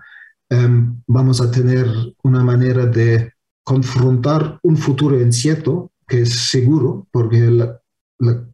em, 0.50 1.02
vamos 1.08 1.40
a 1.40 1.50
tener 1.50 1.88
una 2.24 2.44
manera 2.44 2.86
de 2.86 3.32
confrontar 3.64 4.60
un 4.64 4.76
futuro 4.76 5.22
incierto, 5.22 5.92
que 6.06 6.24
es 6.24 6.50
seguro, 6.50 7.08
porque 7.12 7.38
el 7.38 7.70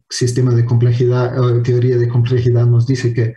sistema 0.08 0.54
de 0.54 0.64
complejidad, 0.64 1.36
la 1.36 1.62
teoría 1.62 1.96
de 1.96 2.08
complejidad 2.08 2.66
nos 2.66 2.86
dice 2.86 3.12
que 3.12 3.34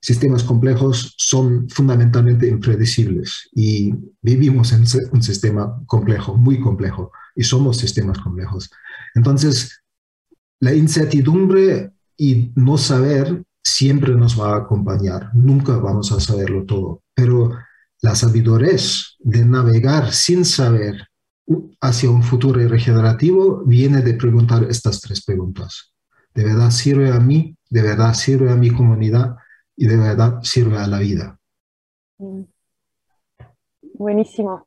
sistemas 0.00 0.42
complejos 0.42 1.14
son 1.18 1.68
fundamentalmente 1.68 2.48
impredecibles 2.48 3.48
y 3.52 3.92
vivimos 4.22 4.72
en 4.72 4.84
un 5.12 5.22
sistema 5.22 5.82
complejo, 5.86 6.36
muy 6.36 6.58
complejo, 6.60 7.12
y 7.34 7.44
somos 7.44 7.76
sistemas 7.76 8.18
complejos. 8.18 8.70
Entonces, 9.14 9.82
la 10.60 10.74
incertidumbre 10.74 11.92
y 12.16 12.52
no 12.54 12.78
saber 12.78 13.42
siempre 13.62 14.14
nos 14.14 14.40
va 14.40 14.54
a 14.54 14.58
acompañar, 14.58 15.30
nunca 15.34 15.76
vamos 15.76 16.12
a 16.12 16.20
saberlo 16.20 16.64
todo, 16.64 17.02
pero 17.14 17.52
la 18.02 18.14
sabiduría 18.14 18.76
de 19.18 19.44
navegar 19.44 20.12
sin 20.12 20.44
saber 20.44 21.06
hacia 21.80 22.10
un 22.10 22.22
futuro 22.22 22.66
regenerativo 22.66 23.62
viene 23.64 24.02
de 24.02 24.14
preguntar 24.14 24.64
estas 24.64 25.00
tres 25.00 25.24
preguntas. 25.24 25.92
¿De 26.34 26.44
verdad 26.44 26.70
sirve 26.70 27.10
a 27.10 27.18
mí? 27.18 27.56
¿De 27.68 27.82
verdad 27.82 28.14
sirve 28.14 28.50
a 28.50 28.56
mi 28.56 28.70
comunidad? 28.70 29.36
¿Y 29.80 29.86
de 29.86 29.96
verdad 29.96 30.42
sirve 30.42 30.76
a 30.76 30.86
la 30.86 30.98
vida? 30.98 31.38
Mm. 32.18 32.42
Buenísimo. 33.94 34.66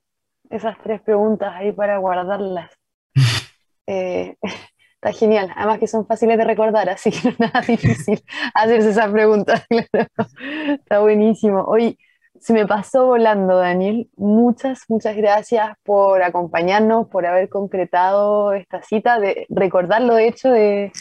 Esas 0.49 0.75
tres 0.81 1.03
preguntas 1.03 1.53
ahí 1.53 1.71
para 1.71 1.99
guardarlas. 1.99 2.71
eh, 3.87 4.35
Está 4.95 5.11
genial, 5.11 5.51
además 5.55 5.77
que 5.77 5.85
son 5.85 6.07
fáciles 6.07 6.37
de 6.37 6.45
recordar, 6.45 6.89
así 6.89 7.11
que 7.11 7.17
no 7.25 7.29
es 7.29 7.39
nada 7.39 7.61
difícil 7.61 8.23
hacerse 8.55 8.89
esa 8.89 9.11
pregunta. 9.11 9.63
Está 9.69 10.99
buenísimo. 11.01 11.61
Hoy 11.61 11.99
se 12.39 12.53
me 12.53 12.65
pasó 12.65 13.05
volando, 13.05 13.57
Daniel. 13.57 14.09
Muchas, 14.15 14.85
muchas 14.87 15.15
gracias 15.15 15.75
por 15.83 16.23
acompañarnos, 16.23 17.07
por 17.09 17.27
haber 17.27 17.49
concretado 17.49 18.53
esta 18.53 18.81
cita, 18.81 19.19
de 19.19 19.45
recordarlo 19.49 20.15
de 20.15 20.27
hecho 20.27 20.49
de, 20.49 20.91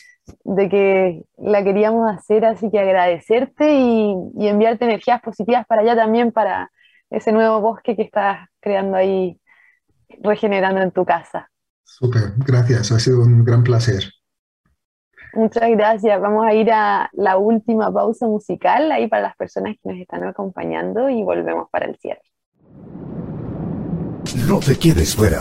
que 0.71 1.23
la 1.39 1.65
queríamos 1.65 2.11
hacer, 2.11 2.45
así 2.45 2.71
que 2.71 2.79
agradecerte 2.79 3.73
y, 3.75 4.15
y 4.37 4.49
enviarte 4.49 4.85
energías 4.85 5.21
positivas 5.21 5.67
para 5.67 5.83
allá 5.83 5.97
también, 5.97 6.33
para 6.33 6.71
ese 7.11 7.33
nuevo 7.33 7.61
bosque 7.61 7.97
que 7.97 8.03
estás 8.03 8.49
creando 8.61 8.97
ahí, 8.97 9.39
regenerando 10.21 10.81
en 10.81 10.91
tu 10.91 11.05
casa. 11.05 11.51
Súper, 11.85 12.33
gracias, 12.39 12.91
ha 12.93 12.99
sido 12.99 13.23
un 13.23 13.45
gran 13.45 13.63
placer. 13.63 14.05
Muchas 15.35 15.71
gracias. 15.71 16.21
Vamos 16.21 16.45
a 16.45 16.53
ir 16.53 16.71
a 16.71 17.09
la 17.15 17.39
última 17.39 17.93
pausa 17.93 18.27
musical 18.27 18.93
ahí 18.93 19.09
para 19.09 19.23
las 19.23 19.37
personas 19.37 19.77
que 19.83 19.89
nos 19.89 19.99
están 19.99 20.25
acompañando 20.25 21.09
y 21.09 21.23
volvemos 21.23 21.69
para 21.71 21.87
el 21.87 21.97
cierre. 21.97 22.23
No 24.47 24.61
te 24.61 24.79
quedes 24.79 25.17
fuera. 25.17 25.41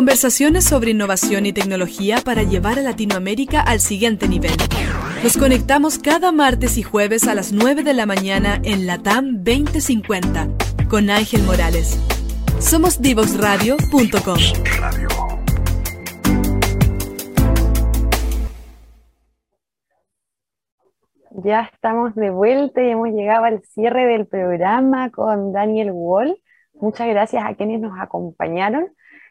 Conversaciones 0.00 0.64
sobre 0.64 0.92
innovación 0.92 1.44
y 1.44 1.52
tecnología 1.52 2.20
para 2.24 2.42
llevar 2.42 2.78
a 2.78 2.82
Latinoamérica 2.82 3.60
al 3.60 3.80
siguiente 3.80 4.28
nivel. 4.28 4.52
Nos 5.22 5.36
conectamos 5.36 5.98
cada 5.98 6.32
martes 6.32 6.78
y 6.78 6.82
jueves 6.82 7.28
a 7.28 7.34
las 7.34 7.52
9 7.52 7.82
de 7.82 7.92
la 7.92 8.06
mañana 8.06 8.62
en 8.64 8.86
Latam 8.86 9.44
2050 9.44 10.48
con 10.88 11.10
Ángel 11.10 11.42
Morales. 11.42 12.00
Somos 12.60 13.02
divoxradio.com. 13.02 14.38
Ya 21.44 21.68
estamos 21.74 22.14
de 22.14 22.30
vuelta 22.30 22.82
y 22.82 22.88
hemos 22.88 23.08
llegado 23.10 23.44
al 23.44 23.62
cierre 23.64 24.06
del 24.06 24.26
programa 24.26 25.10
con 25.10 25.52
Daniel 25.52 25.90
Wall. 25.92 26.40
Muchas 26.72 27.06
gracias 27.06 27.44
a 27.44 27.54
quienes 27.54 27.82
nos 27.82 28.00
acompañaron. 28.00 28.86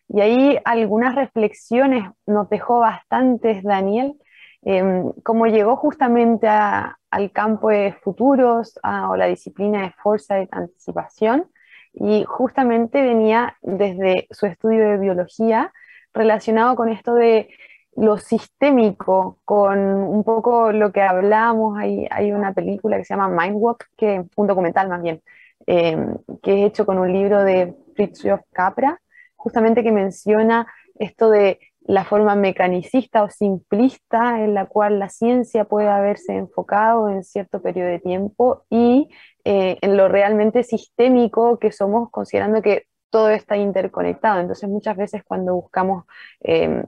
Y 0.09 0.21
ahí 0.21 0.59
algunas 0.65 1.15
reflexiones 1.15 2.03
nos 2.25 2.49
dejó 2.49 2.79
bastantes, 2.79 3.63
Daniel, 3.63 4.15
eh, 4.63 5.03
como 5.23 5.45
llegó 5.45 5.75
justamente 5.77 6.47
al 6.47 7.31
campo 7.31 7.69
de 7.69 7.93
futuros 8.03 8.79
o 8.83 9.15
la 9.15 9.27
disciplina 9.27 9.83
de 9.83 9.91
foresight, 9.91 10.49
anticipación, 10.51 11.49
y 11.93 12.23
justamente 12.25 13.01
venía 13.01 13.57
desde 13.61 14.27
su 14.31 14.45
estudio 14.45 14.89
de 14.89 14.97
biología 14.97 15.71
relacionado 16.13 16.75
con 16.75 16.89
esto 16.89 17.13
de 17.13 17.49
lo 17.95 18.17
sistémico, 18.17 19.39
con 19.45 19.79
un 19.79 20.23
poco 20.23 20.71
lo 20.71 20.91
que 20.91 21.01
hablamos, 21.01 21.77
hay, 21.77 22.07
hay 22.09 22.31
una 22.31 22.53
película 22.53 22.97
que 22.97 23.05
se 23.05 23.13
llama 23.13 23.27
Mindwalk, 23.29 23.89
que, 23.97 24.23
un 24.35 24.47
documental 24.47 24.87
más 24.89 25.01
bien, 25.01 25.21
eh, 25.67 25.97
que 26.41 26.59
es 26.61 26.67
hecho 26.67 26.85
con 26.85 26.97
un 26.97 27.11
libro 27.11 27.43
de 27.43 27.75
Fritjof 27.95 28.41
Capra, 28.51 29.01
justamente 29.39 29.83
que 29.83 29.91
menciona 29.91 30.67
esto 30.95 31.29
de 31.29 31.59
la 31.81 32.03
forma 32.03 32.35
mecanicista 32.35 33.23
o 33.23 33.29
simplista 33.29 34.43
en 34.43 34.53
la 34.53 34.65
cual 34.65 34.99
la 34.99 35.09
ciencia 35.09 35.63
puede 35.63 35.87
haberse 35.87 36.35
enfocado 36.35 37.09
en 37.09 37.23
cierto 37.23 37.61
periodo 37.61 37.89
de 37.89 37.99
tiempo 37.99 38.65
y 38.69 39.09
eh, 39.45 39.77
en 39.81 39.97
lo 39.97 40.07
realmente 40.09 40.63
sistémico 40.63 41.57
que 41.57 41.71
somos, 41.71 42.11
considerando 42.11 42.61
que 42.61 42.85
todo 43.09 43.29
está 43.29 43.57
interconectado. 43.57 44.39
Entonces 44.41 44.69
muchas 44.69 44.97
veces 44.97 45.23
cuando 45.23 45.55
buscamos 45.55 46.03
eh, 46.41 46.83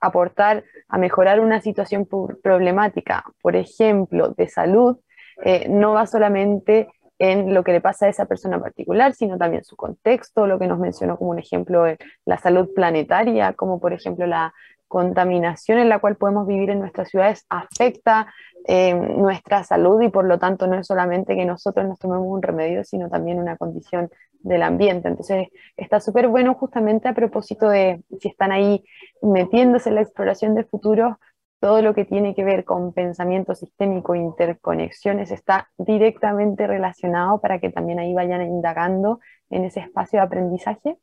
aportar 0.00 0.64
a 0.88 0.98
mejorar 0.98 1.40
una 1.40 1.60
situación 1.60 2.06
problemática, 2.42 3.24
por 3.40 3.54
ejemplo, 3.54 4.34
de 4.36 4.48
salud, 4.48 4.98
eh, 5.44 5.68
no 5.68 5.92
va 5.92 6.06
solamente 6.06 6.88
en 7.22 7.54
lo 7.54 7.62
que 7.62 7.70
le 7.70 7.80
pasa 7.80 8.06
a 8.06 8.08
esa 8.08 8.26
persona 8.26 8.60
particular, 8.60 9.14
sino 9.14 9.38
también 9.38 9.62
su 9.62 9.76
contexto, 9.76 10.48
lo 10.48 10.58
que 10.58 10.66
nos 10.66 10.80
mencionó 10.80 11.16
como 11.16 11.30
un 11.30 11.38
ejemplo 11.38 11.84
la 12.24 12.38
salud 12.38 12.70
planetaria, 12.74 13.52
como 13.52 13.78
por 13.78 13.92
ejemplo 13.92 14.26
la 14.26 14.52
contaminación 14.88 15.78
en 15.78 15.88
la 15.88 16.00
cual 16.00 16.16
podemos 16.16 16.48
vivir 16.48 16.70
en 16.70 16.80
nuestras 16.80 17.10
ciudades 17.10 17.46
afecta 17.48 18.26
eh, 18.66 18.94
nuestra 18.94 19.62
salud 19.62 20.02
y 20.02 20.08
por 20.08 20.24
lo 20.24 20.40
tanto 20.40 20.66
no 20.66 20.76
es 20.76 20.88
solamente 20.88 21.36
que 21.36 21.44
nosotros 21.44 21.86
nos 21.86 22.00
tomemos 22.00 22.26
un 22.26 22.42
remedio, 22.42 22.82
sino 22.82 23.08
también 23.08 23.38
una 23.38 23.56
condición 23.56 24.10
del 24.40 24.64
ambiente. 24.64 25.06
Entonces 25.06 25.46
está 25.76 26.00
súper 26.00 26.26
bueno 26.26 26.54
justamente 26.54 27.06
a 27.06 27.14
propósito 27.14 27.68
de 27.68 28.02
si 28.20 28.30
están 28.30 28.50
ahí 28.50 28.82
metiéndose 29.22 29.90
en 29.90 29.94
la 29.94 30.02
exploración 30.02 30.56
de 30.56 30.64
futuros, 30.64 31.14
todo 31.62 31.80
lo 31.80 31.94
que 31.94 32.04
tiene 32.04 32.34
que 32.34 32.42
ver 32.42 32.64
con 32.64 32.92
pensamiento 32.92 33.54
sistémico 33.54 34.16
interconexiones 34.16 35.30
está 35.30 35.68
directamente 35.78 36.66
relacionado 36.66 37.40
para 37.40 37.60
que 37.60 37.70
también 37.70 38.00
ahí 38.00 38.12
vayan 38.12 38.42
indagando 38.42 39.20
en 39.48 39.66
ese 39.66 39.78
espacio 39.78 40.18
de 40.18 40.26
aprendizaje. 40.26 40.98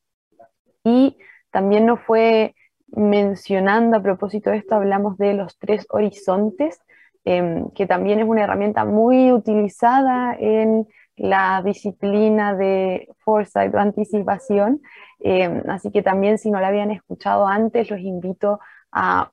Y 0.83 1.17
también 1.49 1.85
nos 1.85 2.01
fue 2.01 2.55
mencionando 2.87 3.95
a 3.95 4.01
propósito 4.01 4.49
de 4.49 4.57
esto, 4.57 4.75
hablamos 4.75 5.17
de 5.17 5.33
los 5.33 5.57
tres 5.59 5.87
horizontes, 5.91 6.81
em, 7.23 7.71
que 7.71 7.87
también 7.87 8.19
es 8.19 8.27
una 8.27 8.43
herramienta 8.43 8.83
muy 8.83 9.31
utilizada 9.31 10.35
en 10.37 10.89
la 11.15 11.61
disciplina 11.63 12.53
de 12.53 13.07
foresight 13.19 13.73
o 13.73 13.77
anticipación. 13.77 14.81
Em, 15.21 15.63
así 15.69 15.89
que 15.89 16.01
también 16.01 16.37
si 16.37 16.51
no 16.51 16.59
la 16.59 16.67
habían 16.67 16.91
escuchado 16.91 17.47
antes, 17.47 17.89
los 17.89 18.01
invito 18.01 18.59
a 18.91 19.31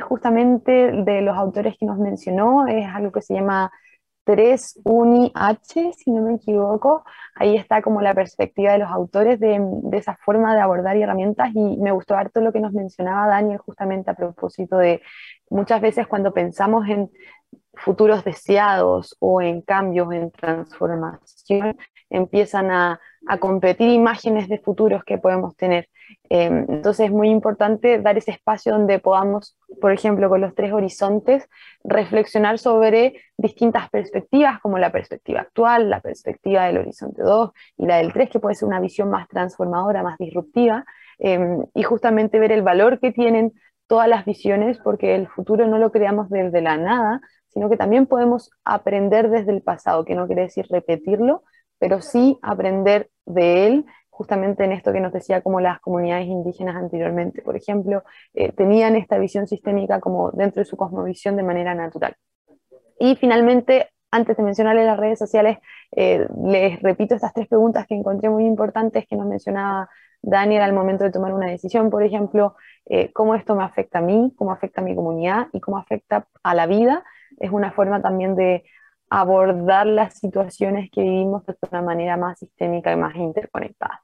justamente 0.00 0.92
de 0.92 1.22
los 1.22 1.36
autores 1.36 1.76
que 1.78 1.86
nos 1.86 1.98
mencionó, 1.98 2.66
es 2.66 2.86
algo 2.86 3.12
que 3.12 3.22
se 3.22 3.34
llama 3.34 3.70
3 4.24 4.80
Uni 4.84 5.32
H, 5.34 5.92
si 5.96 6.10
no 6.10 6.22
me 6.22 6.34
equivoco. 6.34 7.04
Ahí 7.34 7.56
está 7.56 7.82
como 7.82 8.00
la 8.00 8.14
perspectiva 8.14 8.72
de 8.72 8.78
los 8.78 8.90
autores 8.90 9.40
de, 9.40 9.60
esa 9.92 10.16
forma 10.24 10.54
de 10.54 10.60
abordar 10.60 10.96
herramientas 10.96 11.50
y 11.54 11.76
me 11.78 11.92
gustó 11.92 12.14
harto 12.14 12.40
lo 12.40 12.52
que 12.52 12.60
nos 12.60 12.72
mencionaba 12.72 13.26
Daniel 13.26 13.58
justamente 13.58 14.10
a 14.10 14.14
propósito 14.14 14.76
de 14.76 15.02
muchas 15.48 15.80
veces 15.80 16.06
cuando 16.06 16.32
pensamos 16.32 16.88
en 16.88 17.10
futuros 17.74 18.24
deseados 18.24 19.16
o 19.18 19.40
en 19.40 19.62
cambios, 19.62 20.12
en 20.12 20.30
transformación, 20.30 21.76
empiezan 22.10 22.70
a 22.70 23.00
competir 23.40 23.88
imágenes 23.88 24.48
de 24.48 24.58
futuros 24.58 25.02
que 25.04 25.18
podemos 25.18 25.56
tener. 25.56 25.88
Em, 26.28 26.64
entonces 26.68 27.06
es 27.06 27.12
muy 27.12 27.28
importante 27.28 28.00
dar 28.00 28.16
ese 28.16 28.30
espacio 28.30 28.72
donde 28.72 28.98
podamos, 28.98 29.56
por 29.80 29.92
ejemplo, 29.92 30.28
con 30.28 30.40
los 30.40 30.54
tres 30.54 30.72
horizontes, 30.72 31.48
reflexionar 31.82 32.58
sobre 32.58 33.20
distintas 33.36 33.90
perspectivas, 33.90 34.60
como 34.60 34.78
la 34.78 34.92
perspectiva 34.92 35.40
actual, 35.40 35.90
la 35.90 36.00
perspectiva 36.00 36.66
del 36.66 36.78
horizonte 36.78 37.22
2 37.22 37.50
y 37.76 37.86
la 37.86 37.96
del 37.96 38.12
3, 38.12 38.30
que 38.30 38.40
puede 38.40 38.54
ser 38.54 38.68
una 38.68 38.80
visión 38.80 39.10
más 39.10 39.28
transformadora, 39.28 40.02
más 40.02 40.18
disruptiva, 40.18 40.84
em, 41.18 41.64
y 41.74 41.82
justamente 41.82 42.38
ver 42.38 42.52
el 42.52 42.62
valor 42.62 43.00
que 43.00 43.12
tienen 43.12 43.52
todas 43.86 44.08
las 44.08 44.24
visiones, 44.24 44.78
porque 44.78 45.16
el 45.16 45.26
futuro 45.26 45.66
no 45.66 45.78
lo 45.78 45.90
creamos 45.90 46.30
desde 46.30 46.62
la 46.62 46.76
nada, 46.76 47.20
sino 47.48 47.68
que 47.68 47.76
también 47.76 48.06
podemos 48.06 48.50
aprender 48.64 49.30
desde 49.30 49.50
el 49.52 49.62
pasado, 49.62 50.04
que 50.04 50.14
no 50.14 50.26
quiere 50.26 50.42
decir 50.42 50.66
repetirlo, 50.70 51.42
pero 51.80 52.00
sí 52.00 52.38
aprender 52.42 53.10
de 53.26 53.66
él, 53.66 53.86
justamente 54.20 54.64
en 54.64 54.72
esto 54.72 54.92
que 54.92 55.00
nos 55.00 55.14
decía 55.14 55.40
como 55.40 55.60
las 55.60 55.80
comunidades 55.80 56.26
indígenas 56.26 56.76
anteriormente, 56.76 57.40
por 57.40 57.56
ejemplo, 57.56 58.02
eh, 58.34 58.52
tenían 58.52 58.94
esta 58.94 59.16
visión 59.16 59.46
sistémica 59.46 59.98
como 59.98 60.30
dentro 60.32 60.60
de 60.60 60.66
su 60.66 60.76
cosmovisión 60.76 61.36
de 61.36 61.42
manera 61.42 61.74
natural. 61.74 62.14
Y 62.98 63.16
finalmente, 63.16 63.88
antes 64.10 64.36
de 64.36 64.42
mencionarle 64.42 64.84
las 64.84 64.98
redes 64.98 65.18
sociales, 65.18 65.56
eh, 65.96 66.28
les 66.44 66.82
repito 66.82 67.14
estas 67.14 67.32
tres 67.32 67.48
preguntas 67.48 67.86
que 67.86 67.94
encontré 67.94 68.28
muy 68.28 68.44
importantes 68.44 69.06
que 69.08 69.16
nos 69.16 69.26
mencionaba 69.26 69.88
Daniel 70.20 70.64
al 70.64 70.74
momento 70.74 71.04
de 71.04 71.12
tomar 71.12 71.32
una 71.32 71.46
decisión, 71.46 71.88
por 71.88 72.02
ejemplo, 72.02 72.56
eh, 72.84 73.10
cómo 73.14 73.34
esto 73.34 73.56
me 73.56 73.64
afecta 73.64 74.00
a 74.00 74.02
mí, 74.02 74.34
cómo 74.36 74.52
afecta 74.52 74.82
a 74.82 74.84
mi 74.84 74.94
comunidad 74.94 75.46
y 75.54 75.60
cómo 75.60 75.78
afecta 75.78 76.26
a 76.42 76.54
la 76.54 76.66
vida. 76.66 77.04
Es 77.38 77.52
una 77.52 77.72
forma 77.72 78.02
también 78.02 78.36
de 78.36 78.64
abordar 79.08 79.86
las 79.86 80.18
situaciones 80.18 80.90
que 80.90 81.00
vivimos 81.00 81.46
de 81.46 81.56
una 81.70 81.80
manera 81.80 82.18
más 82.18 82.38
sistémica 82.38 82.92
y 82.92 82.96
más 82.96 83.16
interconectada. 83.16 84.02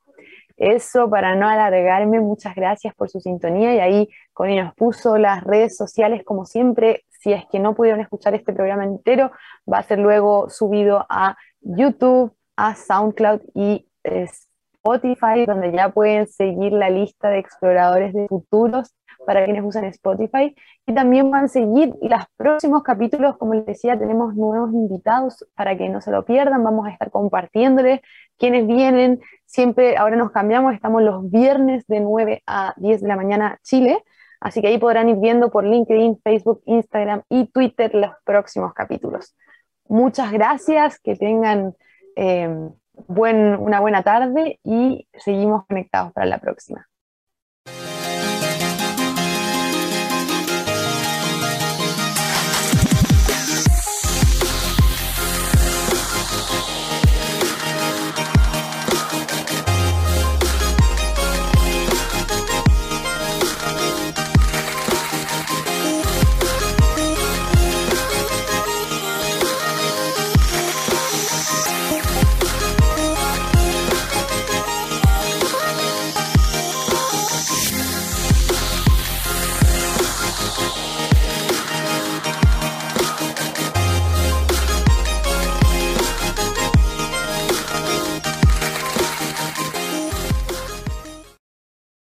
Eso 0.56 1.10
para 1.10 1.34
no 1.34 1.48
alargarme, 1.48 2.20
muchas 2.20 2.54
gracias 2.54 2.94
por 2.94 3.10
su 3.10 3.20
sintonía 3.20 3.74
y 3.74 3.78
ahí 3.80 4.08
con 4.32 4.54
nos 4.54 4.74
puso 4.74 5.18
las 5.18 5.44
redes 5.44 5.76
sociales 5.76 6.22
como 6.24 6.46
siempre, 6.46 7.04
si 7.10 7.32
es 7.32 7.44
que 7.46 7.58
no 7.58 7.74
pudieron 7.74 8.00
escuchar 8.00 8.34
este 8.34 8.52
programa 8.52 8.84
entero, 8.84 9.32
va 9.70 9.78
a 9.78 9.82
ser 9.82 9.98
luego 9.98 10.48
subido 10.48 11.04
a 11.08 11.36
YouTube, 11.60 12.32
a 12.56 12.74
SoundCloud 12.74 13.40
y 13.54 13.86
Spotify, 14.02 15.44
donde 15.46 15.72
ya 15.72 15.90
pueden 15.90 16.26
seguir 16.26 16.72
la 16.72 16.88
lista 16.90 17.28
de 17.28 17.38
exploradores 17.38 18.14
de 18.14 18.26
futuros 18.28 18.94
para 19.26 19.44
quienes 19.44 19.64
usan 19.64 19.84
Spotify. 19.86 20.54
Y 20.86 20.94
también 20.94 21.30
van 21.30 21.44
a 21.44 21.48
seguir 21.48 21.94
los 22.00 22.24
próximos 22.36 22.82
capítulos, 22.82 23.36
como 23.36 23.54
les 23.54 23.66
decía, 23.66 23.98
tenemos 23.98 24.34
nuevos 24.34 24.72
invitados 24.72 25.44
para 25.54 25.76
que 25.76 25.88
no 25.88 26.00
se 26.00 26.12
lo 26.12 26.24
pierdan. 26.24 26.62
Vamos 26.62 26.86
a 26.86 26.92
estar 26.92 27.10
compartiéndoles 27.10 28.00
quienes 28.38 28.66
vienen. 28.66 29.20
Siempre, 29.44 29.96
ahora 29.96 30.16
nos 30.16 30.30
cambiamos, 30.30 30.74
estamos 30.74 31.02
los 31.02 31.30
viernes 31.30 31.86
de 31.86 32.00
9 32.00 32.42
a 32.46 32.74
10 32.76 33.02
de 33.02 33.08
la 33.08 33.16
mañana 33.16 33.58
Chile. 33.62 34.02
Así 34.40 34.60
que 34.60 34.68
ahí 34.68 34.78
podrán 34.78 35.08
ir 35.08 35.16
viendo 35.16 35.50
por 35.50 35.64
LinkedIn, 35.64 36.20
Facebook, 36.22 36.62
Instagram 36.66 37.22
y 37.28 37.46
Twitter 37.46 37.94
los 37.94 38.12
próximos 38.24 38.74
capítulos. 38.74 39.34
Muchas 39.88 40.32
gracias, 40.32 40.98
que 41.00 41.16
tengan 41.16 41.74
eh, 42.16 42.48
buen, 43.06 43.56
una 43.56 43.80
buena 43.80 44.02
tarde 44.02 44.58
y 44.62 45.08
seguimos 45.14 45.66
conectados 45.66 46.12
para 46.12 46.26
la 46.26 46.38
próxima. 46.38 46.86